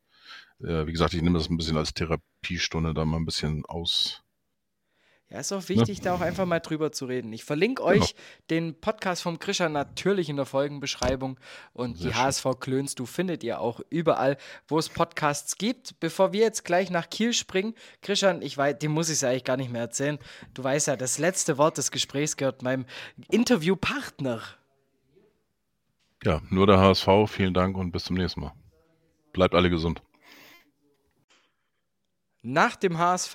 äh, 0.60 0.86
wie 0.86 0.92
gesagt, 0.92 1.14
ich 1.14 1.22
nehme 1.22 1.38
das 1.38 1.48
ein 1.48 1.56
bisschen 1.56 1.78
als 1.78 1.94
Therapiestunde, 1.94 2.92
da 2.92 3.06
mal 3.06 3.16
ein 3.16 3.24
bisschen 3.24 3.64
aus, 3.64 4.21
Ja, 5.32 5.40
ist 5.40 5.50
auch 5.50 5.66
wichtig, 5.70 5.98
ne? 5.98 6.04
da 6.04 6.14
auch 6.14 6.20
einfach 6.20 6.44
mal 6.44 6.60
drüber 6.60 6.92
zu 6.92 7.06
reden. 7.06 7.32
Ich 7.32 7.44
verlinke 7.44 7.82
genau. 7.82 7.94
euch 7.94 8.14
den 8.50 8.78
Podcast 8.78 9.22
vom 9.22 9.38
Krischer 9.38 9.70
natürlich 9.70 10.28
in 10.28 10.36
der 10.36 10.44
Folgenbeschreibung 10.44 11.40
und 11.72 11.96
Sehr 11.96 12.10
die 12.10 12.14
HSV 12.16 12.46
Klöns, 12.60 12.94
du 12.94 13.06
findet 13.06 13.42
ihr 13.42 13.58
auch 13.58 13.80
überall, 13.88 14.36
wo 14.68 14.78
es 14.78 14.90
Podcasts 14.90 15.56
gibt. 15.56 15.98
Bevor 16.00 16.34
wir 16.34 16.42
jetzt 16.42 16.66
gleich 16.66 16.90
nach 16.90 17.08
Kiel 17.08 17.32
springen, 17.32 17.74
Krischer, 18.02 18.42
ich 18.42 18.58
weiß, 18.58 18.78
dem 18.80 18.92
muss 18.92 19.08
ich 19.08 19.14
es 19.14 19.24
eigentlich 19.24 19.44
gar 19.44 19.56
nicht 19.56 19.72
mehr 19.72 19.80
erzählen. 19.80 20.18
Du 20.52 20.62
weißt 20.62 20.88
ja, 20.88 20.96
das 20.96 21.16
letzte 21.16 21.56
Wort 21.56 21.78
des 21.78 21.90
Gesprächs 21.90 22.36
gehört 22.36 22.60
meinem 22.60 22.84
Interviewpartner. 23.30 24.42
Ja, 26.24 26.42
nur 26.50 26.66
der 26.66 26.78
HSV. 26.78 27.08
Vielen 27.28 27.54
Dank 27.54 27.78
und 27.78 27.90
bis 27.90 28.04
zum 28.04 28.16
nächsten 28.16 28.42
Mal. 28.42 28.52
Bleibt 29.32 29.54
alle 29.54 29.70
gesund 29.70 30.02
nach 32.42 32.76
dem 32.76 32.98
HSV 32.98 33.34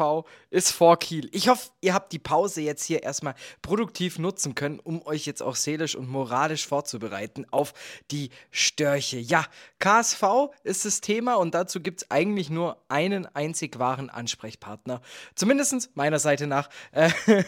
ist 0.49 0.71
vor 0.71 0.97
Kiel. 0.99 1.29
Ich 1.31 1.47
hoffe, 1.47 1.69
ihr 1.81 1.93
habt 1.93 2.11
die 2.11 2.19
Pause 2.19 2.61
jetzt 2.61 2.83
hier 2.83 3.03
erstmal 3.03 3.35
produktiv 3.61 4.19
nutzen 4.19 4.53
können, 4.53 4.79
um 4.79 5.05
euch 5.05 5.25
jetzt 5.25 5.41
auch 5.41 5.55
seelisch 5.55 5.95
und 5.95 6.09
moralisch 6.09 6.67
vorzubereiten 6.67 7.45
auf 7.51 7.73
die 8.11 8.29
Störche. 8.51 9.17
Ja, 9.17 9.45
KSV 9.79 10.23
ist 10.63 10.85
das 10.85 11.01
Thema 11.01 11.35
und 11.35 11.53
dazu 11.53 11.79
gibt 11.79 12.01
es 12.01 12.11
eigentlich 12.11 12.49
nur 12.49 12.77
einen 12.89 13.25
einzig 13.25 13.79
wahren 13.79 14.09
Ansprechpartner. 14.09 15.01
Zumindest 15.35 15.95
meiner 15.95 16.19
Seite 16.19 16.47
nach. 16.47 16.69
Äh, 16.91 17.09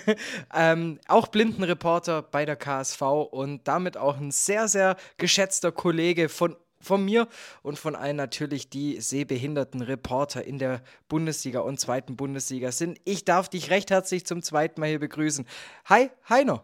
ähm, 0.54 1.00
auch 1.08 1.28
Blindenreporter 1.28 2.22
bei 2.22 2.45
der 2.45 2.56
KSV 2.56 3.02
und 3.02 3.67
damit 3.67 3.98
auch 3.98 4.17
ein 4.17 4.32
sehr, 4.32 4.67
sehr 4.67 4.95
geschätzter 5.17 5.72
Kollege 5.72 6.30
von 6.30 6.56
von 6.82 7.04
mir 7.04 7.28
und 7.62 7.78
von 7.78 7.96
allen 7.96 8.15
natürlich, 8.15 8.70
die 8.70 9.00
sehbehinderten 9.02 9.82
Reporter 9.82 10.44
in 10.44 10.60
der 10.60 10.82
Bundesliga 11.08 11.60
und 11.60 11.80
zweiten 11.80 12.15
Bundesliga 12.15 12.72
sind. 12.72 13.00
Ich 13.06 13.26
darf 13.26 13.50
dich 13.50 13.70
recht 13.70 13.92
herzlich 13.92 14.26
zum 14.26 14.42
zweiten 14.42 14.80
Mal 14.80 14.89
hier 14.89 15.00
begrüßen. 15.00 15.46
Hi, 15.86 16.10
Heino. 16.28 16.62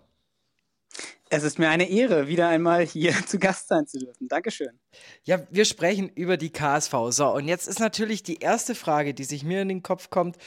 Es 1.29 1.43
ist 1.43 1.59
mir 1.59 1.69
eine 1.69 1.89
Ehre, 1.89 2.27
wieder 2.27 2.47
einmal 2.47 2.85
hier 2.85 3.13
zu 3.27 3.39
Gast 3.39 3.67
sein 3.67 3.87
zu 3.87 3.99
dürfen. 3.99 4.27
Dankeschön. 4.27 4.79
Ja, 5.23 5.45
wir 5.49 5.65
sprechen 5.65 6.09
über 6.09 6.37
die 6.37 6.51
KSV. 6.51 6.93
So, 7.09 7.33
und 7.33 7.47
jetzt 7.47 7.67
ist 7.67 7.79
natürlich 7.79 8.23
die 8.23 8.39
erste 8.39 8.75
Frage, 8.75 9.13
die 9.13 9.23
sich 9.23 9.43
mir 9.43 9.61
in 9.61 9.69
den 9.69 9.83
Kopf 9.83 10.09
kommt. 10.09 10.37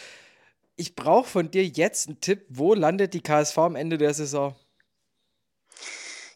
Ich 0.76 0.94
brauche 0.94 1.28
von 1.28 1.50
dir 1.50 1.66
jetzt 1.66 2.08
einen 2.08 2.20
Tipp, 2.20 2.46
wo 2.48 2.72
landet 2.74 3.12
die 3.12 3.20
KSV 3.20 3.58
am 3.58 3.76
Ende 3.76 3.98
der 3.98 4.14
Saison? 4.14 4.54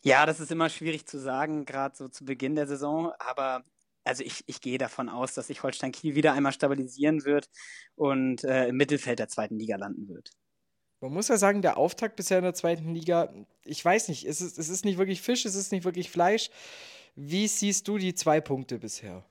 Ja, 0.05 0.27
das 0.27 0.41
ist 0.41 0.51
immer 0.51 0.69
schwierig 0.69 1.07
zu 1.07 1.19
sagen, 1.19 1.65
gerade 1.65 1.97
so 1.97 2.09
zu 2.09 2.25
Beginn 2.25 2.57
der 2.57 2.67
Saison. 2.67 3.13
Aber 3.19 3.65
also 4.05 4.25
ich, 4.25 4.43
ich 4.47 4.61
gehe 4.61 4.79
davon 4.79 5.09
aus, 5.09 5.35
dass 5.35 5.47
sich 5.47 5.63
Holstein 5.63 5.93
Kiel 5.93 6.15
wieder 6.17 6.33
einmal 6.33 6.53
stabilisieren 6.53 7.25
wird 7.25 7.49
und 7.95 8.43
äh, 8.45 8.69
im 8.69 8.77
Mittelfeld 8.77 9.21
der 9.21 9.29
zweiten 9.29 9.59
Liga 9.59 9.77
landen 9.77 10.09
wird. 10.09 10.33
Man 11.01 11.13
muss 11.13 11.29
ja 11.29 11.37
sagen, 11.37 11.63
der 11.63 11.77
Auftakt 11.79 12.17
bisher 12.17 12.39
in 12.39 12.45
der 12.45 12.55
zweiten 12.55 12.95
Liga, 12.95 13.33
ich 13.65 13.85
weiß 13.85 14.09
nicht, 14.09 14.25
es 14.25 14.41
ist, 14.41 14.59
es 14.59 14.69
ist 14.69 14.85
nicht 14.85 14.99
wirklich 14.99 15.23
Fisch, 15.23 15.45
es 15.45 15.55
ist 15.55 15.73
nicht 15.73 15.85
wirklich 15.85 16.11
Fleisch. 16.11 16.51
Wie 17.17 17.47
siehst 17.49 17.89
du 17.89 17.99
die 17.99 18.15
zwei 18.15 18.41
Punkte 18.41 18.79
bisher? 18.79 19.25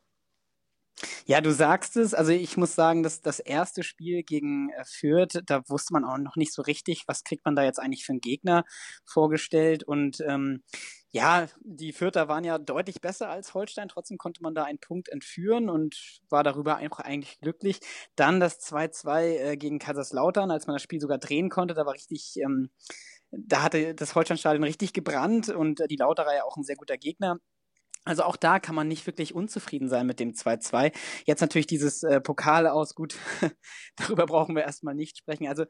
Ja, 1.26 1.42
du 1.42 1.52
sagst 1.52 1.98
es. 1.98 2.14
Also 2.14 2.32
ich 2.32 2.58
muss 2.58 2.76
sagen, 2.76 3.04
dass 3.04 3.22
das 3.22 3.40
erste 3.40 3.84
Spiel 3.84 4.24
gegen 4.24 4.70
äh, 4.70 4.84
Fürth, 4.86 5.42
da 5.46 5.62
wusste 5.68 5.94
man 5.94 6.04
auch 6.06 6.18
noch 6.18 6.36
nicht 6.36 6.54
so 6.54 6.62
richtig, 6.62 7.04
was 7.08 7.24
kriegt 7.24 7.46
man 7.46 7.56
da 7.56 7.64
jetzt 7.64 7.80
eigentlich 7.80 8.06
für 8.06 8.12
einen 8.14 8.22
Gegner 8.22 8.64
vorgestellt. 9.06 9.84
Und 9.84 10.20
ähm, 10.28 10.64
ja, 11.12 11.48
die 11.62 11.92
Fürther 11.94 12.28
waren 12.28 12.44
ja 12.44 12.58
deutlich 12.58 13.02
besser 13.02 13.30
als 13.30 13.54
Holstein. 13.54 13.88
Trotzdem 13.90 14.18
konnte 14.18 14.44
man 14.44 14.56
da 14.56 14.64
einen 14.64 14.80
Punkt 14.80 15.10
entführen 15.10 15.70
und 15.70 16.20
war 16.30 16.44
darüber 16.44 16.78
einfach 16.78 17.00
eigentlich 17.00 17.40
glücklich. 17.40 17.80
Dann 18.16 18.40
das 18.40 18.60
2-2 18.60 19.24
äh, 19.38 19.58
gegen 19.58 19.80
Kaiserslautern, 19.80 20.52
als 20.52 20.68
man 20.68 20.76
das 20.76 20.84
Spiel 20.84 21.02
sogar 21.02 21.18
drehen 21.18 21.50
konnte. 21.50 21.74
Da 21.74 21.86
war 21.86 21.94
richtig, 21.94 22.38
ähm, 22.38 22.70
da 23.32 23.64
hatte 23.64 23.96
das 23.96 24.16
Holsteinstadion 24.16 24.64
richtig 24.64 24.94
gebrannt 24.94 25.50
und 25.50 25.82
äh, 25.82 25.88
die 25.88 25.98
Lauterer 25.98 26.36
ja 26.36 26.44
auch 26.44 26.58
ein 26.58 26.64
sehr 26.64 26.76
guter 26.76 26.98
Gegner. 26.98 27.40
Also 28.04 28.24
auch 28.24 28.36
da 28.36 28.60
kann 28.60 28.74
man 28.74 28.88
nicht 28.88 29.06
wirklich 29.06 29.36
unzufrieden 29.36 29.88
sein 29.88 30.08
mit 30.08 30.20
dem 30.20 30.32
2-2. 30.32 30.92
Jetzt 31.26 31.42
natürlich 31.42 31.68
dieses 31.68 32.02
äh, 32.04 32.20
Pokal 32.20 32.68
aus, 32.68 32.96
gut, 32.96 33.16
darüber 33.96 34.26
brauchen 34.26 34.56
wir 34.56 34.64
erstmal 34.64 34.96
nicht 34.96 35.18
sprechen. 35.18 35.48
Also 35.48 35.66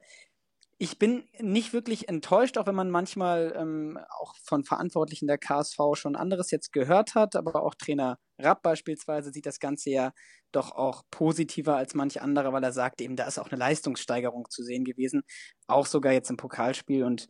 ich 0.78 0.98
bin 0.98 1.26
nicht 1.40 1.74
wirklich 1.74 2.10
enttäuscht, 2.10 2.58
auch 2.58 2.66
wenn 2.66 2.74
man 2.76 2.90
manchmal 2.90 3.54
ähm, 3.56 4.00
auch 4.20 4.34
von 4.44 4.64
Verantwortlichen 4.64 5.28
der 5.28 5.38
KSV 5.38 5.78
schon 5.94 6.16
anderes 6.16 6.50
jetzt 6.50 6.74
gehört 6.74 7.14
hat, 7.14 7.36
aber 7.36 7.64
auch 7.64 7.76
Trainer 7.76 8.18
Rapp 8.40 8.64
beispielsweise 8.64 9.32
sieht 9.32 9.46
das 9.46 9.60
Ganze 9.60 9.92
ja 9.92 10.12
doch 10.52 10.72
auch 10.72 11.04
positiver 11.12 11.76
als 11.76 11.94
manch 11.94 12.22
andere, 12.22 12.54
weil 12.54 12.64
er 12.64 12.72
sagt 12.72 13.02
eben, 13.02 13.16
da 13.16 13.26
ist 13.26 13.40
auch 13.40 13.50
eine 13.50 13.60
Leistungssteigerung 13.60 14.50
zu 14.50 14.64
sehen 14.64 14.84
gewesen, 14.84 15.24
auch 15.68 15.86
sogar 15.86 16.14
jetzt 16.14 16.30
im 16.30 16.38
Pokalspiel 16.38 17.04
und 17.04 17.28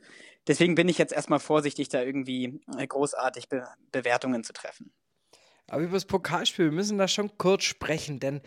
deswegen 0.48 0.76
bin 0.76 0.90
ich 0.90 0.98
jetzt 0.98 1.14
erstmal 1.14 1.40
vorsichtig, 1.40 1.90
da 1.90 2.02
irgendwie 2.02 2.62
äh, 2.78 2.88
großartig 2.88 3.50
Be 3.50 3.66
Bewertungen 3.92 4.44
zu 4.44 4.54
treffen. 4.54 4.94
Aber 5.68 5.84
über 5.84 5.94
das 5.94 6.06
Pokalspiel, 6.06 6.66
wir 6.66 6.72
müssen 6.72 6.98
da 6.98 7.08
schon 7.08 7.38
kurz 7.38 7.64
sprechen, 7.64 8.20
denn 8.20 8.42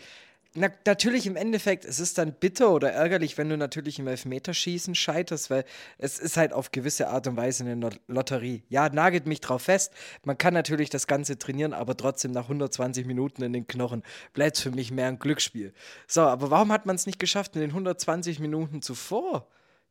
na, 0.56 0.68
natürlich 0.86 1.26
im 1.26 1.34
Endeffekt, 1.34 1.84
es 1.84 1.98
ist 1.98 2.16
dann 2.16 2.32
bitter 2.32 2.70
oder 2.70 2.92
ärgerlich, 2.92 3.36
wenn 3.36 3.48
du 3.48 3.56
natürlich 3.56 3.98
im 3.98 4.06
Elfmeterschießen 4.06 4.94
scheiterst, 4.94 5.50
weil 5.50 5.64
es 5.98 6.20
ist 6.20 6.36
halt 6.36 6.52
auf 6.52 6.70
gewisse 6.70 7.08
Art 7.08 7.26
und 7.26 7.36
Weise 7.36 7.64
eine 7.64 7.90
Lotterie. 8.06 8.62
Ja, 8.68 8.88
nagelt 8.88 9.26
mich 9.26 9.40
drauf 9.40 9.62
fest. 9.62 9.92
Man 10.22 10.38
kann 10.38 10.54
natürlich 10.54 10.90
das 10.90 11.08
Ganze 11.08 11.38
trainieren, 11.38 11.72
aber 11.72 11.96
trotzdem 11.96 12.30
nach 12.30 12.44
120 12.44 13.04
Minuten 13.04 13.42
in 13.42 13.52
den 13.52 13.66
Knochen 13.66 14.04
bleibt 14.32 14.56
es 14.56 14.62
für 14.62 14.70
mich 14.70 14.92
mehr 14.92 15.08
ein 15.08 15.18
Glücksspiel. 15.18 15.74
So, 16.06 16.20
aber 16.20 16.50
warum 16.50 16.70
hat 16.70 16.86
man 16.86 16.94
es 16.94 17.06
nicht 17.06 17.18
geschafft, 17.18 17.56
in 17.56 17.60
den 17.60 17.70
120 17.70 18.38
Minuten 18.38 18.80
zuvor 18.80 19.48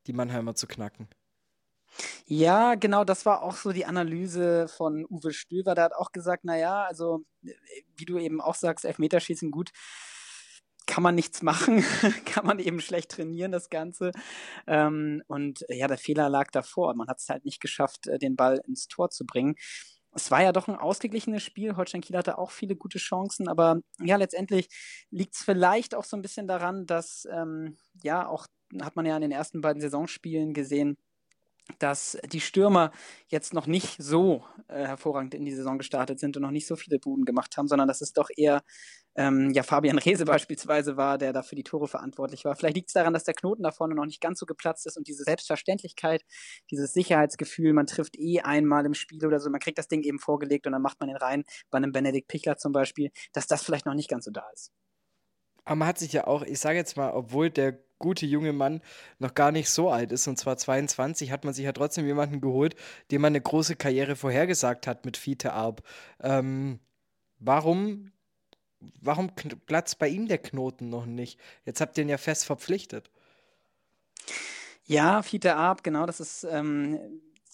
die 0.07 0.13
Mannheimer 0.13 0.55
zu 0.55 0.67
knacken? 0.67 1.09
Ja, 2.25 2.75
genau, 2.75 3.03
das 3.03 3.25
war 3.25 3.43
auch 3.43 3.57
so 3.57 3.73
die 3.73 3.85
Analyse 3.85 4.69
von 4.69 5.05
Uwe 5.09 5.33
Stöver. 5.33 5.75
Der 5.75 5.83
hat 5.83 5.93
auch 5.93 6.13
gesagt, 6.13 6.45
naja, 6.45 6.85
also 6.85 7.25
wie 7.41 8.05
du 8.05 8.17
eben 8.17 8.39
auch 8.39 8.55
sagst, 8.55 8.85
Elfmeterschießen 8.85 9.51
gut 9.51 9.71
kann 10.85 11.03
man 11.03 11.15
nichts 11.15 11.41
machen, 11.41 11.83
kann 12.25 12.45
man 12.45 12.59
eben 12.59 12.81
schlecht 12.81 13.11
trainieren, 13.11 13.51
das 13.51 13.69
Ganze. 13.69 14.11
Ähm, 14.67 15.23
und 15.27 15.67
äh, 15.69 15.77
ja, 15.77 15.87
der 15.87 15.97
Fehler 15.97 16.29
lag 16.29 16.51
davor. 16.51 16.93
Man 16.95 17.07
hat 17.07 17.19
es 17.19 17.29
halt 17.29 17.45
nicht 17.45 17.61
geschafft, 17.61 18.07
äh, 18.07 18.19
den 18.19 18.35
Ball 18.35 18.61
ins 18.67 18.87
Tor 18.87 19.09
zu 19.09 19.25
bringen. 19.25 19.55
Es 20.15 20.29
war 20.29 20.43
ja 20.43 20.51
doch 20.51 20.67
ein 20.67 20.75
ausgeglichenes 20.75 21.41
Spiel. 21.41 21.75
Holstein 21.75 22.01
Kiel 22.01 22.17
hatte 22.17 22.37
auch 22.37 22.51
viele 22.51 22.75
gute 22.75 22.99
Chancen, 22.99 23.47
aber 23.47 23.79
ja, 23.99 24.15
letztendlich 24.17 24.67
liegt 25.09 25.35
es 25.35 25.43
vielleicht 25.43 25.95
auch 25.95 26.03
so 26.03 26.15
ein 26.15 26.21
bisschen 26.21 26.47
daran, 26.47 26.85
dass 26.85 27.27
ähm, 27.31 27.77
ja 28.03 28.27
auch 28.27 28.47
hat 28.81 28.95
man 28.95 29.05
ja 29.05 29.15
in 29.15 29.21
den 29.21 29.31
ersten 29.31 29.61
beiden 29.61 29.81
Saisonspielen 29.81 30.53
gesehen, 30.53 30.97
dass 31.79 32.17
die 32.25 32.41
Stürmer 32.41 32.91
jetzt 33.27 33.53
noch 33.53 33.67
nicht 33.67 33.95
so 33.97 34.43
äh, 34.67 34.85
hervorragend 34.85 35.33
in 35.33 35.45
die 35.45 35.53
Saison 35.53 35.77
gestartet 35.77 36.19
sind 36.19 36.35
und 36.35 36.43
noch 36.43 36.51
nicht 36.51 36.67
so 36.67 36.75
viele 36.75 36.99
Buden 36.99 37.25
gemacht 37.25 37.55
haben, 37.57 37.67
sondern 37.67 37.87
dass 37.87 38.01
es 38.01 38.13
doch 38.13 38.29
eher 38.35 38.63
ähm, 39.15 39.51
ja 39.51 39.63
Fabian 39.63 39.97
Rehse 39.97 40.25
beispielsweise 40.25 40.97
war, 40.97 41.17
der 41.17 41.33
dafür 41.33 41.55
die 41.55 41.63
Tore 41.63 41.87
verantwortlich 41.87 42.45
war. 42.45 42.55
Vielleicht 42.55 42.75
liegt 42.75 42.89
es 42.89 42.93
daran, 42.93 43.13
dass 43.13 43.23
der 43.23 43.33
Knoten 43.33 43.63
da 43.63 43.71
vorne 43.71 43.95
noch 43.95 44.05
nicht 44.05 44.21
ganz 44.21 44.39
so 44.39 44.45
geplatzt 44.45 44.85
ist 44.85 44.97
und 44.97 45.07
diese 45.07 45.23
Selbstverständlichkeit, 45.23 46.23
dieses 46.69 46.93
Sicherheitsgefühl, 46.93 47.73
man 47.73 47.87
trifft 47.87 48.17
eh 48.17 48.41
einmal 48.41 48.85
im 48.85 48.93
Spiel 48.93 49.25
oder 49.25 49.39
so, 49.39 49.49
man 49.49 49.59
kriegt 49.59 49.77
das 49.77 49.87
Ding 49.87 50.03
eben 50.03 50.19
vorgelegt 50.19 50.65
und 50.67 50.73
dann 50.73 50.81
macht 50.81 50.99
man 50.99 51.07
den 51.07 51.17
rein, 51.17 51.43
bei 51.69 51.77
einem 51.77 51.91
Benedikt 51.91 52.27
Pichler 52.27 52.57
zum 52.57 52.73
Beispiel, 52.73 53.11
dass 53.31 53.47
das 53.47 53.63
vielleicht 53.63 53.85
noch 53.85 53.93
nicht 53.93 54.09
ganz 54.09 54.25
so 54.25 54.31
da 54.31 54.47
ist. 54.53 54.71
Aber 55.65 55.77
man 55.77 55.87
hat 55.87 55.97
sich 55.97 56.11
ja 56.11 56.27
auch, 56.27 56.41
ich 56.41 56.59
sage 56.59 56.77
jetzt 56.77 56.97
mal, 56.97 57.11
obwohl 57.11 57.49
der 57.49 57.79
gute 58.03 58.25
junge 58.25 58.51
Mann 58.51 58.81
noch 59.17 59.33
gar 59.33 59.53
nicht 59.53 59.69
so 59.69 59.89
alt 59.89 60.11
ist, 60.11 60.27
und 60.27 60.37
zwar 60.37 60.57
22, 60.57 61.31
hat 61.31 61.45
man 61.45 61.53
sich 61.53 61.63
ja 61.63 61.71
trotzdem 61.71 62.05
jemanden 62.05 62.41
geholt, 62.41 62.75
dem 63.11 63.21
man 63.21 63.31
eine 63.31 63.41
große 63.41 63.77
Karriere 63.77 64.17
vorhergesagt 64.17 64.87
hat 64.87 65.05
mit 65.05 65.15
Fiete 65.15 65.53
Arp. 65.53 65.81
Ähm, 66.21 66.79
warum, 67.39 68.11
warum 69.01 69.31
platzt 69.65 69.99
bei 69.99 70.09
ihm 70.09 70.27
der 70.27 70.39
Knoten 70.39 70.89
noch 70.89 71.05
nicht? 71.05 71.39
Jetzt 71.65 71.79
habt 71.79 71.97
ihr 71.97 72.03
ihn 72.03 72.09
ja 72.09 72.17
fest 72.17 72.43
verpflichtet. 72.45 73.09
Ja, 74.85 75.23
Fiete 75.23 75.55
Arp, 75.55 75.83
genau, 75.83 76.05
das 76.05 76.19
ist. 76.19 76.43
Ähm 76.43 76.99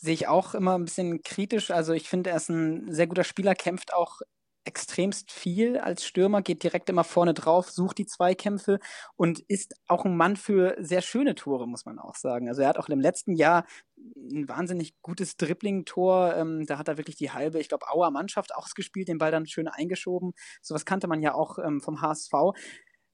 sehe 0.01 0.13
ich 0.13 0.27
auch 0.27 0.55
immer 0.55 0.77
ein 0.77 0.85
bisschen 0.85 1.23
kritisch. 1.23 1.71
Also 1.71 1.93
ich 1.93 2.07
finde, 2.07 2.29
er 2.29 2.37
ist 2.37 2.49
ein 2.49 2.91
sehr 2.93 3.07
guter 3.07 3.25
Spieler, 3.25 3.53
kämpft 3.53 3.93
auch 3.93 4.21
extremst 4.65 5.31
viel 5.31 5.77
als 5.77 6.05
Stürmer, 6.05 6.41
geht 6.41 6.63
direkt 6.63 6.89
immer 6.89 7.03
vorne 7.03 7.33
drauf, 7.33 7.69
sucht 7.69 7.97
die 7.97 8.05
Zweikämpfe 8.05 8.79
und 9.15 9.39
ist 9.47 9.75
auch 9.87 10.05
ein 10.05 10.15
Mann 10.15 10.35
für 10.35 10.75
sehr 10.79 11.01
schöne 11.01 11.35
Tore, 11.35 11.67
muss 11.67 11.85
man 11.85 11.99
auch 11.99 12.15
sagen. 12.15 12.47
Also 12.47 12.61
er 12.61 12.69
hat 12.69 12.77
auch 12.77 12.89
im 12.89 12.99
letzten 12.99 13.35
Jahr 13.35 13.65
ein 13.97 14.47
wahnsinnig 14.47 14.93
gutes 15.01 15.37
Dribbling-Tor. 15.37 16.35
Ähm, 16.35 16.65
da 16.65 16.77
hat 16.77 16.87
er 16.87 16.97
wirklich 16.97 17.15
die 17.15 17.31
halbe, 17.31 17.59
ich 17.59 17.69
glaube, 17.69 17.87
Auer 17.89 18.11
Mannschaft 18.11 18.53
ausgespielt, 18.55 19.07
den 19.07 19.17
Ball 19.17 19.31
dann 19.31 19.47
schön 19.47 19.67
eingeschoben. 19.67 20.33
Sowas 20.61 20.85
kannte 20.85 21.07
man 21.07 21.21
ja 21.21 21.33
auch 21.33 21.57
ähm, 21.59 21.81
vom 21.81 22.01
HSV 22.01 22.33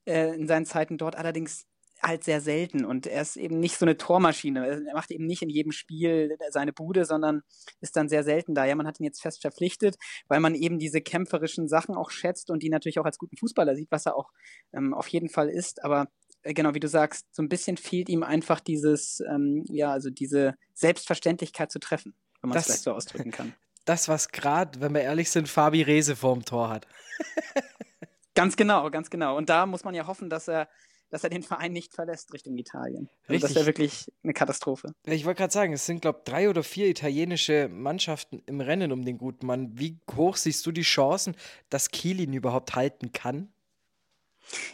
äh, 0.05 0.35
in 0.35 0.47
seinen 0.47 0.65
Zeiten 0.65 0.97
dort. 0.97 1.15
Allerdings 1.15 1.65
halt 2.01 2.23
sehr 2.23 2.41
selten 2.41 2.85
und 2.85 3.07
er 3.07 3.21
ist 3.21 3.37
eben 3.37 3.59
nicht 3.59 3.77
so 3.77 3.85
eine 3.85 3.97
Tormaschine. 3.97 4.85
Er 4.87 4.93
macht 4.93 5.11
eben 5.11 5.25
nicht 5.25 5.41
in 5.41 5.49
jedem 5.49 5.71
Spiel 5.71 6.37
seine 6.49 6.73
Bude, 6.73 7.05
sondern 7.05 7.41
ist 7.81 7.95
dann 7.95 8.09
sehr 8.09 8.23
selten 8.23 8.53
da. 8.53 8.65
Ja, 8.65 8.75
man 8.75 8.87
hat 8.87 8.99
ihn 8.99 9.05
jetzt 9.05 9.21
fest 9.21 9.41
verpflichtet, 9.41 9.95
weil 10.27 10.39
man 10.39 10.55
eben 10.55 10.77
diese 10.77 11.01
kämpferischen 11.01 11.67
Sachen 11.67 11.95
auch 11.95 12.11
schätzt 12.11 12.49
und 12.49 12.63
die 12.63 12.69
natürlich 12.69 12.99
auch 12.99 13.05
als 13.05 13.17
guten 13.17 13.37
Fußballer 13.37 13.75
sieht, 13.75 13.91
was 13.91 14.05
er 14.05 14.15
auch 14.15 14.31
ähm, 14.73 14.93
auf 14.93 15.07
jeden 15.07 15.29
Fall 15.29 15.49
ist. 15.49 15.83
Aber 15.83 16.07
äh, 16.45 16.53
genau, 16.53 16.73
wie 16.73 16.79
du 16.79 16.87
sagst, 16.87 17.25
so 17.31 17.41
ein 17.41 17.49
bisschen 17.49 17.77
fehlt 17.77 18.09
ihm 18.09 18.23
einfach 18.23 18.59
dieses, 18.59 19.21
ähm, 19.21 19.65
ja, 19.69 19.91
also 19.91 20.09
diese 20.09 20.55
Selbstverständlichkeit 20.73 21.71
zu 21.71 21.79
treffen, 21.79 22.13
wenn 22.41 22.49
man 22.49 22.59
es 22.59 22.65
vielleicht 22.65 22.83
so 22.83 22.93
ausdrücken 22.93 23.31
kann. 23.31 23.53
Das, 23.87 24.09
was 24.09 24.29
gerade, 24.29 24.81
wenn 24.81 24.95
wir 24.95 25.01
ehrlich 25.01 25.29
sind, 25.29 25.47
Fabi 25.47 25.83
Rese 25.83 26.15
vorm 26.15 26.43
Tor 26.43 26.69
hat. 26.69 26.87
ganz 28.33 28.55
genau, 28.55 28.89
ganz 28.89 29.11
genau. 29.11 29.37
Und 29.37 29.47
da 29.47 29.67
muss 29.67 29.83
man 29.83 29.93
ja 29.93 30.07
hoffen, 30.07 30.27
dass 30.27 30.47
er 30.47 30.67
dass 31.09 31.23
er 31.23 31.29
den 31.29 31.43
Verein 31.43 31.71
nicht 31.71 31.93
verlässt 31.93 32.33
Richtung 32.33 32.57
Italien. 32.57 33.09
Also 33.27 33.39
das 33.47 33.55
wäre 33.55 33.65
wirklich 33.65 34.11
eine 34.23 34.33
Katastrophe. 34.33 34.93
Ich 35.05 35.25
wollte 35.25 35.39
gerade 35.39 35.53
sagen, 35.53 35.73
es 35.73 35.85
sind, 35.85 36.01
glaube 36.01 36.19
ich, 36.19 36.31
drei 36.31 36.49
oder 36.49 36.63
vier 36.63 36.87
italienische 36.87 37.69
Mannschaften 37.69 38.41
im 38.45 38.61
Rennen 38.61 38.91
um 38.91 39.05
den 39.05 39.17
guten 39.17 39.45
Mann. 39.45 39.77
Wie 39.77 39.99
hoch 40.15 40.35
siehst 40.35 40.65
du 40.65 40.71
die 40.71 40.81
Chancen, 40.81 41.35
dass 41.69 41.91
Kiel 41.91 42.19
ihn 42.19 42.33
überhaupt 42.33 42.75
halten 42.75 43.11
kann? 43.11 43.53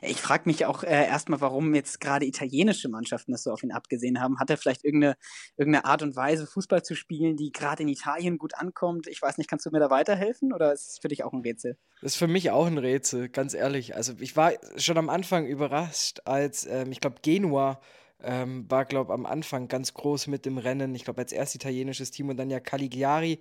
Ich 0.01 0.21
frage 0.21 0.43
mich 0.45 0.65
auch 0.65 0.83
äh, 0.83 1.07
erstmal, 1.07 1.41
warum 1.41 1.73
jetzt 1.75 1.99
gerade 1.99 2.25
italienische 2.25 2.89
Mannschaften 2.89 3.31
das 3.31 3.43
so 3.43 3.51
auf 3.51 3.63
ihn 3.63 3.71
abgesehen 3.71 4.21
haben. 4.21 4.39
Hat 4.39 4.49
er 4.49 4.57
vielleicht 4.57 4.83
irgendeine, 4.83 5.15
irgendeine 5.57 5.85
Art 5.85 6.01
und 6.01 6.15
Weise, 6.15 6.47
Fußball 6.47 6.83
zu 6.83 6.95
spielen, 6.95 7.37
die 7.37 7.51
gerade 7.51 7.83
in 7.83 7.89
Italien 7.89 8.37
gut 8.37 8.55
ankommt? 8.55 9.07
Ich 9.07 9.21
weiß 9.21 9.37
nicht, 9.37 9.49
kannst 9.49 9.65
du 9.65 9.71
mir 9.71 9.79
da 9.79 9.89
weiterhelfen 9.89 10.53
oder 10.53 10.73
ist 10.73 10.89
es 10.89 10.99
für 10.99 11.07
dich 11.07 11.23
auch 11.23 11.33
ein 11.33 11.41
Rätsel? 11.41 11.77
Das 12.01 12.13
ist 12.13 12.17
für 12.17 12.27
mich 12.27 12.51
auch 12.51 12.65
ein 12.65 12.77
Rätsel, 12.77 13.29
ganz 13.29 13.53
ehrlich. 13.53 13.95
Also 13.95 14.13
ich 14.19 14.35
war 14.35 14.53
schon 14.77 14.97
am 14.97 15.09
Anfang 15.09 15.45
überrascht, 15.45 16.21
als 16.25 16.65
ähm, 16.65 16.91
ich 16.91 16.99
glaube 16.99 17.17
Genua 17.21 17.79
ähm, 18.23 18.69
war, 18.69 18.85
glaube 18.85 19.13
am 19.13 19.25
Anfang 19.25 19.67
ganz 19.67 19.93
groß 19.93 20.27
mit 20.27 20.45
dem 20.45 20.57
Rennen. 20.57 20.93
Ich 20.95 21.03
glaube 21.03 21.21
als 21.21 21.31
erst 21.31 21.55
italienisches 21.55 22.11
Team 22.11 22.29
und 22.29 22.37
dann 22.37 22.49
ja 22.49 22.59
Cagliari. 22.59 23.39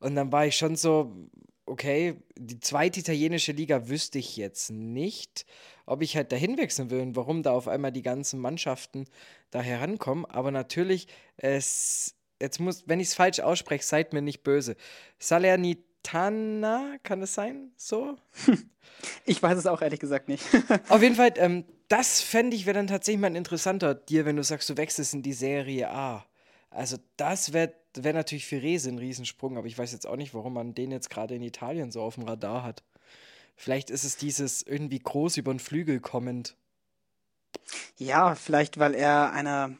Und 0.00 0.14
dann 0.14 0.32
war 0.32 0.46
ich 0.46 0.56
schon 0.56 0.76
so, 0.76 1.12
okay, 1.66 2.16
die 2.36 2.60
zweite 2.60 3.00
italienische 3.00 3.52
Liga 3.52 3.88
wüsste 3.88 4.18
ich 4.18 4.36
jetzt 4.36 4.70
nicht, 4.70 5.46
ob 5.86 6.02
ich 6.02 6.16
halt 6.16 6.32
dahin 6.32 6.58
wechseln 6.58 6.90
will 6.90 7.00
und 7.00 7.16
warum 7.16 7.42
da 7.42 7.52
auf 7.52 7.68
einmal 7.68 7.92
die 7.92 8.02
ganzen 8.02 8.40
Mannschaften 8.40 9.06
da 9.50 9.60
herankommen. 9.60 10.24
Aber 10.26 10.50
natürlich, 10.50 11.06
es, 11.36 12.14
jetzt 12.40 12.60
muss, 12.60 12.84
wenn 12.86 13.00
ich 13.00 13.08
es 13.08 13.14
falsch 13.14 13.40
ausspreche, 13.40 13.84
seid 13.84 14.12
mir 14.12 14.22
nicht 14.22 14.42
böse. 14.42 14.76
Salernitana, 15.18 16.96
kann 17.02 17.22
es 17.22 17.34
sein? 17.34 17.72
So? 17.76 18.16
Ich 19.24 19.42
weiß 19.42 19.58
es 19.58 19.66
auch 19.66 19.82
ehrlich 19.82 20.00
gesagt 20.00 20.28
nicht. 20.28 20.44
auf 20.88 21.02
jeden 21.02 21.14
Fall, 21.14 21.32
ähm, 21.36 21.64
das 21.88 22.20
fände 22.20 22.56
ich 22.56 22.66
wäre 22.66 22.74
dann 22.74 22.86
tatsächlich 22.86 23.20
mal 23.20 23.28
ein 23.28 23.36
interessanter 23.36 23.94
dir, 23.94 24.24
wenn 24.24 24.36
du 24.36 24.44
sagst, 24.44 24.68
du 24.70 24.76
wechselst 24.76 25.14
in 25.14 25.22
die 25.22 25.32
Serie 25.32 25.90
A. 25.90 26.24
Also 26.70 26.96
das 27.16 27.52
wäre 27.52 27.74
wär 27.94 28.12
natürlich 28.12 28.46
für 28.46 28.62
Rese 28.62 28.90
ein 28.90 28.98
Riesensprung, 28.98 29.56
aber 29.56 29.66
ich 29.66 29.78
weiß 29.78 29.92
jetzt 29.92 30.06
auch 30.06 30.16
nicht, 30.16 30.34
warum 30.34 30.54
man 30.54 30.74
den 30.74 30.90
jetzt 30.90 31.10
gerade 31.10 31.34
in 31.34 31.42
Italien 31.42 31.90
so 31.90 32.02
auf 32.02 32.14
dem 32.14 32.24
Radar 32.24 32.62
hat. 32.62 32.82
Vielleicht 33.56 33.90
ist 33.90 34.04
es 34.04 34.16
dieses 34.16 34.62
irgendwie 34.62 34.98
groß 34.98 35.36
über 35.36 35.52
den 35.52 35.60
Flügel 35.60 36.00
kommend. 36.00 36.56
Ja, 37.98 38.34
vielleicht 38.34 38.78
weil 38.78 38.94
er 38.94 39.32
einer, 39.32 39.76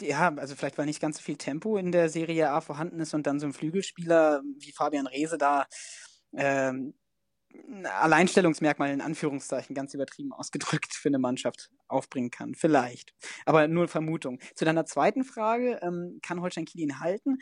ja, 0.00 0.34
also 0.36 0.56
vielleicht 0.56 0.78
weil 0.78 0.86
nicht 0.86 1.00
ganz 1.00 1.18
so 1.18 1.22
viel 1.22 1.36
Tempo 1.36 1.76
in 1.76 1.92
der 1.92 2.08
Serie 2.08 2.50
A 2.50 2.60
vorhanden 2.60 3.00
ist 3.00 3.14
und 3.14 3.26
dann 3.26 3.40
so 3.40 3.46
ein 3.46 3.52
Flügelspieler 3.52 4.42
wie 4.58 4.72
Fabian 4.72 5.06
Rehse 5.06 5.38
da 5.38 5.66
ähm, 6.34 6.94
Alleinstellungsmerkmal 7.84 8.90
in 8.90 9.00
Anführungszeichen 9.00 9.74
ganz 9.74 9.94
übertrieben 9.94 10.32
ausgedrückt 10.32 10.94
für 10.94 11.08
eine 11.08 11.18
Mannschaft 11.18 11.70
aufbringen 11.88 12.30
kann. 12.30 12.54
Vielleicht. 12.54 13.14
Aber 13.46 13.68
nur 13.68 13.88
Vermutung. 13.88 14.40
Zu 14.54 14.64
deiner 14.64 14.84
zweiten 14.86 15.24
Frage, 15.24 15.80
ähm, 15.82 16.18
kann 16.22 16.40
Holstein 16.40 16.64
Kiel 16.64 16.82
ihn 16.82 17.00
halten? 17.00 17.38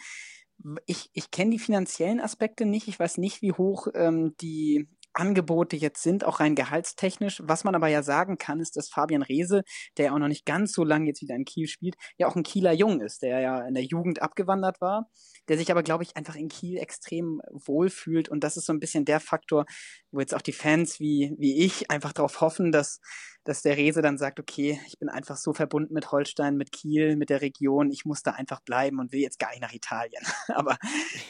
Ich, 0.87 1.11
ich 1.13 1.31
kenne 1.31 1.53
die 1.53 1.59
finanziellen 1.59 2.21
Aspekte 2.21 2.65
nicht. 2.65 2.89
Ich 2.89 2.99
weiß 2.99 3.19
nicht, 3.19 3.43
wie 3.43 3.53
hoch 3.53 3.89
ähm, 3.95 4.35
die 4.41 4.89
Angebote 5.19 5.77
jetzt 5.77 6.03
sind, 6.03 6.25
auch 6.25 6.41
rein 6.41 6.55
gehaltstechnisch. 6.55 7.43
Was 7.45 7.65
man 7.65 7.75
aber 7.75 7.89
ja 7.89 8.03
sagen 8.03 8.39
kann, 8.39 8.61
ist, 8.61 8.77
dass 8.77 8.89
Fabian 8.89 9.23
Reese, 9.23 9.63
der 9.97 10.07
ja 10.07 10.13
auch 10.13 10.19
noch 10.19 10.29
nicht 10.29 10.47
ganz 10.47 10.73
so 10.73 10.85
lange 10.85 11.07
jetzt 11.07 11.23
wieder 11.23 11.35
in 11.35 11.45
Kiel 11.45 11.67
spielt, 11.67 11.97
ja 12.17 12.29
auch 12.29 12.37
ein 12.37 12.43
Kieler 12.43 12.73
Jung 12.73 13.01
ist, 13.01 13.23
der 13.23 13.41
ja 13.41 13.67
in 13.67 13.75
der 13.75 13.85
Jugend 13.85 14.23
abgewandert 14.23 14.81
war, 14.81 15.11
der 15.49 15.59
sich 15.59 15.71
aber, 15.71 15.83
glaube 15.83 16.05
ich, 16.05 16.17
einfach 16.17 16.37
in 16.37 16.49
Kiel 16.49 16.79
extrem 16.79 17.41
wohlfühlt. 17.51 18.29
Und 18.29 18.45
das 18.45 18.57
ist 18.57 18.67
so 18.67 18.73
ein 18.73 18.81
bisschen 18.81 19.05
der 19.05 19.21
Faktor, 19.21 19.67
wo 20.11 20.21
jetzt 20.21 20.35
auch 20.35 20.43
die 20.43 20.53
Fans 20.53 21.01
wie, 21.01 21.35
wie 21.39 21.65
ich 21.65 21.91
einfach 21.91 22.13
darauf 22.13 22.41
hoffen, 22.41 22.71
dass, 22.73 23.01
dass 23.45 23.63
der 23.63 23.77
Reese 23.77 24.03
dann 24.03 24.19
sagt, 24.19 24.39
okay, 24.39 24.81
ich 24.87 24.99
bin 24.99 25.09
einfach 25.09 25.37
so 25.37 25.53
verbunden 25.53 25.95
mit 25.95 26.13
Holstein, 26.13 26.57
mit 26.57 26.73
Kiel, 26.73 27.17
mit 27.17 27.31
der 27.31 27.41
Region, 27.41 27.91
ich 27.91 28.05
muss 28.05 28.23
da 28.23 28.33
einfach 28.33 28.61
bleiben 28.61 28.99
und 29.01 29.13
will 29.13 29.21
jetzt 29.21 29.39
gar 29.39 29.51
nicht 29.51 29.63
nach 29.63 29.73
Italien. 29.73 30.23
aber 30.49 30.79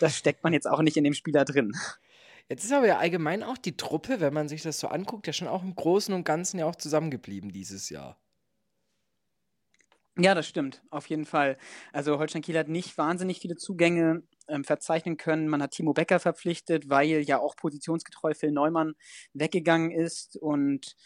das 0.01 0.17
steckt 0.17 0.45
man 0.45 0.53
jetzt 0.53 0.69
auch 0.69 0.83
nicht 0.83 0.97
in 0.97 1.05
dem 1.05 1.15
Spieler 1.15 1.45
drin. 1.45 1.73
Jetzt 2.49 2.65
ist 2.65 2.73
aber 2.73 2.87
ja 2.87 2.99
allgemein 2.99 3.43
auch 3.43 3.59
die 3.59 3.77
Truppe, 3.77 4.21
wenn 4.21 4.33
man 4.33 4.49
sich 4.49 4.63
das 4.63 4.81
so 4.81 4.89
anguckt, 4.89 5.27
ja 5.27 5.33
schon 5.33 5.49
auch 5.49 5.63
im 5.63 5.75
Großen 5.75 6.15
und 6.15 6.25
Ganzen 6.25 6.59
ja 6.59 6.67
auch 6.67 6.77
zusammengeblieben 6.77 7.53
dieses 7.53 7.91
Jahr. 7.91 8.19
Ja, 10.21 10.35
das 10.35 10.49
stimmt, 10.49 10.83
auf 10.91 11.07
jeden 11.07 11.27
Fall. 11.27 11.59
Also 11.93 12.19
Holstein 12.19 12.43
Kiel 12.43 12.59
hat 12.59 12.69
nicht 12.69 12.99
wahnsinnig 12.99 13.39
viele 13.39 13.55
Zugänge 13.55 14.25
ähm, 14.49 14.65
verzeichnen 14.65 15.17
können. 15.17 15.47
Man 15.47 15.63
hat 15.63 15.71
Timo 15.71 15.93
Becker 15.93 16.19
verpflichtet, 16.19 16.89
weil 16.91 17.21
ja 17.21 17.39
auch 17.39 17.55
positionsgetreu 17.55 18.35
Phil 18.35 18.51
Neumann 18.51 18.95
weggegangen 19.33 19.93
ist 19.93 20.37
und 20.37 20.97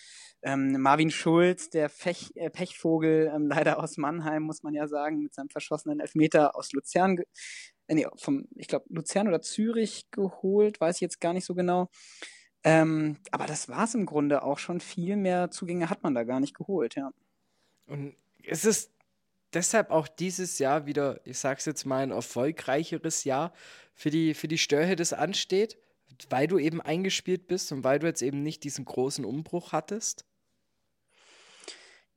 ähm, 0.43 0.81
Marvin 0.81 1.11
Schulz, 1.11 1.69
der 1.69 1.91
Fech, 1.91 2.31
äh, 2.37 2.49
Pechvogel, 2.49 3.31
ähm, 3.35 3.49
leider 3.51 3.83
aus 3.83 3.99
Mannheim, 3.99 4.45
muss 4.45 4.63
man 4.63 4.73
ja 4.73 4.89
sagen, 4.89 5.23
mit 5.23 5.35
seinem 5.35 5.51
verschossenen 5.51 6.01
Elfmeter 6.01 6.57
aus 6.57 6.73
Luzern 6.73 7.19
äh, 7.87 7.95
nee, 7.95 8.07
vom, 8.17 8.49
ich 8.57 8.69
glaube, 8.69 8.87
Luzern 8.89 9.29
oder 9.29 9.41
Zürich 9.41 10.11
geholt, 10.11 10.81
weiß 10.81 10.97
ich 10.97 11.01
jetzt 11.03 11.21
gar 11.21 11.33
nicht 11.33 11.45
so 11.45 11.55
genau. 11.55 11.89
Ähm, 12.65 13.19
aber 13.31 13.47
das 13.47 13.69
war 13.69 13.85
es 13.85 13.95
im 13.95 14.07
Grunde 14.07 14.43
auch 14.43 14.59
schon. 14.59 14.81
Viel 14.81 15.17
mehr 15.17 15.51
Zugänge 15.51 15.91
hat 15.91 16.03
man 16.03 16.15
da 16.15 16.25
gar 16.25 16.41
nicht 16.41 16.55
geholt, 16.55 16.95
ja. 16.95 17.11
Und 17.87 18.15
ist 18.43 18.65
es 18.65 18.93
deshalb 19.53 19.91
auch 19.91 20.09
dieses 20.09 20.59
Jahr 20.59 20.87
wieder, 20.87 21.21
ich 21.25 21.39
sag's 21.39 21.65
jetzt 21.65 21.85
mal, 21.85 22.03
ein 22.03 22.11
erfolgreicheres 22.11 23.25
Jahr 23.25 23.53
für 23.95 24.11
die, 24.11 24.35
für 24.35 24.49
die 24.49 24.59
Störhe, 24.59 24.97
das 24.97 25.13
ansteht, 25.13 25.79
weil 26.31 26.47
du 26.47 26.59
eben 26.59 26.81
eingespielt 26.81 27.49
bist 27.49 27.73
und 27.73 27.85
weil 27.85 27.99
du 27.99 28.07
jetzt 28.07 28.23
eben 28.23 28.43
nicht 28.43 28.65
diesen 28.65 28.85
großen 28.85 29.25
Umbruch 29.25 29.73
hattest? 29.73 30.25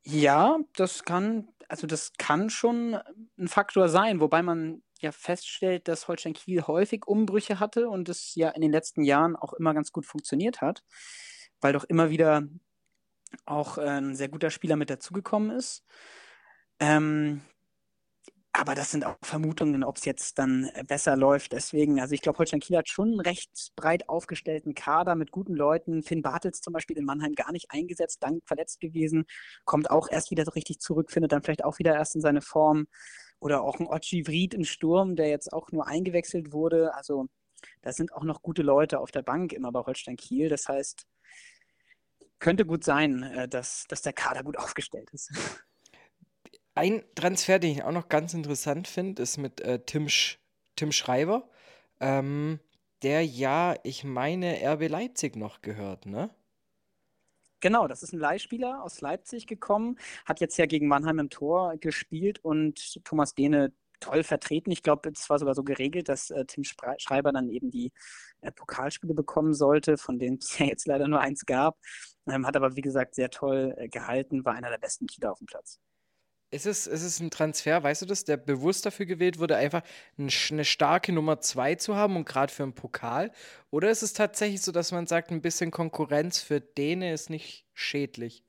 Ja, 0.04 0.60
das 0.76 1.04
kann, 1.04 1.50
also 1.68 1.88
das 1.88 2.14
kann 2.18 2.52
schon 2.52 2.96
ein 3.40 3.48
Faktor 3.48 3.90
sein, 3.90 4.20
wobei 4.20 4.44
man 4.44 4.84
ja 5.06 5.12
feststellt, 5.12 5.88
dass 5.88 6.08
Holstein 6.08 6.34
Kiel 6.34 6.64
häufig 6.64 7.08
Umbrüche 7.08 7.60
hatte 7.60 7.90
und 7.90 8.10
es 8.10 8.36
ja 8.36 8.50
in 8.50 8.62
den 8.62 8.72
letzten 8.72 9.04
Jahren 9.04 9.36
auch 9.36 9.54
immer 9.54 9.74
ganz 9.74 9.92
gut 9.92 10.06
funktioniert 10.06 10.62
hat, 10.62 10.84
weil 11.62 11.74
doch 11.74 11.86
immer 11.86 12.10
wieder 12.10 12.44
auch 13.46 13.78
äh, 13.78 13.82
ein 13.88 14.16
sehr 14.16 14.30
guter 14.30 14.50
Spieler 14.50 14.76
mit 14.76 14.90
dazugekommen 14.90 15.52
ist. 15.52 15.84
Ähm, 16.80 17.42
aber 18.58 18.74
das 18.74 18.92
sind 18.92 19.06
auch 19.06 19.18
Vermutungen, 19.22 19.84
ob 19.84 19.98
es 19.98 20.06
jetzt 20.06 20.40
dann 20.40 20.70
besser 20.88 21.18
läuft. 21.18 21.52
Deswegen, 21.52 22.00
also 22.00 22.14
ich 22.14 22.22
glaube, 22.22 22.38
Holstein 22.38 22.62
Kiel 22.62 22.78
hat 22.78 22.88
schon 22.88 23.10
einen 23.10 23.20
recht 23.20 23.74
breit 23.76 24.08
aufgestellten 24.08 24.74
Kader 24.74 25.16
mit 25.16 25.32
guten 25.32 25.56
Leuten. 25.56 26.04
Finn 26.04 26.22
Bartels 26.22 26.62
zum 26.62 26.72
Beispiel 26.72 26.98
in 26.98 27.04
Mannheim 27.04 27.34
gar 27.34 27.52
nicht 27.52 27.72
eingesetzt, 27.72 28.24
dank 28.24 28.42
verletzt 28.46 28.80
gewesen, 28.80 29.26
kommt 29.66 29.90
auch 29.90 30.08
erst 30.10 30.32
wieder 30.32 30.46
so 30.46 30.52
richtig 30.52 30.80
zurück, 30.80 31.12
findet 31.12 31.34
dann 31.34 31.44
vielleicht 31.44 31.66
auch 31.66 31.80
wieder 31.80 31.96
erst 31.96 32.16
in 32.16 32.22
seine 32.22 32.42
Form. 32.42 32.88
Oder 33.40 33.62
auch 33.62 33.80
ein 33.80 33.88
Ochi 33.88 34.26
Vried 34.28 34.54
im 34.54 34.64
Sturm, 34.64 35.16
der 35.16 35.28
jetzt 35.30 35.54
auch 35.54 35.72
nur 35.72 35.88
eingewechselt 35.88 36.52
wurde. 36.52 36.94
Also 36.96 37.28
da 37.82 37.92
sind 37.92 38.14
auch 38.14 38.24
noch 38.24 38.42
gute 38.42 38.62
Leute 38.62 39.00
auf 39.00 39.12
der 39.12 39.22
Bank 39.22 39.54
immer 39.54 39.72
bei 39.72 39.82
Holstein 39.82 40.18
Kiel. 40.18 40.50
Das 40.50 40.68
heißt, 40.68 41.06
könnte 42.40 42.66
gut 42.66 42.84
sein, 42.84 43.24
äh, 43.24 43.48
dass, 43.48 43.86
dass 43.88 44.02
der 44.02 44.14
Kader 44.14 44.44
gut 44.44 44.58
aufgestellt 44.60 45.10
ist. 45.12 45.32
Ein 46.76 47.04
Transfer, 47.16 47.60
den 47.60 47.72
ich 47.72 47.84
auch 47.84 47.92
noch 47.92 48.10
ganz 48.10 48.34
interessant 48.34 48.88
finde, 48.88 49.22
ist 49.22 49.38
mit 49.38 49.62
äh, 49.62 49.80
Tim, 49.86 50.10
Sch 50.10 50.40
Tim 50.76 50.92
Schreiber, 50.92 51.50
ähm, 52.02 52.60
der 53.02 53.26
ja, 53.26 53.76
ich 53.84 54.04
meine, 54.04 54.60
RB 54.62 54.90
Leipzig 54.90 55.38
noch 55.38 55.62
gehört, 55.62 56.06
ne? 56.06 56.36
Genau, 57.66 57.88
das 57.88 58.04
ist 58.04 58.14
ein 58.14 58.20
Leihspieler 58.20 58.84
aus 58.84 59.02
Leipzig 59.02 59.48
gekommen, 59.48 59.98
hat 60.24 60.40
jetzt 60.40 60.56
ja 60.58 60.68
gegen 60.68 60.88
Mannheim 60.88 61.18
im 61.18 61.32
Tor 61.32 61.78
gespielt 61.78 62.38
und 62.44 63.04
Thomas 63.04 63.34
Dehne 63.34 63.74
toll 64.00 64.22
vertreten. 64.22 64.70
Ich 64.70 64.84
glaube, 64.84 65.10
es 65.10 65.28
war 65.32 65.40
sogar 65.40 65.56
so 65.56 65.64
geregelt, 65.64 66.08
dass 66.08 66.30
äh, 66.30 66.46
Tim 66.46 66.64
Schreiber 66.64 67.32
dann 67.32 67.50
eben 67.50 67.72
die 67.72 67.92
äh, 68.42 68.52
Pokalspiele 68.52 69.16
bekommen 69.16 69.56
sollte, 69.56 69.98
von 69.98 70.20
denen 70.20 70.38
es 70.38 70.56
ja 70.60 70.68
jetzt 70.68 70.86
leider 70.86 71.08
nur 71.08 71.22
eins 71.22 71.48
gab. 71.48 71.80
Ähm, 72.30 72.46
hat 72.46 72.56
aber, 72.56 72.76
wie 72.76 72.82
gesagt, 72.82 73.16
sehr 73.16 73.32
toll 73.32 73.74
äh, 73.78 73.88
gehalten, 73.88 74.46
war 74.46 74.54
einer 74.54 74.70
der 74.70 74.78
besten 74.78 75.08
Kieler 75.08 75.32
auf 75.32 75.40
dem 75.40 75.48
Platz. 75.48 75.80
Ist 76.52 76.66
es, 76.66 76.88
ist 76.88 77.04
es 77.04 77.20
ein 77.20 77.32
Transfer, 77.32 77.84
weißt 77.84 78.04
du 78.04 78.06
das, 78.06 78.24
der 78.24 78.38
bewusst 78.38 78.86
dafür 78.86 79.06
gewählt 79.06 79.40
wurde, 79.40 79.58
einfach 79.58 79.82
eine 80.18 80.64
starke 80.64 81.12
Nummer 81.12 81.42
2 81.42 81.76
zu 81.76 81.96
haben 81.96 82.16
und 82.16 82.26
gerade 82.26 82.54
für 82.54 82.64
einen 82.64 82.74
Pokal? 82.74 83.32
Oder 83.72 83.90
ist 83.90 84.04
es 84.04 84.14
tatsächlich 84.14 84.62
so, 84.62 84.72
dass 84.72 84.92
man 84.92 85.08
sagt, 85.08 85.32
ein 85.32 85.42
bisschen 85.42 85.72
Konkurrenz 85.72 86.40
für 86.40 86.62
Däne 86.62 87.12
ist 87.12 87.30
nicht 87.30 87.66
schädlich? 87.74 88.44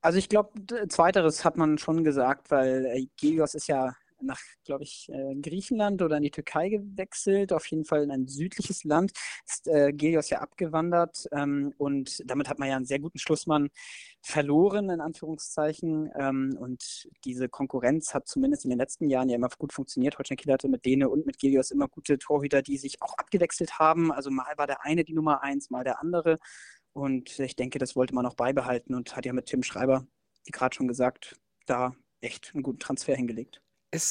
Also 0.00 0.18
ich 0.18 0.28
glaube, 0.28 0.50
zweiteres 0.88 1.44
hat 1.44 1.56
man 1.56 1.78
schon 1.78 2.04
gesagt, 2.04 2.50
weil 2.50 2.84
äh, 2.86 3.06
Gelios 3.16 3.54
ist 3.54 3.68
ja 3.68 3.94
nach, 4.26 4.40
glaube 4.64 4.84
ich, 4.84 5.08
äh, 5.12 5.34
Griechenland 5.40 6.02
oder 6.02 6.16
in 6.16 6.22
die 6.22 6.30
Türkei 6.30 6.68
gewechselt, 6.68 7.52
auf 7.52 7.66
jeden 7.66 7.84
Fall 7.84 8.02
in 8.02 8.10
ein 8.10 8.26
südliches 8.28 8.84
Land. 8.84 9.12
Ist 9.46 9.68
äh, 9.68 9.92
Gelios 9.92 10.30
ja 10.30 10.40
abgewandert 10.40 11.26
ähm, 11.32 11.72
und 11.78 12.22
damit 12.26 12.48
hat 12.48 12.58
man 12.58 12.68
ja 12.68 12.76
einen 12.76 12.86
sehr 12.86 12.98
guten 12.98 13.18
Schlussmann 13.18 13.70
verloren, 14.22 14.90
in 14.90 15.00
Anführungszeichen. 15.00 16.10
Ähm, 16.18 16.56
und 16.58 17.08
diese 17.24 17.48
Konkurrenz 17.48 18.14
hat 18.14 18.26
zumindest 18.26 18.64
in 18.64 18.70
den 18.70 18.78
letzten 18.78 19.08
Jahren 19.08 19.28
ja 19.28 19.36
immer 19.36 19.48
gut 19.58 19.72
funktioniert. 19.72 20.18
Holstein 20.18 20.36
Kiel 20.36 20.52
hatte 20.52 20.68
mit 20.68 20.84
Dene 20.84 21.08
und 21.08 21.26
mit 21.26 21.38
Gelios 21.38 21.70
immer 21.70 21.88
gute 21.88 22.18
Torhüter, 22.18 22.62
die 22.62 22.78
sich 22.78 23.02
auch 23.02 23.14
abgewechselt 23.18 23.78
haben. 23.78 24.10
Also 24.12 24.30
mal 24.30 24.52
war 24.56 24.66
der 24.66 24.84
eine 24.84 25.04
die 25.04 25.14
Nummer 25.14 25.42
eins, 25.42 25.70
mal 25.70 25.84
der 25.84 26.00
andere. 26.00 26.38
Und 26.92 27.38
ich 27.40 27.56
denke, 27.56 27.78
das 27.78 27.96
wollte 27.96 28.14
man 28.14 28.24
auch 28.24 28.34
beibehalten 28.34 28.94
und 28.94 29.16
hat 29.16 29.26
ja 29.26 29.32
mit 29.32 29.46
Tim 29.46 29.62
Schreiber, 29.62 30.06
wie 30.44 30.52
gerade 30.52 30.74
schon 30.74 30.88
gesagt, 30.88 31.36
da 31.66 31.94
echt 32.20 32.52
einen 32.54 32.62
guten 32.62 32.78
Transfer 32.78 33.16
hingelegt. 33.16 33.63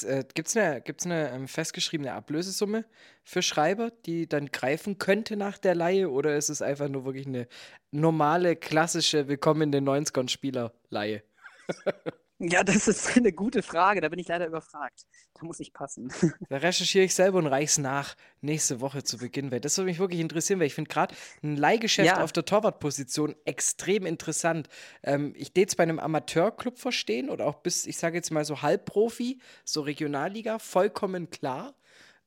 Äh, 0.03 0.23
Gibt 0.33 0.47
es 0.47 0.55
eine, 0.55 0.81
gibt's 0.81 1.05
eine 1.05 1.29
ähm, 1.31 1.47
festgeschriebene 1.47 2.13
Ablösesumme 2.13 2.85
für 3.23 3.41
Schreiber, 3.41 3.91
die 4.05 4.27
dann 4.29 4.47
greifen 4.47 4.97
könnte 4.97 5.35
nach 5.35 5.57
der 5.57 5.75
Laie? 5.75 6.09
Oder 6.09 6.37
ist 6.37 6.49
es 6.49 6.61
einfach 6.61 6.87
nur 6.87 7.03
wirklich 7.03 7.27
eine 7.27 7.47
normale, 7.91 8.55
klassische 8.55 9.27
Willkommen 9.27 9.63
in 9.63 9.71
den 9.73 9.89
90ern 9.89 10.29
Spieler-Laie? 10.29 11.23
Ja, 12.45 12.61
das 12.61 12.89
ist 12.89 13.15
eine 13.15 13.31
gute 13.31 13.63
Frage. 13.63 14.01
Da 14.01 14.09
bin 14.09 14.19
ich 14.19 14.27
leider 14.27 14.45
überfragt. 14.45 15.05
Da 15.33 15.45
muss 15.45 15.61
ich 15.61 15.71
passen. 15.71 16.11
Da 16.49 16.57
recherchiere 16.57 17.05
ich 17.05 17.15
selber 17.15 17.37
und 17.37 17.47
reich's 17.47 17.77
nach 17.77 18.15
nächste 18.41 18.81
Woche 18.81 19.03
zu 19.03 19.17
Beginn, 19.17 19.49
weil 19.51 19.61
das 19.61 19.77
würde 19.77 19.89
mich 19.89 19.99
wirklich 19.99 20.19
interessieren, 20.19 20.59
weil 20.59 20.67
ich 20.67 20.75
finde 20.75 20.89
gerade 20.89 21.15
ein 21.41 21.55
Leihgeschäft 21.55 22.17
ja. 22.17 22.21
auf 22.21 22.33
der 22.33 22.43
Torwartposition 22.43 23.33
extrem 23.45 24.05
interessant. 24.05 24.67
Ähm, 25.03 25.33
ich 25.37 25.53
es 25.55 25.75
bei 25.75 25.83
einem 25.83 25.99
Amateurclub 25.99 26.77
verstehen 26.77 27.29
oder 27.29 27.45
auch 27.45 27.55
bis, 27.55 27.85
ich 27.85 27.97
sage 27.97 28.17
jetzt 28.17 28.31
mal 28.31 28.43
so 28.43 28.61
Halbprofi, 28.61 29.39
so 29.63 29.81
Regionalliga, 29.81 30.59
vollkommen 30.59 31.29
klar. 31.29 31.73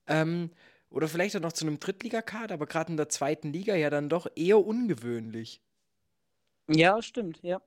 Ähm, 0.06 0.50
oder 0.88 1.08
vielleicht 1.08 1.36
auch 1.36 1.40
noch 1.40 1.52
zu 1.52 1.66
einem 1.66 1.78
Drittligakader, 1.78 2.54
aber 2.54 2.66
gerade 2.66 2.90
in 2.90 2.96
der 2.96 3.10
zweiten 3.10 3.52
Liga 3.52 3.74
ja 3.74 3.90
dann 3.90 4.08
doch 4.08 4.26
eher 4.34 4.64
ungewöhnlich. 4.64 5.60
Ja, 6.68 7.02
stimmt, 7.02 7.42
ja. 7.42 7.60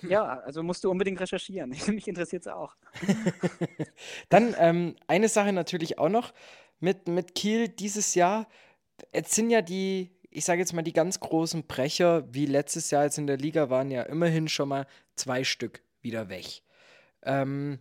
Ja, 0.00 0.40
also 0.40 0.62
musst 0.62 0.84
du 0.84 0.90
unbedingt 0.90 1.20
recherchieren. 1.20 1.70
Mich 1.88 2.08
interessiert 2.08 2.42
es 2.42 2.48
auch. 2.48 2.76
Dann 4.28 4.54
ähm, 4.58 4.96
eine 5.06 5.28
Sache 5.28 5.52
natürlich 5.52 5.98
auch 5.98 6.08
noch 6.08 6.32
mit, 6.80 7.08
mit 7.08 7.34
Kiel 7.34 7.68
dieses 7.68 8.14
Jahr. 8.14 8.48
Jetzt 9.14 9.34
sind 9.34 9.50
ja 9.50 9.62
die, 9.62 10.10
ich 10.30 10.44
sage 10.44 10.60
jetzt 10.60 10.72
mal, 10.72 10.82
die 10.82 10.92
ganz 10.92 11.20
großen 11.20 11.66
Brecher, 11.66 12.24
wie 12.32 12.46
letztes 12.46 12.90
Jahr 12.90 13.04
jetzt 13.04 13.18
in 13.18 13.26
der 13.26 13.38
Liga, 13.38 13.70
waren 13.70 13.90
ja 13.90 14.02
immerhin 14.02 14.48
schon 14.48 14.68
mal 14.68 14.86
zwei 15.14 15.44
Stück 15.44 15.82
wieder 16.00 16.28
weg. 16.28 16.62
Ähm, 17.22 17.78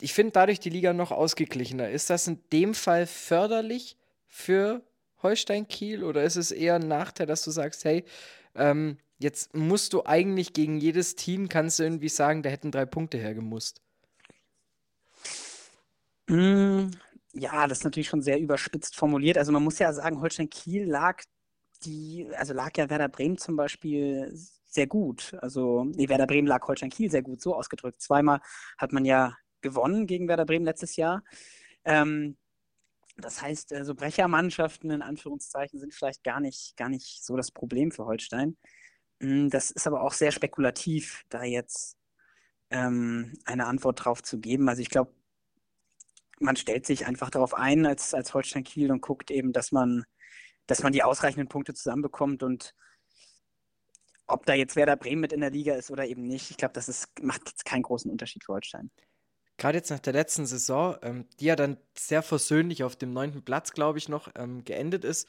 ich 0.00 0.12
finde 0.14 0.32
dadurch 0.32 0.60
die 0.60 0.70
Liga 0.70 0.92
noch 0.92 1.12
ausgeglichener. 1.12 1.88
Ist 1.90 2.10
das 2.10 2.26
in 2.26 2.40
dem 2.52 2.74
Fall 2.74 3.06
förderlich 3.06 3.96
für 4.26 4.82
Holstein 5.22 5.68
Kiel 5.68 6.02
oder 6.02 6.24
ist 6.24 6.36
es 6.36 6.50
eher 6.50 6.74
ein 6.74 6.88
Nachteil, 6.88 7.26
dass 7.26 7.44
du 7.44 7.50
sagst, 7.50 7.84
hey, 7.84 8.04
ähm, 8.54 8.98
Jetzt 9.22 9.54
musst 9.54 9.92
du 9.92 10.04
eigentlich 10.04 10.52
gegen 10.52 10.78
jedes 10.78 11.14
Team, 11.14 11.48
kannst 11.48 11.78
du 11.78 11.84
irgendwie 11.84 12.08
sagen, 12.08 12.42
da 12.42 12.50
hätten 12.50 12.72
drei 12.72 12.86
Punkte 12.86 13.18
hergemusst. 13.18 13.80
Mm, 16.28 16.88
ja, 17.32 17.68
das 17.68 17.78
ist 17.78 17.84
natürlich 17.84 18.08
schon 18.08 18.22
sehr 18.22 18.40
überspitzt 18.40 18.96
formuliert. 18.96 19.38
Also 19.38 19.52
man 19.52 19.62
muss 19.62 19.78
ja 19.78 19.92
sagen, 19.92 20.20
Holstein 20.20 20.50
Kiel 20.50 20.86
lag 20.86 21.22
die, 21.84 22.28
also 22.36 22.52
lag 22.52 22.76
ja 22.76 22.90
Werder 22.90 23.08
Bremen 23.08 23.38
zum 23.38 23.54
Beispiel 23.54 24.32
sehr 24.66 24.88
gut. 24.88 25.34
Also 25.40 25.84
nee, 25.84 26.08
Werder 26.08 26.26
Bremen 26.26 26.48
lag 26.48 26.66
Holstein 26.66 26.90
Kiel 26.90 27.08
sehr 27.08 27.22
gut, 27.22 27.40
so 27.40 27.54
ausgedrückt. 27.54 28.00
Zweimal 28.02 28.40
hat 28.76 28.92
man 28.92 29.04
ja 29.04 29.36
gewonnen 29.60 30.08
gegen 30.08 30.26
Werder 30.26 30.46
Bremen 30.46 30.64
letztes 30.64 30.96
Jahr. 30.96 31.22
Ähm, 31.84 32.36
das 33.18 33.40
heißt, 33.40 33.68
so 33.68 33.76
also 33.76 33.94
Brechermannschaften 33.94 34.90
in 34.90 35.02
Anführungszeichen 35.02 35.78
sind 35.78 35.94
vielleicht 35.94 36.24
gar 36.24 36.40
nicht, 36.40 36.76
gar 36.76 36.88
nicht 36.88 37.24
so 37.24 37.36
das 37.36 37.52
Problem 37.52 37.92
für 37.92 38.04
Holstein. 38.04 38.56
Hm, 39.22 39.50
das 39.50 39.70
ist 39.70 39.86
aber 39.86 40.02
auch 40.02 40.12
sehr 40.12 40.32
spekulativ, 40.32 41.24
da 41.28 41.44
jetzt 41.44 41.96
ähm, 42.70 43.38
eine 43.44 43.66
Antwort 43.66 44.04
drauf 44.04 44.22
zu 44.22 44.40
geben. 44.40 44.68
Also 44.68 44.82
ich 44.82 44.90
glaube, 44.90 45.14
man 46.40 46.56
stellt 46.56 46.86
sich 46.86 47.06
einfach 47.06 47.30
darauf 47.30 47.54
ein 47.54 47.86
als, 47.86 48.14
als 48.14 48.34
Holstein 48.34 48.64
Kiel 48.64 48.90
und 48.90 49.00
guckt 49.00 49.30
eben, 49.30 49.52
dass 49.52 49.70
man, 49.70 50.04
dass 50.66 50.82
man 50.82 50.92
die 50.92 51.04
ausreichenden 51.04 51.48
Punkte 51.48 51.72
zusammenbekommt 51.72 52.42
und 52.42 52.74
ob 54.26 54.44
da 54.44 54.54
jetzt 54.54 54.74
Werder 54.74 54.96
Bremen 54.96 55.20
mit 55.20 55.32
in 55.32 55.40
der 55.40 55.50
Liga 55.50 55.74
ist 55.74 55.92
oder 55.92 56.06
eben 56.06 56.22
nicht, 56.22 56.50
ich 56.50 56.56
glaube, 56.56 56.74
das 56.74 56.88
ist, 56.88 57.08
macht 57.22 57.42
jetzt 57.48 57.64
keinen 57.64 57.82
großen 57.82 58.10
Unterschied 58.10 58.42
für 58.44 58.54
Holstein. 58.54 58.90
Gerade 59.56 59.78
jetzt 59.78 59.90
nach 59.90 60.00
der 60.00 60.14
letzten 60.14 60.46
Saison, 60.46 60.96
ähm, 61.02 61.28
die 61.38 61.44
ja 61.44 61.54
dann 61.54 61.76
sehr 61.96 62.22
versöhnlich 62.22 62.82
auf 62.82 62.96
dem 62.96 63.12
neunten 63.12 63.44
Platz, 63.44 63.72
glaube 63.72 63.98
ich, 63.98 64.08
noch 64.08 64.32
ähm, 64.34 64.64
geendet 64.64 65.04
ist, 65.04 65.28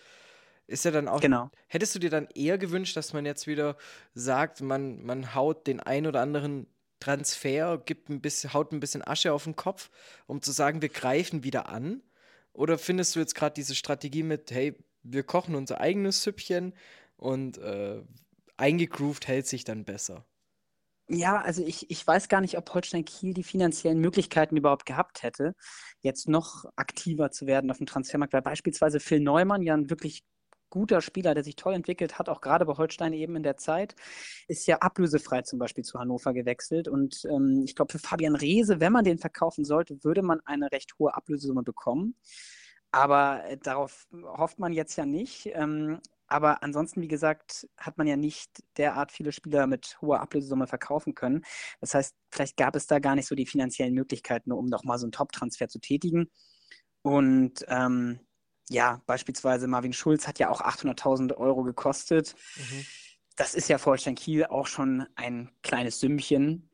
ist 0.67 0.85
ja 0.85 0.91
dann 0.91 1.07
auch. 1.07 1.19
Genau. 1.19 1.49
Hättest 1.67 1.95
du 1.95 1.99
dir 1.99 2.09
dann 2.09 2.27
eher 2.33 2.57
gewünscht, 2.57 2.95
dass 2.95 3.13
man 3.13 3.25
jetzt 3.25 3.47
wieder 3.47 3.77
sagt, 4.13 4.61
man, 4.61 5.03
man 5.03 5.35
haut 5.35 5.67
den 5.67 5.79
ein 5.79 6.07
oder 6.07 6.21
anderen 6.21 6.67
Transfer, 6.99 7.77
gibt 7.77 8.09
ein 8.09 8.21
bisschen, 8.21 8.53
haut 8.53 8.71
ein 8.71 8.79
bisschen 8.79 9.05
Asche 9.05 9.33
auf 9.33 9.43
den 9.43 9.55
Kopf, 9.55 9.89
um 10.25 10.41
zu 10.41 10.51
sagen, 10.51 10.81
wir 10.81 10.89
greifen 10.89 11.43
wieder 11.43 11.67
an? 11.69 12.01
Oder 12.53 12.77
findest 12.77 13.15
du 13.15 13.19
jetzt 13.19 13.35
gerade 13.35 13.53
diese 13.53 13.75
Strategie 13.75 14.23
mit, 14.23 14.51
hey, 14.51 14.77
wir 15.01 15.23
kochen 15.23 15.55
unser 15.55 15.81
eigenes 15.81 16.23
Süppchen 16.23 16.73
und 17.17 17.57
äh, 17.57 18.01
eingegroovt 18.55 19.27
hält 19.27 19.47
sich 19.47 19.65
dann 19.65 19.83
besser? 19.83 20.25
Ja, 21.09 21.41
also 21.41 21.65
ich, 21.65 21.89
ich 21.91 22.07
weiß 22.07 22.29
gar 22.29 22.39
nicht, 22.39 22.57
ob 22.57 22.73
Holstein 22.73 23.03
Kiel 23.03 23.33
die 23.33 23.43
finanziellen 23.43 23.99
Möglichkeiten 23.99 24.55
überhaupt 24.55 24.85
gehabt 24.85 25.21
hätte, 25.21 25.53
jetzt 25.99 26.29
noch 26.29 26.63
aktiver 26.77 27.29
zu 27.31 27.45
werden 27.45 27.69
auf 27.69 27.77
dem 27.77 27.87
Transfermarkt, 27.87 28.33
weil 28.33 28.41
beispielsweise 28.41 29.01
Phil 29.01 29.19
Neumann 29.19 29.61
ja 29.61 29.73
ein 29.73 29.89
wirklich 29.89 30.23
guter 30.73 31.01
Spieler, 31.01 31.35
der 31.35 31.43
sich 31.43 31.55
toll 31.55 31.75
entwickelt 31.75 32.17
hat, 32.17 32.29
auch 32.29 32.41
gerade 32.41 32.65
bei 32.65 32.73
Holstein 32.73 33.13
eben 33.13 33.35
in 33.35 33.43
der 33.43 33.57
Zeit, 33.57 33.95
ist 34.47 34.65
ja 34.65 34.77
ablösefrei 34.79 35.43
zum 35.43 35.59
Beispiel 35.59 35.83
zu 35.83 35.99
Hannover 35.99 36.33
gewechselt. 36.33 36.87
Und 36.87 37.25
ähm, 37.25 37.61
ich 37.63 37.75
glaube, 37.75 37.91
für 37.91 37.99
Fabian 37.99 38.35
Reese, 38.35 38.79
wenn 38.79 38.91
man 38.91 39.03
den 39.05 39.19
verkaufen 39.19 39.65
sollte, 39.65 40.03
würde 40.03 40.23
man 40.23 40.39
eine 40.45 40.71
recht 40.71 40.97
hohe 40.97 41.13
Ablösesumme 41.13 41.61
bekommen. 41.61 42.15
Aber 42.89 43.43
äh, 43.45 43.57
darauf 43.57 44.07
hofft 44.11 44.57
man 44.57 44.73
jetzt 44.73 44.95
ja 44.95 45.05
nicht. 45.05 45.47
Ähm, 45.53 45.99
aber 46.25 46.63
ansonsten, 46.63 47.03
wie 47.03 47.07
gesagt, 47.07 47.67
hat 47.77 47.99
man 47.99 48.07
ja 48.07 48.17
nicht 48.17 48.49
derart 48.77 49.11
viele 49.11 49.31
Spieler 49.31 49.67
mit 49.67 49.99
hoher 50.01 50.21
Ablösesumme 50.21 50.65
verkaufen 50.65 51.13
können. 51.13 51.43
Das 51.81 51.93
heißt, 51.93 52.15
vielleicht 52.31 52.57
gab 52.57 52.75
es 52.75 52.87
da 52.87 52.97
gar 52.97 53.13
nicht 53.13 53.27
so 53.27 53.35
die 53.35 53.45
finanziellen 53.45 53.93
Möglichkeiten, 53.93 54.51
um 54.51 54.65
nochmal 54.65 54.97
so 54.97 55.05
einen 55.05 55.11
Top-Transfer 55.11 55.67
zu 55.67 55.77
tätigen. 55.79 56.31
Und 57.03 57.63
ähm, 57.67 58.19
ja, 58.69 59.01
beispielsweise 59.05 59.67
Marvin 59.67 59.93
Schulz 59.93 60.27
hat 60.27 60.39
ja 60.39 60.49
auch 60.49 60.61
800.000 60.61 61.35
Euro 61.35 61.63
gekostet. 61.63 62.35
Mhm. 62.55 62.85
Das 63.35 63.55
ist 63.55 63.67
ja 63.67 63.77
für 63.77 63.91
Holstein 63.91 64.15
Kiel 64.15 64.45
auch 64.45 64.67
schon 64.67 65.05
ein 65.15 65.51
kleines 65.63 65.99
Sümmchen. 65.99 66.69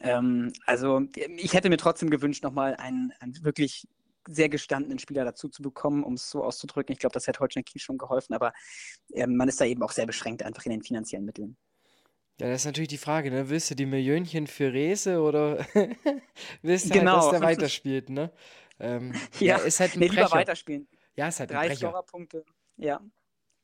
Ähm, 0.00 0.52
also 0.66 1.02
ich 1.36 1.52
hätte 1.52 1.68
mir 1.68 1.76
trotzdem 1.76 2.10
gewünscht, 2.10 2.42
nochmal 2.42 2.76
einen, 2.76 3.12
einen 3.20 3.44
wirklich 3.44 3.86
sehr 4.26 4.48
gestandenen 4.48 4.98
Spieler 4.98 5.24
dazu 5.24 5.48
zu 5.48 5.62
bekommen, 5.62 6.02
um 6.02 6.14
es 6.14 6.30
so 6.30 6.42
auszudrücken. 6.42 6.92
Ich 6.92 6.98
glaube, 6.98 7.12
das 7.12 7.26
hätte 7.26 7.40
Holstein 7.40 7.64
Kiel 7.64 7.80
schon 7.80 7.98
geholfen, 7.98 8.34
aber 8.34 8.52
ähm, 9.12 9.36
man 9.36 9.48
ist 9.48 9.60
da 9.60 9.66
eben 9.66 9.82
auch 9.82 9.92
sehr 9.92 10.06
beschränkt 10.06 10.42
einfach 10.42 10.64
in 10.64 10.70
den 10.70 10.82
finanziellen 10.82 11.26
Mitteln. 11.26 11.56
Ja, 12.40 12.48
das 12.48 12.62
ist 12.62 12.66
natürlich 12.66 12.88
die 12.88 12.98
Frage, 12.98 13.30
ne? 13.30 13.48
Willst 13.48 13.70
du 13.70 13.76
die 13.76 13.86
Millionchen 13.86 14.46
für 14.46 14.72
Rese 14.72 15.20
oder 15.20 15.64
willst 16.62 16.86
du 16.86 16.98
genau. 16.98 17.12
halt, 17.12 17.22
dass 17.22 17.30
der 17.30 17.40
weiterspielt, 17.42 18.10
ne? 18.10 18.32
Ähm, 18.80 19.12
ja, 19.38 19.58
ja, 19.58 19.64
ist 19.64 19.78
halt 19.78 19.94
ein 19.94 20.00
nee, 20.00 20.08
lieber 20.08 20.30
weiterspielen. 20.32 20.88
Ja, 21.16 21.28
ist 21.28 21.40
halt 21.40 21.50
Drei 21.50 21.70
ein 21.70 21.76
Scorerpunkte, 21.76 22.44
ja. 22.76 23.00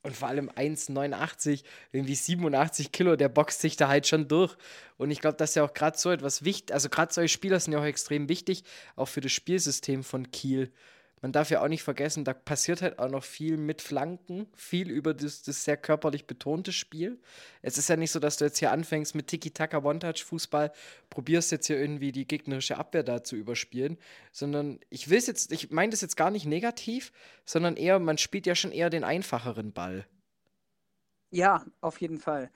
Und 0.03 0.17
vor 0.17 0.29
allem 0.29 0.49
1,89, 0.49 1.63
irgendwie 1.93 2.15
87 2.15 2.91
Kilo, 2.91 3.17
der 3.17 3.29
boxt 3.29 3.61
sich 3.61 3.77
da 3.77 3.89
halt 3.89 4.07
schon 4.07 4.29
durch. 4.29 4.57
Und 4.97 5.11
ich 5.11 5.21
glaube, 5.21 5.37
das 5.37 5.51
ist 5.51 5.57
ja 5.57 5.65
auch 5.65 5.75
gerade 5.75 5.99
so 5.99 6.11
etwas 6.11 6.43
wichtig. 6.43 6.73
Also, 6.73 6.89
gerade 6.89 7.13
solche 7.13 7.33
Spieler 7.33 7.61
sind 7.61 7.75
ja 7.75 7.81
auch 7.81 7.85
extrem 7.85 8.31
wichtig, 8.31 8.65
auch 8.97 9.09
für 9.09 9.21
das 9.21 9.33
Spielsystem 9.33 10.03
von 10.03 10.31
Kiel 10.31 10.73
man 11.23 11.33
darf 11.33 11.51
ja 11.51 11.63
auch 11.63 11.69
nicht 11.69 11.83
vergessen, 11.83 12.25
da 12.25 12.33
passiert 12.33 12.81
halt 12.81 12.99
auch 12.99 13.11
noch 13.11 13.25
viel 13.25 13.57
mit 13.57 13.83
Flanken, 13.83 14.47
viel 14.55 14.91
über 14.91 15.13
das, 15.13 15.43
das 15.43 15.65
sehr 15.65 15.77
körperlich 15.77 16.27
betonte 16.27 16.73
Spiel. 16.73 17.21
Es 17.63 17.77
ist 17.77 17.89
ja 17.89 17.97
nicht 17.97 18.11
so, 18.11 18.21
dass 18.21 18.39
du 18.39 18.47
jetzt 18.47 18.59
hier 18.59 18.73
anfängst 18.73 19.15
mit 19.15 19.27
Tiki-Taka, 19.27 19.79
One-Touch-Fußball, 19.79 20.73
probierst 21.11 21.53
jetzt 21.53 21.67
hier 21.67 21.79
irgendwie 21.79 22.13
die 22.13 22.27
gegnerische 22.27 22.79
Abwehr 22.79 23.03
da 23.03 23.23
zu 23.23 23.37
überspielen, 23.37 23.99
sondern 24.33 24.81
ich 24.89 25.11
will 25.11 25.19
es 25.19 25.27
jetzt, 25.27 25.53
ich 25.53 25.71
meine 25.71 25.91
das 25.91 26.01
jetzt 26.01 26.17
gar 26.17 26.31
nicht 26.31 26.47
negativ, 26.47 27.13
sondern 27.45 27.77
eher, 27.77 27.99
man 27.99 28.19
spielt 28.19 28.47
ja 28.47 28.55
schon 28.55 28.73
eher 28.73 28.89
den 28.91 29.05
einfacheren 29.05 29.73
Ball. 29.73 30.07
Ja, 31.31 31.65
auf 31.81 32.01
jeden 32.01 32.19
Fall. 32.19 32.51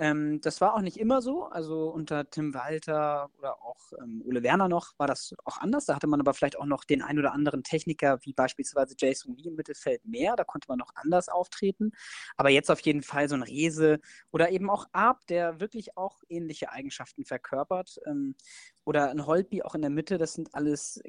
Ähm, 0.00 0.40
das 0.40 0.62
war 0.62 0.74
auch 0.74 0.80
nicht 0.80 0.98
immer 0.98 1.20
so. 1.20 1.44
Also 1.44 1.90
unter 1.90 2.28
Tim 2.30 2.54
Walter 2.54 3.28
oder 3.38 3.62
auch 3.62 3.76
ähm, 4.02 4.22
Ole 4.24 4.42
Werner 4.42 4.66
noch 4.66 4.98
war 4.98 5.06
das 5.06 5.34
auch 5.44 5.58
anders. 5.58 5.84
Da 5.84 5.94
hatte 5.94 6.06
man 6.06 6.20
aber 6.20 6.32
vielleicht 6.32 6.58
auch 6.58 6.64
noch 6.64 6.84
den 6.84 7.02
ein 7.02 7.18
oder 7.18 7.32
anderen 7.32 7.62
Techniker, 7.62 8.18
wie 8.22 8.32
beispielsweise 8.32 8.94
Jason 8.98 9.36
Lee 9.36 9.48
im 9.48 9.56
Mittelfeld 9.56 10.02
mehr. 10.06 10.36
Da 10.36 10.44
konnte 10.44 10.68
man 10.68 10.78
noch 10.78 10.92
anders 10.94 11.28
auftreten. 11.28 11.92
Aber 12.38 12.48
jetzt 12.48 12.70
auf 12.70 12.80
jeden 12.80 13.02
Fall 13.02 13.28
so 13.28 13.34
ein 13.34 13.42
Rese 13.42 14.00
oder 14.30 14.50
eben 14.50 14.70
auch 14.70 14.86
Arp, 14.92 15.26
der 15.26 15.60
wirklich 15.60 15.98
auch 15.98 16.22
ähnliche 16.30 16.72
Eigenschaften 16.72 17.26
verkörpert. 17.26 18.00
Ähm, 18.06 18.36
oder 18.84 19.10
ein 19.10 19.26
Holtby 19.26 19.62
auch 19.62 19.74
in 19.74 19.82
der 19.82 19.90
Mitte. 19.90 20.16
Das 20.16 20.32
sind 20.32 20.54
alles 20.54 21.02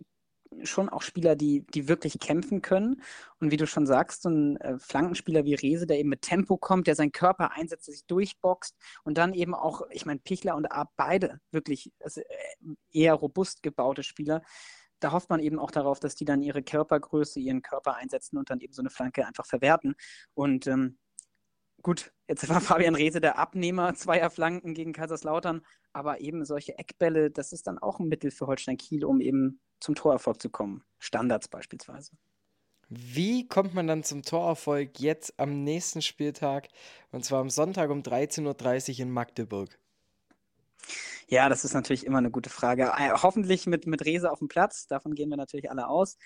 schon 0.63 0.89
auch 0.89 1.01
Spieler, 1.01 1.35
die, 1.35 1.65
die 1.73 1.87
wirklich 1.87 2.19
kämpfen 2.19 2.61
können. 2.61 3.01
Und 3.39 3.51
wie 3.51 3.57
du 3.57 3.67
schon 3.67 3.87
sagst, 3.87 4.23
so 4.23 4.29
ein 4.29 4.57
äh, 4.57 4.77
Flankenspieler 4.79 5.45
wie 5.45 5.55
Rese, 5.55 5.87
der 5.87 5.99
eben 5.99 6.09
mit 6.09 6.21
Tempo 6.21 6.57
kommt, 6.57 6.87
der 6.87 6.95
seinen 6.95 7.11
Körper 7.11 7.51
einsetzt, 7.51 7.85
sich 7.85 8.05
durchboxt 8.05 8.75
und 9.03 9.17
dann 9.17 9.33
eben 9.33 9.55
auch, 9.55 9.83
ich 9.91 10.05
meine, 10.05 10.19
Pichler 10.19 10.55
und 10.55 10.65
Ab 10.65 10.91
beide 10.95 11.39
wirklich 11.51 11.91
also, 11.99 12.21
äh, 12.21 12.25
eher 12.91 13.13
robust 13.13 13.63
gebaute 13.63 14.03
Spieler. 14.03 14.41
Da 14.99 15.11
hofft 15.11 15.29
man 15.29 15.39
eben 15.39 15.57
auch 15.57 15.71
darauf, 15.71 15.99
dass 15.99 16.15
die 16.15 16.25
dann 16.25 16.43
ihre 16.43 16.61
Körpergröße, 16.61 17.39
ihren 17.39 17.63
Körper 17.63 17.95
einsetzen 17.95 18.37
und 18.37 18.49
dann 18.49 18.59
eben 18.59 18.73
so 18.73 18.81
eine 18.81 18.91
Flanke 18.91 19.25
einfach 19.25 19.47
verwerten. 19.47 19.95
Und 20.35 20.67
ähm, 20.67 20.97
gut, 21.81 22.11
jetzt 22.27 22.47
war 22.49 22.61
Fabian 22.61 22.95
Rehse 22.95 23.21
der 23.21 23.37
Abnehmer 23.37 23.93
zweier 23.95 24.29
Flanken 24.29 24.73
gegen 24.73 24.93
Kaiserslautern, 24.93 25.61
aber 25.93 26.21
eben 26.21 26.45
solche 26.45 26.77
Eckbälle, 26.77 27.31
das 27.31 27.51
ist 27.51 27.67
dann 27.67 27.77
auch 27.79 27.99
ein 27.99 28.07
Mittel 28.07 28.31
für 28.31 28.47
Holstein 28.47 28.77
Kiel, 28.77 29.05
um 29.05 29.21
eben 29.21 29.59
zum 29.79 29.95
Torerfolg 29.95 30.41
zu 30.41 30.49
kommen. 30.49 30.83
Standards 30.99 31.47
beispielsweise. 31.47 32.11
Wie 32.89 33.47
kommt 33.47 33.73
man 33.73 33.87
dann 33.87 34.03
zum 34.03 34.21
Torerfolg 34.21 34.99
jetzt 34.99 35.39
am 35.39 35.63
nächsten 35.63 36.01
Spieltag 36.01 36.67
und 37.11 37.23
zwar 37.23 37.39
am 37.39 37.49
Sonntag 37.49 37.89
um 37.89 38.01
13.30 38.01 38.93
Uhr 38.95 38.99
in 38.99 39.11
Magdeburg? 39.11 39.79
Ja, 41.27 41.47
das 41.47 41.63
ist 41.63 41.73
natürlich 41.73 42.05
immer 42.05 42.17
eine 42.17 42.31
gute 42.31 42.49
Frage. 42.49 42.91
Äh, 42.97 43.11
hoffentlich 43.13 43.65
mit, 43.65 43.87
mit 43.87 44.03
Rese 44.03 44.29
auf 44.29 44.39
dem 44.39 44.49
Platz, 44.49 44.87
davon 44.87 45.15
gehen 45.15 45.29
wir 45.29 45.37
natürlich 45.37 45.71
alle 45.71 45.87
aus. 45.87 46.17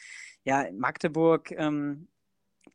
Ja, 0.44 0.66
Magdeburg, 0.74 1.52
ähm, 1.52 2.08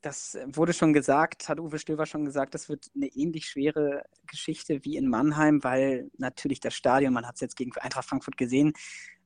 das 0.01 0.39
wurde 0.47 0.73
schon 0.73 0.93
gesagt, 0.93 1.49
hat 1.49 1.61
Uwe 1.61 1.79
Stöver 1.79 2.07
schon 2.07 2.25
gesagt, 2.25 2.55
das 2.55 2.69
wird 2.69 2.91
eine 2.95 3.07
ähnlich 3.09 3.47
schwere 3.49 4.05
Geschichte 4.27 4.85
wie 4.85 4.97
in 4.97 5.09
Mannheim, 5.09 5.63
weil 5.63 6.11
natürlich 6.17 6.61
das 6.61 6.75
Stadion, 6.75 7.13
man 7.13 7.27
hat 7.27 7.35
es 7.35 7.41
jetzt 7.41 7.57
gegen 7.57 7.73
Eintracht 7.77 8.09
Frankfurt 8.09 8.37
gesehen, 8.37 8.73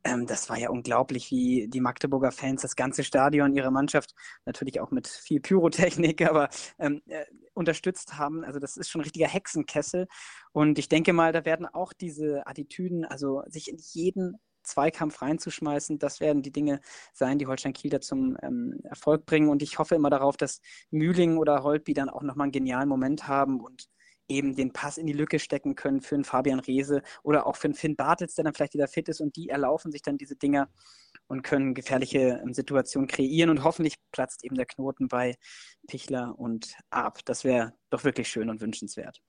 ähm, 0.04 0.26
das 0.26 0.50
war 0.50 0.58
ja 0.58 0.68
unglaublich, 0.68 1.30
wie 1.30 1.66
die 1.68 1.80
Magdeburger 1.80 2.30
Fans 2.30 2.62
das 2.62 2.76
ganze 2.76 3.04
Stadion, 3.04 3.54
ihre 3.54 3.70
Mannschaft, 3.70 4.14
natürlich 4.44 4.80
auch 4.80 4.90
mit 4.90 5.08
viel 5.08 5.40
Pyrotechnik, 5.40 6.22
aber 6.28 6.50
ähm, 6.78 7.02
äh, 7.06 7.24
unterstützt 7.54 8.18
haben. 8.18 8.44
Also 8.44 8.58
das 8.60 8.76
ist 8.76 8.90
schon 8.90 9.00
ein 9.00 9.04
richtiger 9.04 9.28
Hexenkessel. 9.28 10.06
Und 10.52 10.78
ich 10.78 10.88
denke 10.88 11.12
mal, 11.12 11.32
da 11.32 11.44
werden 11.44 11.66
auch 11.66 11.92
diese 11.92 12.46
Attitüden, 12.46 13.04
also 13.04 13.42
sich 13.46 13.70
in 13.70 13.78
jeden 13.78 14.38
Zweikampf 14.64 15.22
reinzuschmeißen, 15.22 15.98
das 15.98 16.20
werden 16.20 16.42
die 16.42 16.52
Dinge 16.52 16.80
sein, 17.12 17.38
die 17.38 17.46
Holstein 17.46 17.72
Kiel 17.72 17.90
da 17.90 18.00
zum 18.00 18.36
ähm, 18.42 18.80
Erfolg 18.84 19.26
bringen. 19.26 19.48
Und 19.48 19.62
ich 19.62 19.78
hoffe 19.78 19.94
immer 19.94 20.10
darauf, 20.10 20.36
dass 20.36 20.60
Mühling 20.90 21.36
oder 21.38 21.62
Holtby 21.62 21.94
dann 21.94 22.08
auch 22.08 22.22
nochmal 22.22 22.46
einen 22.46 22.52
genialen 22.52 22.88
Moment 22.88 23.28
haben 23.28 23.60
und 23.60 23.88
eben 24.28 24.56
den 24.56 24.72
Pass 24.72 24.98
in 24.98 25.06
die 25.06 25.12
Lücke 25.12 25.38
stecken 25.38 25.74
können 25.74 26.00
für 26.00 26.14
einen 26.14 26.24
Fabian 26.24 26.60
Reese 26.60 27.02
oder 27.22 27.46
auch 27.46 27.56
für 27.56 27.66
einen 27.66 27.74
Finn 27.74 27.96
Bartels, 27.96 28.34
der 28.34 28.44
dann 28.44 28.54
vielleicht 28.54 28.74
wieder 28.74 28.88
fit 28.88 29.08
ist 29.08 29.20
und 29.20 29.36
die 29.36 29.48
erlaufen 29.48 29.92
sich 29.92 30.02
dann 30.02 30.16
diese 30.16 30.36
Dinger 30.36 30.70
und 31.26 31.42
können 31.42 31.74
gefährliche 31.74 32.40
ähm, 32.42 32.54
Situationen 32.54 33.08
kreieren 33.08 33.50
und 33.50 33.64
hoffentlich 33.64 33.96
platzt 34.12 34.44
eben 34.44 34.56
der 34.56 34.66
Knoten 34.66 35.08
bei 35.08 35.36
Pichler 35.86 36.38
und 36.38 36.74
Ab. 36.90 37.18
Das 37.24 37.44
wäre 37.44 37.74
doch 37.90 38.04
wirklich 38.04 38.28
schön 38.28 38.50
und 38.50 38.60
wünschenswert. 38.60 39.20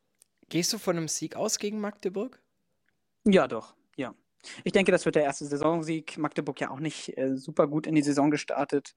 Gehst 0.49 0.71
du 0.73 0.77
von 0.77 0.97
einem 0.97 1.07
Sieg 1.07 1.35
aus 1.35 1.57
gegen 1.57 1.79
Magdeburg? 1.79 2.41
Ja, 3.25 3.47
doch. 3.47 3.75
Ich 4.63 4.71
denke, 4.71 4.91
das 4.91 5.05
wird 5.05 5.15
der 5.15 5.23
erste 5.23 5.45
Saisonsieg. 5.45 6.17
Magdeburg 6.17 6.59
ja 6.59 6.69
auch 6.69 6.79
nicht 6.79 7.17
äh, 7.17 7.35
super 7.35 7.67
gut 7.67 7.87
in 7.87 7.95
die 7.95 8.01
Saison 8.01 8.31
gestartet. 8.31 8.95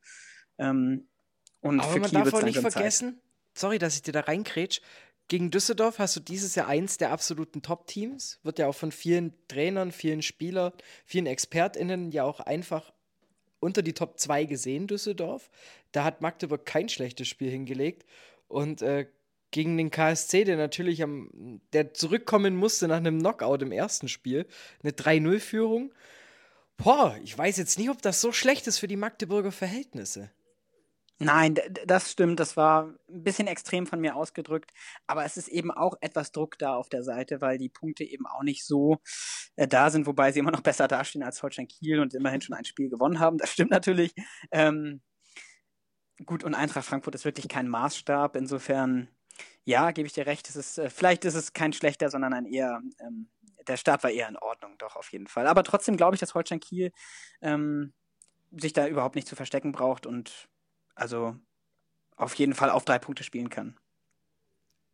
Ähm, 0.59 1.09
und 1.61 1.81
Aber 1.81 1.99
man 1.99 2.11
Kiel 2.11 2.23
darf 2.23 2.35
auch 2.35 2.43
nicht 2.43 2.59
vergessen, 2.59 3.15
Zeit. 3.15 3.61
sorry, 3.61 3.79
dass 3.79 3.97
ich 3.97 4.03
dir 4.03 4.13
da 4.13 4.21
reinkrätsch, 4.21 4.81
gegen 5.29 5.51
Düsseldorf 5.51 5.99
hast 5.99 6.17
du 6.17 6.21
dieses 6.21 6.55
Jahr 6.55 6.69
eins 6.69 6.97
der 6.97 7.13
absoluten 7.13 7.61
Top-Teams. 7.61 8.41
Wird 8.43 8.59
ja 8.59 8.67
auch 8.67 8.75
von 8.75 8.91
vielen 8.91 9.35
Trainern, 9.47 9.93
vielen 9.93 10.23
Spielern, 10.23 10.73
vielen 11.05 11.27
ExpertInnen 11.27 12.11
ja 12.13 12.25
auch 12.25 12.41
einfach 12.41 12.93
unter 13.61 13.83
die 13.83 13.93
Top 13.93 14.19
2 14.19 14.47
gesehen, 14.47 14.87
Düsseldorf. 14.87 15.51
Da 15.93 16.05
hat 16.05 16.23
Magdeburg 16.23 16.65
kein 16.65 16.89
schlechtes 16.89 17.29
Spiel 17.29 17.51
hingelegt. 17.51 18.07
Und 18.47 18.81
äh, 18.81 19.07
gegen 19.51 19.77
den 19.77 19.91
KSC, 19.91 20.45
der 20.45 20.57
natürlich 20.57 21.03
am, 21.03 21.61
der 21.73 21.95
zurückkommen 21.95 22.57
musste 22.57 22.89
nach 22.89 22.97
einem 22.97 23.19
Knockout 23.21 23.63
im 23.63 23.73
ersten 23.73 24.09
Spiel, 24.09 24.47
eine 24.83 24.93
3-0-Führung. 24.93 25.93
Boah, 26.77 27.17
ich 27.25 27.37
weiß 27.37 27.57
jetzt 27.57 27.79
nicht, 27.79 27.91
ob 27.91 28.03
das 28.03 28.21
so 28.21 28.33
schlecht 28.33 28.67
ist 28.67 28.79
für 28.79 28.89
die 28.89 28.97
Magdeburger 28.97 29.53
Verhältnisse. 29.53 30.31
Nein, 31.21 31.57
das 31.87 32.13
stimmt. 32.13 32.39
Das 32.39 32.57
war 32.57 32.95
ein 33.09 33.25
bisschen 33.25 33.49
extrem 33.49 33.87
von 33.89 34.01
mir 34.01 34.15
ausgedrückt. 34.15 34.73
Aber 35.09 35.25
es 35.25 35.37
ist 35.37 35.49
eben 35.49 35.73
auch 35.73 35.95
etwas 36.01 36.31
Druck 36.31 36.59
da 36.59 36.77
auf 36.77 36.89
der 36.89 37.03
Seite, 37.03 37.41
weil 37.41 37.59
die 37.59 37.69
Punkte 37.69 38.05
eben 38.05 38.27
auch 38.27 38.45
nicht 38.45 38.65
so 38.65 38.99
äh, 39.57 39.67
da 39.67 39.91
sind, 39.91 40.07
wobei 40.07 40.31
sie 40.31 40.39
immer 40.39 40.53
noch 40.53 40.61
besser 40.61 40.87
dastehen 40.87 41.25
als 41.25 41.43
Holstein 41.43 41.67
Kiel 41.67 41.99
und 41.99 42.15
immerhin 42.15 42.41
schon 42.41 42.55
ein 42.55 42.65
Spiel 42.65 42.89
gewonnen 42.89 43.19
haben. 43.19 43.39
Das 43.39 43.51
stimmt 43.51 43.73
natürlich. 43.73 44.15
Ähm, 44.53 45.01
gut, 46.25 46.45
und 46.45 46.55
Eintracht 46.55 46.87
Frankfurt 46.87 47.17
ist 47.17 47.25
wirklich 47.25 47.49
kein 47.49 47.69
Maßstab. 47.69 48.37
Insofern, 48.37 49.09
ja, 49.65 49.91
gebe 49.91 50.07
ich 50.07 50.13
dir 50.13 50.27
recht. 50.27 50.49
Es 50.49 50.57
ist, 50.57 50.79
äh, 50.79 50.91
vielleicht 50.91 51.25
ist 51.25 51.35
es 51.35 51.53
kein 51.53 51.73
schlechter, 51.73 52.11
sondern 52.11 52.33
ein 52.33 52.47
eher, 52.47 52.81
ähm, 53.01 53.29
der 53.67 53.77
Start 53.77 54.03
war 54.03 54.11
eher 54.11 54.29
in 54.29 54.37
Ordnung, 54.37 54.77
doch, 54.79 54.97
auf 54.97 55.13
jeden 55.13 55.27
Fall. 55.27 55.47
Aber 55.47 55.63
trotzdem 55.63 55.97
glaube 55.97 56.15
ich, 56.15 56.21
dass 56.21 56.35
Holstein 56.35 56.61
Kiel 56.61 56.93
ähm, 57.43 57.93
sich 58.51 58.73
da 58.73 58.87
überhaupt 58.87 59.15
nicht 59.15 59.29
zu 59.29 59.37
verstecken 59.37 59.73
braucht 59.73 60.07
und 60.07 60.49
also 60.95 61.37
auf 62.17 62.35
jeden 62.35 62.55
Fall 62.55 62.71
auf 62.71 62.85
drei 62.85 62.99
Punkte 62.99 63.25
spielen 63.25 63.51
kann. 63.51 63.79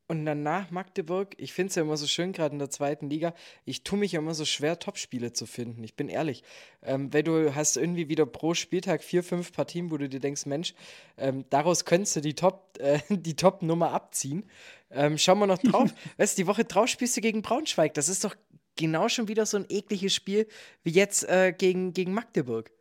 Und 0.06 0.26
danach 0.26 0.70
Magdeburg, 0.70 1.34
ich 1.38 1.54
finde 1.54 1.70
es 1.70 1.76
ja 1.76 1.82
immer 1.82 1.96
so 1.96 2.06
schön, 2.06 2.32
gerade 2.32 2.52
in 2.52 2.58
der 2.58 2.68
zweiten 2.68 3.08
Liga, 3.08 3.32
ich 3.64 3.84
tue 3.84 3.98
mich 3.98 4.12
ja 4.12 4.18
immer 4.18 4.34
so 4.34 4.44
schwer, 4.44 4.78
Topspiele 4.78 5.32
zu 5.32 5.46
finden. 5.46 5.82
Ich 5.82 5.94
bin 5.94 6.10
ehrlich. 6.10 6.42
Ähm, 6.82 7.10
weil 7.14 7.22
du 7.22 7.54
hast 7.54 7.78
irgendwie 7.78 8.10
wieder 8.10 8.26
pro 8.26 8.52
Spieltag 8.52 9.02
vier, 9.02 9.22
fünf 9.22 9.52
Partien, 9.52 9.90
wo 9.90 9.96
du 9.96 10.06
dir 10.06 10.20
denkst, 10.20 10.44
Mensch, 10.44 10.74
ähm, 11.16 11.46
daraus 11.48 11.86
könntest 11.86 12.16
du 12.16 12.20
die 12.20 12.34
Top, 12.34 12.76
äh, 12.80 12.98
die 13.08 13.34
Top-Nummer 13.34 13.92
abziehen. 13.92 14.44
Ähm, 14.90 15.16
schauen 15.16 15.38
wir 15.38 15.46
noch 15.46 15.58
drauf. 15.58 15.90
weißt 16.18 16.36
du, 16.36 16.42
die 16.42 16.46
Woche 16.46 16.64
drauf 16.64 16.88
spielst 16.88 17.16
du 17.16 17.22
gegen 17.22 17.40
Braunschweig. 17.40 17.94
Das 17.94 18.10
ist 18.10 18.24
doch 18.24 18.36
genau 18.76 19.08
schon 19.08 19.28
wieder 19.28 19.46
so 19.46 19.56
ein 19.56 19.64
ekliges 19.70 20.14
Spiel 20.14 20.46
wie 20.82 20.90
jetzt 20.90 21.26
äh, 21.28 21.54
gegen, 21.56 21.94
gegen 21.94 22.12
Magdeburg. 22.12 22.73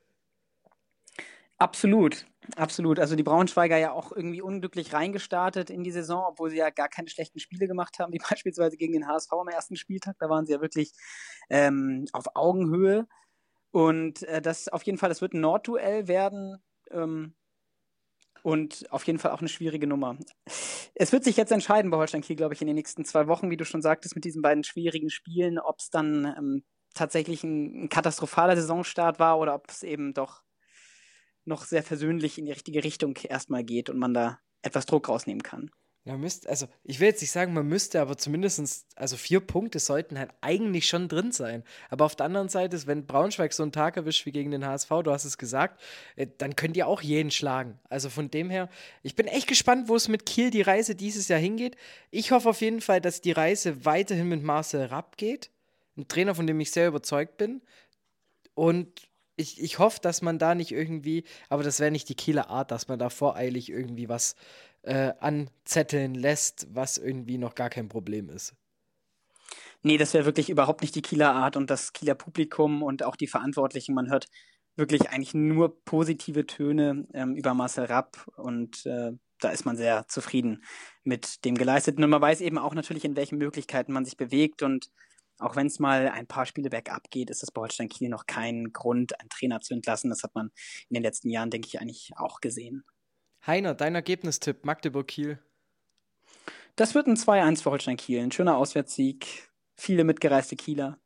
Absolut, 1.64 2.26
absolut. 2.58 3.00
Also 3.00 3.16
die 3.16 3.24
Braunschweiger 3.24 3.78
ja 3.78 3.94
auch 3.94 4.12
irgendwie 4.12 4.42
unglücklich 4.42 4.92
reingestartet 4.92 5.70
in 5.70 5.82
die 5.86 5.92
Saison, 5.92 6.26
obwohl 6.28 6.50
sie 6.50 6.58
ja 6.58 6.70
gar 6.72 6.90
keine 6.90 7.08
schlechten 7.08 7.40
Spiele 7.40 7.68
gemacht 7.68 8.00
haben, 8.00 8.12
wie 8.12 8.18
beispielsweise 8.30 8.76
gegen 8.76 8.92
den 8.92 9.08
HSV 9.08 9.32
am 9.32 9.48
ersten 9.48 9.78
Spieltag. 9.78 10.18
Da 10.20 10.30
waren 10.30 10.46
sie 10.46 10.52
ja 10.52 10.60
wirklich 10.62 10.92
ähm, 11.50 12.04
auf 12.12 12.26
Augenhöhe. 12.36 13.08
Und 13.72 14.24
äh, 14.24 14.42
das 14.42 14.68
auf 14.68 14.84
jeden 14.84 14.98
Fall, 14.98 15.08
das 15.10 15.22
wird 15.22 15.34
ein 15.34 15.42
Nordduell 15.42 16.10
werden. 16.10 16.62
Ähm, 16.92 17.34
und 18.42 18.86
auf 18.92 19.06
jeden 19.06 19.20
Fall 19.20 19.32
auch 19.32 19.40
eine 19.40 19.48
schwierige 19.48 19.88
Nummer. 19.88 20.18
Es 20.96 21.14
wird 21.14 21.24
sich 21.24 21.38
jetzt 21.38 21.52
entscheiden 21.52 21.92
bei 21.92 21.98
Holstein 21.98 22.22
Kiel, 22.22 22.36
glaube 22.36 22.54
ich, 22.54 22.62
in 22.62 22.68
den 22.68 22.76
nächsten 22.76 23.06
zwei 23.06 23.28
Wochen, 23.28 23.50
wie 23.50 23.58
du 23.58 23.64
schon 23.64 23.82
sagtest, 23.82 24.16
mit 24.16 24.26
diesen 24.26 24.42
beiden 24.42 24.66
schwierigen 24.66 25.10
Spielen, 25.10 25.60
ob 25.60 25.80
es 25.80 25.90
dann 25.90 26.26
ähm, 26.38 26.64
tatsächlich 26.94 27.44
ein, 27.46 27.86
ein 27.86 27.90
katastrophaler 27.90 28.58
Saisonstart 28.58 29.18
war 29.20 29.40
oder 29.40 29.56
ob 29.56 29.70
es 29.70 29.84
eben 29.84 30.14
doch 30.14 30.43
noch 31.46 31.66
sehr 31.66 31.84
versöhnlich 31.84 32.38
in 32.38 32.46
die 32.46 32.52
richtige 32.52 32.84
Richtung 32.84 33.18
erstmal 33.24 33.64
geht 33.64 33.90
und 33.90 34.00
man 34.00 34.14
da 34.14 34.40
etwas 34.62 34.86
Druck 34.86 35.10
rausnehmen 35.10 35.44
kann. 35.44 35.70
Ja, 36.06 36.18
müsst, 36.18 36.50
also 36.50 36.68
ich 36.84 37.00
will 37.00 37.08
jetzt 37.08 37.22
nicht 37.22 37.32
sagen, 37.32 37.54
man 37.54 37.66
müsste, 37.66 38.02
aber 38.02 38.18
zumindest, 38.18 38.88
also 38.98 39.16
vier 39.16 39.40
Punkte 39.40 39.80
sollten 39.80 40.20
halt 40.20 40.32
eigentlich 40.42 40.86
schon 40.86 41.08
drin 41.08 41.32
sein. 41.32 41.64
Aber 41.90 42.04
auf 42.04 42.18
der 42.18 42.26
anderen 42.26 42.50
Seite 42.50 42.76
ist, 42.76 42.88
wenn 42.88 43.06
Braunschweig 43.06 43.54
so 43.54 43.64
einen 43.64 43.72
Tag 43.72 43.96
erwischt 43.96 44.26
wie 44.26 44.34
gegen 44.34 44.52
den 44.52 44.66
HSV, 44.66 44.90
du 45.06 45.12
hast 45.12 45.24
es 45.24 45.38
gesagt, 45.38 45.82
äh, 46.18 46.28
dann 46.38 46.58
könnt 46.58 46.76
ihr 46.76 46.88
auch 46.88 47.02
jeden 47.02 47.32
schlagen. 47.32 47.80
Also 47.88 48.10
von 48.10 48.30
dem 48.30 48.50
her, 48.50 48.68
ich 49.02 49.16
bin 49.16 49.28
echt 49.28 49.48
gespannt, 49.48 49.88
wo 49.88 49.96
es 49.96 50.10
mit 50.10 50.26
Kiel 50.26 50.50
die 50.50 50.62
Reise 50.62 50.94
dieses 50.94 51.30
Jahr 51.30 51.40
hingeht. 51.40 51.78
Ich 52.12 52.32
hoffe 52.32 52.50
auf 52.50 52.60
jeden 52.60 52.82
Fall, 52.82 53.00
dass 53.00 53.22
die 53.22 53.32
Reise 53.32 53.86
weiterhin 53.86 54.28
mit 54.28 54.44
Marcel 54.44 54.88
Rapp 54.88 55.16
geht. 55.16 55.52
Ein 55.96 56.10
Trainer, 56.10 56.36
von 56.36 56.48
dem 56.48 56.60
ich 56.60 56.72
sehr 56.72 56.90
überzeugt 56.90 57.38
bin. 57.38 57.62
Und 58.56 59.08
ich, 59.36 59.62
ich 59.62 59.80
hoffe, 59.80 60.00
dass 60.02 60.22
man 60.22 60.40
da 60.40 60.56
nicht 60.56 60.72
irgendwie, 60.72 61.24
aber 61.50 61.64
das 61.64 61.80
wäre 61.80 61.92
nicht 61.92 62.10
die 62.10 62.16
Kieler 62.16 62.50
Art, 62.50 62.72
dass 62.72 62.88
man 62.88 63.00
da 63.00 63.10
voreilig 63.10 63.70
irgendwie 63.70 64.10
was 64.10 64.36
äh, 64.84 65.14
anzetteln 65.20 66.16
lässt, 66.16 66.68
was 66.74 66.98
irgendwie 66.98 67.38
noch 67.38 67.56
gar 67.56 67.70
kein 67.70 67.90
Problem 67.90 68.30
ist. 68.30 68.56
Nee, 69.82 69.98
das 69.98 70.14
wäre 70.14 70.26
wirklich 70.26 70.50
überhaupt 70.50 70.82
nicht 70.82 70.96
die 70.96 71.02
Kieler 71.02 71.34
Art 71.34 71.58
und 71.58 71.70
das 71.70 71.94
Kieler 71.94 72.16
Publikum 72.16 72.84
und 72.84 73.04
auch 73.04 73.16
die 73.16 73.28
Verantwortlichen. 73.28 73.94
Man 73.94 74.10
hört 74.10 74.28
wirklich 74.76 75.10
eigentlich 75.10 75.34
nur 75.34 75.84
positive 75.84 76.46
Töne 76.46 77.08
ähm, 77.14 77.36
über 77.36 77.54
Marcel 77.54 77.86
Rapp 77.86 78.26
und 78.38 78.86
äh, 78.86 79.12
da 79.40 79.50
ist 79.50 79.66
man 79.66 79.76
sehr 79.76 80.08
zufrieden 80.08 80.64
mit 81.04 81.44
dem 81.46 81.56
Geleisteten 81.56 82.04
und 82.04 82.10
man 82.10 82.22
weiß 82.22 82.42
eben 82.42 82.58
auch 82.58 82.74
natürlich, 82.74 83.04
in 83.04 83.16
welchen 83.16 83.38
Möglichkeiten 83.38 83.92
man 83.92 84.06
sich 84.06 84.16
bewegt 84.16 84.64
und 84.64 84.90
auch 85.40 85.56
wenn 85.56 85.68
es 85.68 85.80
mal 85.80 86.10
ein 86.10 86.28
paar 86.28 86.46
Spiele 86.46 86.70
bergab 86.70 87.10
geht, 87.10 87.30
ist 87.30 87.44
das 87.44 87.52
bei 87.52 87.62
Holstein 87.62 87.90
Kiel 87.90 88.10
noch 88.10 88.26
kein 88.26 88.72
Grund, 88.72 89.20
einen 89.20 89.30
Trainer 89.30 89.62
zu 89.62 89.74
entlassen. 89.74 90.10
Das 90.10 90.24
hat 90.24 90.36
man 90.36 90.52
in 90.90 90.96
den 90.96 91.04
letzten 91.04 91.30
Jahren, 91.30 91.50
denke 91.50 91.68
ich, 91.68 91.82
eigentlich 91.82 92.12
auch 92.16 92.40
gesehen. 92.40 92.84
Heiner, 93.46 93.74
dein 93.76 93.96
Ergebnistipp, 93.96 94.66
Magdeburg-Kiel. 94.66 95.40
Das 96.76 96.96
wird 96.96 97.08
ein 97.08 97.18
2-1 97.18 97.62
für 97.62 97.72
Holstein 97.72 97.98
Kiel. 97.98 98.22
Ein 98.22 98.32
schöner 98.32 98.58
Auswärtssieg. 98.58 99.52
Viele 99.76 100.04
mitgereiste 100.04 100.56
Kieler. 100.56 100.98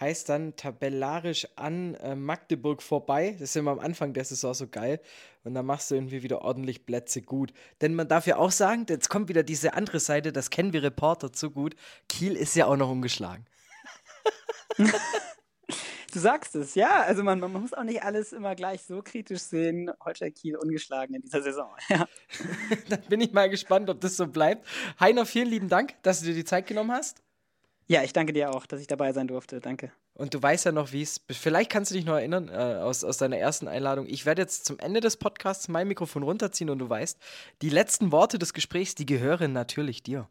Heißt 0.00 0.28
dann 0.28 0.56
tabellarisch 0.56 1.48
an 1.56 1.94
äh, 1.96 2.14
Magdeburg 2.14 2.82
vorbei. 2.82 3.32
Das 3.32 3.50
ist 3.50 3.56
immer 3.56 3.72
am 3.72 3.80
Anfang 3.80 4.12
der 4.12 4.24
Saison 4.24 4.54
so 4.54 4.68
geil. 4.68 5.00
Und 5.44 5.54
dann 5.54 5.66
machst 5.66 5.90
du 5.90 5.94
irgendwie 5.94 6.22
wieder 6.22 6.42
ordentlich 6.42 6.86
Plätze 6.86 7.22
gut. 7.22 7.52
Denn 7.80 7.94
man 7.94 8.08
darf 8.08 8.26
ja 8.26 8.36
auch 8.36 8.50
sagen, 8.50 8.86
jetzt 8.88 9.08
kommt 9.08 9.28
wieder 9.28 9.42
diese 9.42 9.74
andere 9.74 10.00
Seite, 10.00 10.32
das 10.32 10.50
kennen 10.50 10.72
wir 10.72 10.82
Reporter 10.82 11.32
zu 11.32 11.50
gut. 11.50 11.74
Kiel 12.08 12.36
ist 12.36 12.54
ja 12.54 12.66
auch 12.66 12.76
noch 12.76 12.90
ungeschlagen. 12.90 13.46
Du 16.12 16.20
sagst 16.20 16.54
es, 16.54 16.74
ja. 16.74 17.02
Also 17.02 17.22
man, 17.22 17.38
man 17.38 17.52
muss 17.52 17.74
auch 17.74 17.84
nicht 17.84 18.02
alles 18.02 18.32
immer 18.32 18.54
gleich 18.54 18.82
so 18.82 19.02
kritisch 19.02 19.40
sehen. 19.40 19.90
Holstein 20.02 20.32
Kiel 20.32 20.56
ungeschlagen 20.56 21.14
in 21.14 21.22
dieser 21.22 21.42
Saison. 21.42 21.70
Ja. 21.88 22.06
Dann 22.88 23.02
bin 23.02 23.20
ich 23.20 23.32
mal 23.32 23.48
gespannt, 23.48 23.90
ob 23.90 24.00
das 24.00 24.16
so 24.16 24.26
bleibt. 24.26 24.66
Heiner, 25.00 25.26
vielen 25.26 25.48
lieben 25.48 25.68
Dank, 25.68 25.94
dass 26.02 26.20
du 26.20 26.26
dir 26.26 26.34
die 26.34 26.44
Zeit 26.44 26.66
genommen 26.66 26.92
hast. 26.92 27.22
Ja, 27.90 28.02
ich 28.02 28.12
danke 28.12 28.34
dir 28.34 28.50
auch, 28.54 28.66
dass 28.66 28.82
ich 28.82 28.86
dabei 28.86 29.14
sein 29.14 29.28
durfte. 29.28 29.60
Danke. 29.60 29.90
Und 30.12 30.34
du 30.34 30.42
weißt 30.42 30.66
ja 30.66 30.72
noch, 30.72 30.92
wie 30.92 31.00
es. 31.00 31.22
Vielleicht 31.30 31.70
kannst 31.70 31.90
du 31.90 31.94
dich 31.94 32.04
noch 32.04 32.16
erinnern 32.16 32.48
äh, 32.48 32.52
aus, 32.52 33.02
aus 33.02 33.16
deiner 33.16 33.38
ersten 33.38 33.66
Einladung. 33.66 34.06
Ich 34.06 34.26
werde 34.26 34.42
jetzt 34.42 34.66
zum 34.66 34.78
Ende 34.78 35.00
des 35.00 35.16
Podcasts 35.16 35.68
mein 35.68 35.88
Mikrofon 35.88 36.22
runterziehen 36.22 36.68
und 36.68 36.78
du 36.80 36.90
weißt, 36.90 37.18
die 37.62 37.70
letzten 37.70 38.12
Worte 38.12 38.38
des 38.38 38.52
Gesprächs, 38.52 38.94
die 38.94 39.06
gehören 39.06 39.54
natürlich 39.54 40.02
dir. 40.02 40.28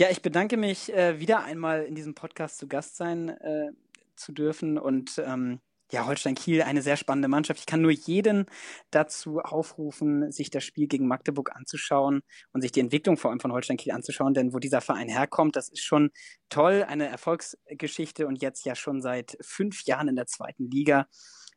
Ja, 0.00 0.08
ich 0.10 0.22
bedanke 0.22 0.56
mich, 0.56 0.90
äh, 0.94 1.20
wieder 1.20 1.44
einmal 1.44 1.84
in 1.84 1.94
diesem 1.94 2.14
Podcast 2.14 2.56
zu 2.56 2.66
Gast 2.66 2.96
sein 2.96 3.28
äh, 3.28 3.70
zu 4.16 4.32
dürfen 4.32 4.78
und 4.78 5.22
ähm, 5.24 5.60
ja, 5.92 6.06
Holstein 6.06 6.34
Kiel, 6.34 6.62
eine 6.62 6.82
sehr 6.82 6.96
spannende 6.96 7.28
Mannschaft. 7.28 7.60
Ich 7.60 7.66
kann 7.66 7.82
nur 7.82 7.90
jeden 7.90 8.46
dazu 8.90 9.40
aufrufen, 9.40 10.30
sich 10.32 10.50
das 10.50 10.64
Spiel 10.64 10.88
gegen 10.88 11.06
Magdeburg 11.06 11.54
anzuschauen 11.54 12.22
und 12.52 12.60
sich 12.62 12.72
die 12.72 12.80
Entwicklung 12.80 13.16
vor 13.16 13.30
allem 13.30 13.40
von 13.40 13.52
Holstein 13.52 13.76
Kiel 13.76 13.92
anzuschauen, 13.92 14.34
denn 14.34 14.52
wo 14.52 14.58
dieser 14.58 14.80
Verein 14.80 15.08
herkommt, 15.08 15.56
das 15.56 15.68
ist 15.68 15.84
schon 15.84 16.10
toll, 16.48 16.84
eine 16.86 17.06
Erfolgsgeschichte 17.08 18.26
und 18.26 18.42
jetzt 18.42 18.64
ja 18.64 18.74
schon 18.74 19.02
seit 19.02 19.36
fünf 19.40 19.84
Jahren 19.84 20.08
in 20.08 20.16
der 20.16 20.26
zweiten 20.26 20.70
Liga. 20.70 21.06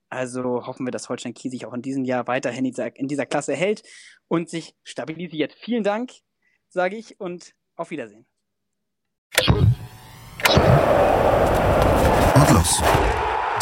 Also 0.09 0.65
hoffen 0.65 0.85
wir, 0.85 0.91
dass 0.91 1.09
Holstein 1.09 1.33
Kiel 1.33 1.51
sich 1.51 1.65
auch 1.65 1.73
in 1.73 1.81
diesem 1.81 2.05
Jahr 2.05 2.27
weiterhin 2.27 2.65
in 2.65 2.71
dieser, 2.71 2.95
in 2.95 3.07
dieser 3.07 3.25
Klasse 3.25 3.55
hält 3.55 3.83
und 4.27 4.49
sich 4.49 4.75
stabilisiert. 4.83 5.53
Vielen 5.53 5.83
Dank, 5.83 6.11
sage 6.69 6.95
ich, 6.95 7.19
und 7.19 7.53
auf 7.75 7.91
Wiedersehen. 7.91 8.25
Und. 9.47 9.67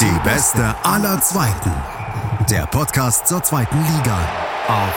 Die 0.05 0.19
beste 0.19 0.75
aller 0.83 1.19
Zweiten. 1.19 1.73
Der 2.47 2.67
Podcast 2.67 3.25
zur 3.25 3.41
zweiten 3.41 3.75
Liga 3.75 4.19
auf 4.67 4.93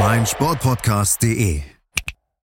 meinsportpodcast.de. 0.00 1.77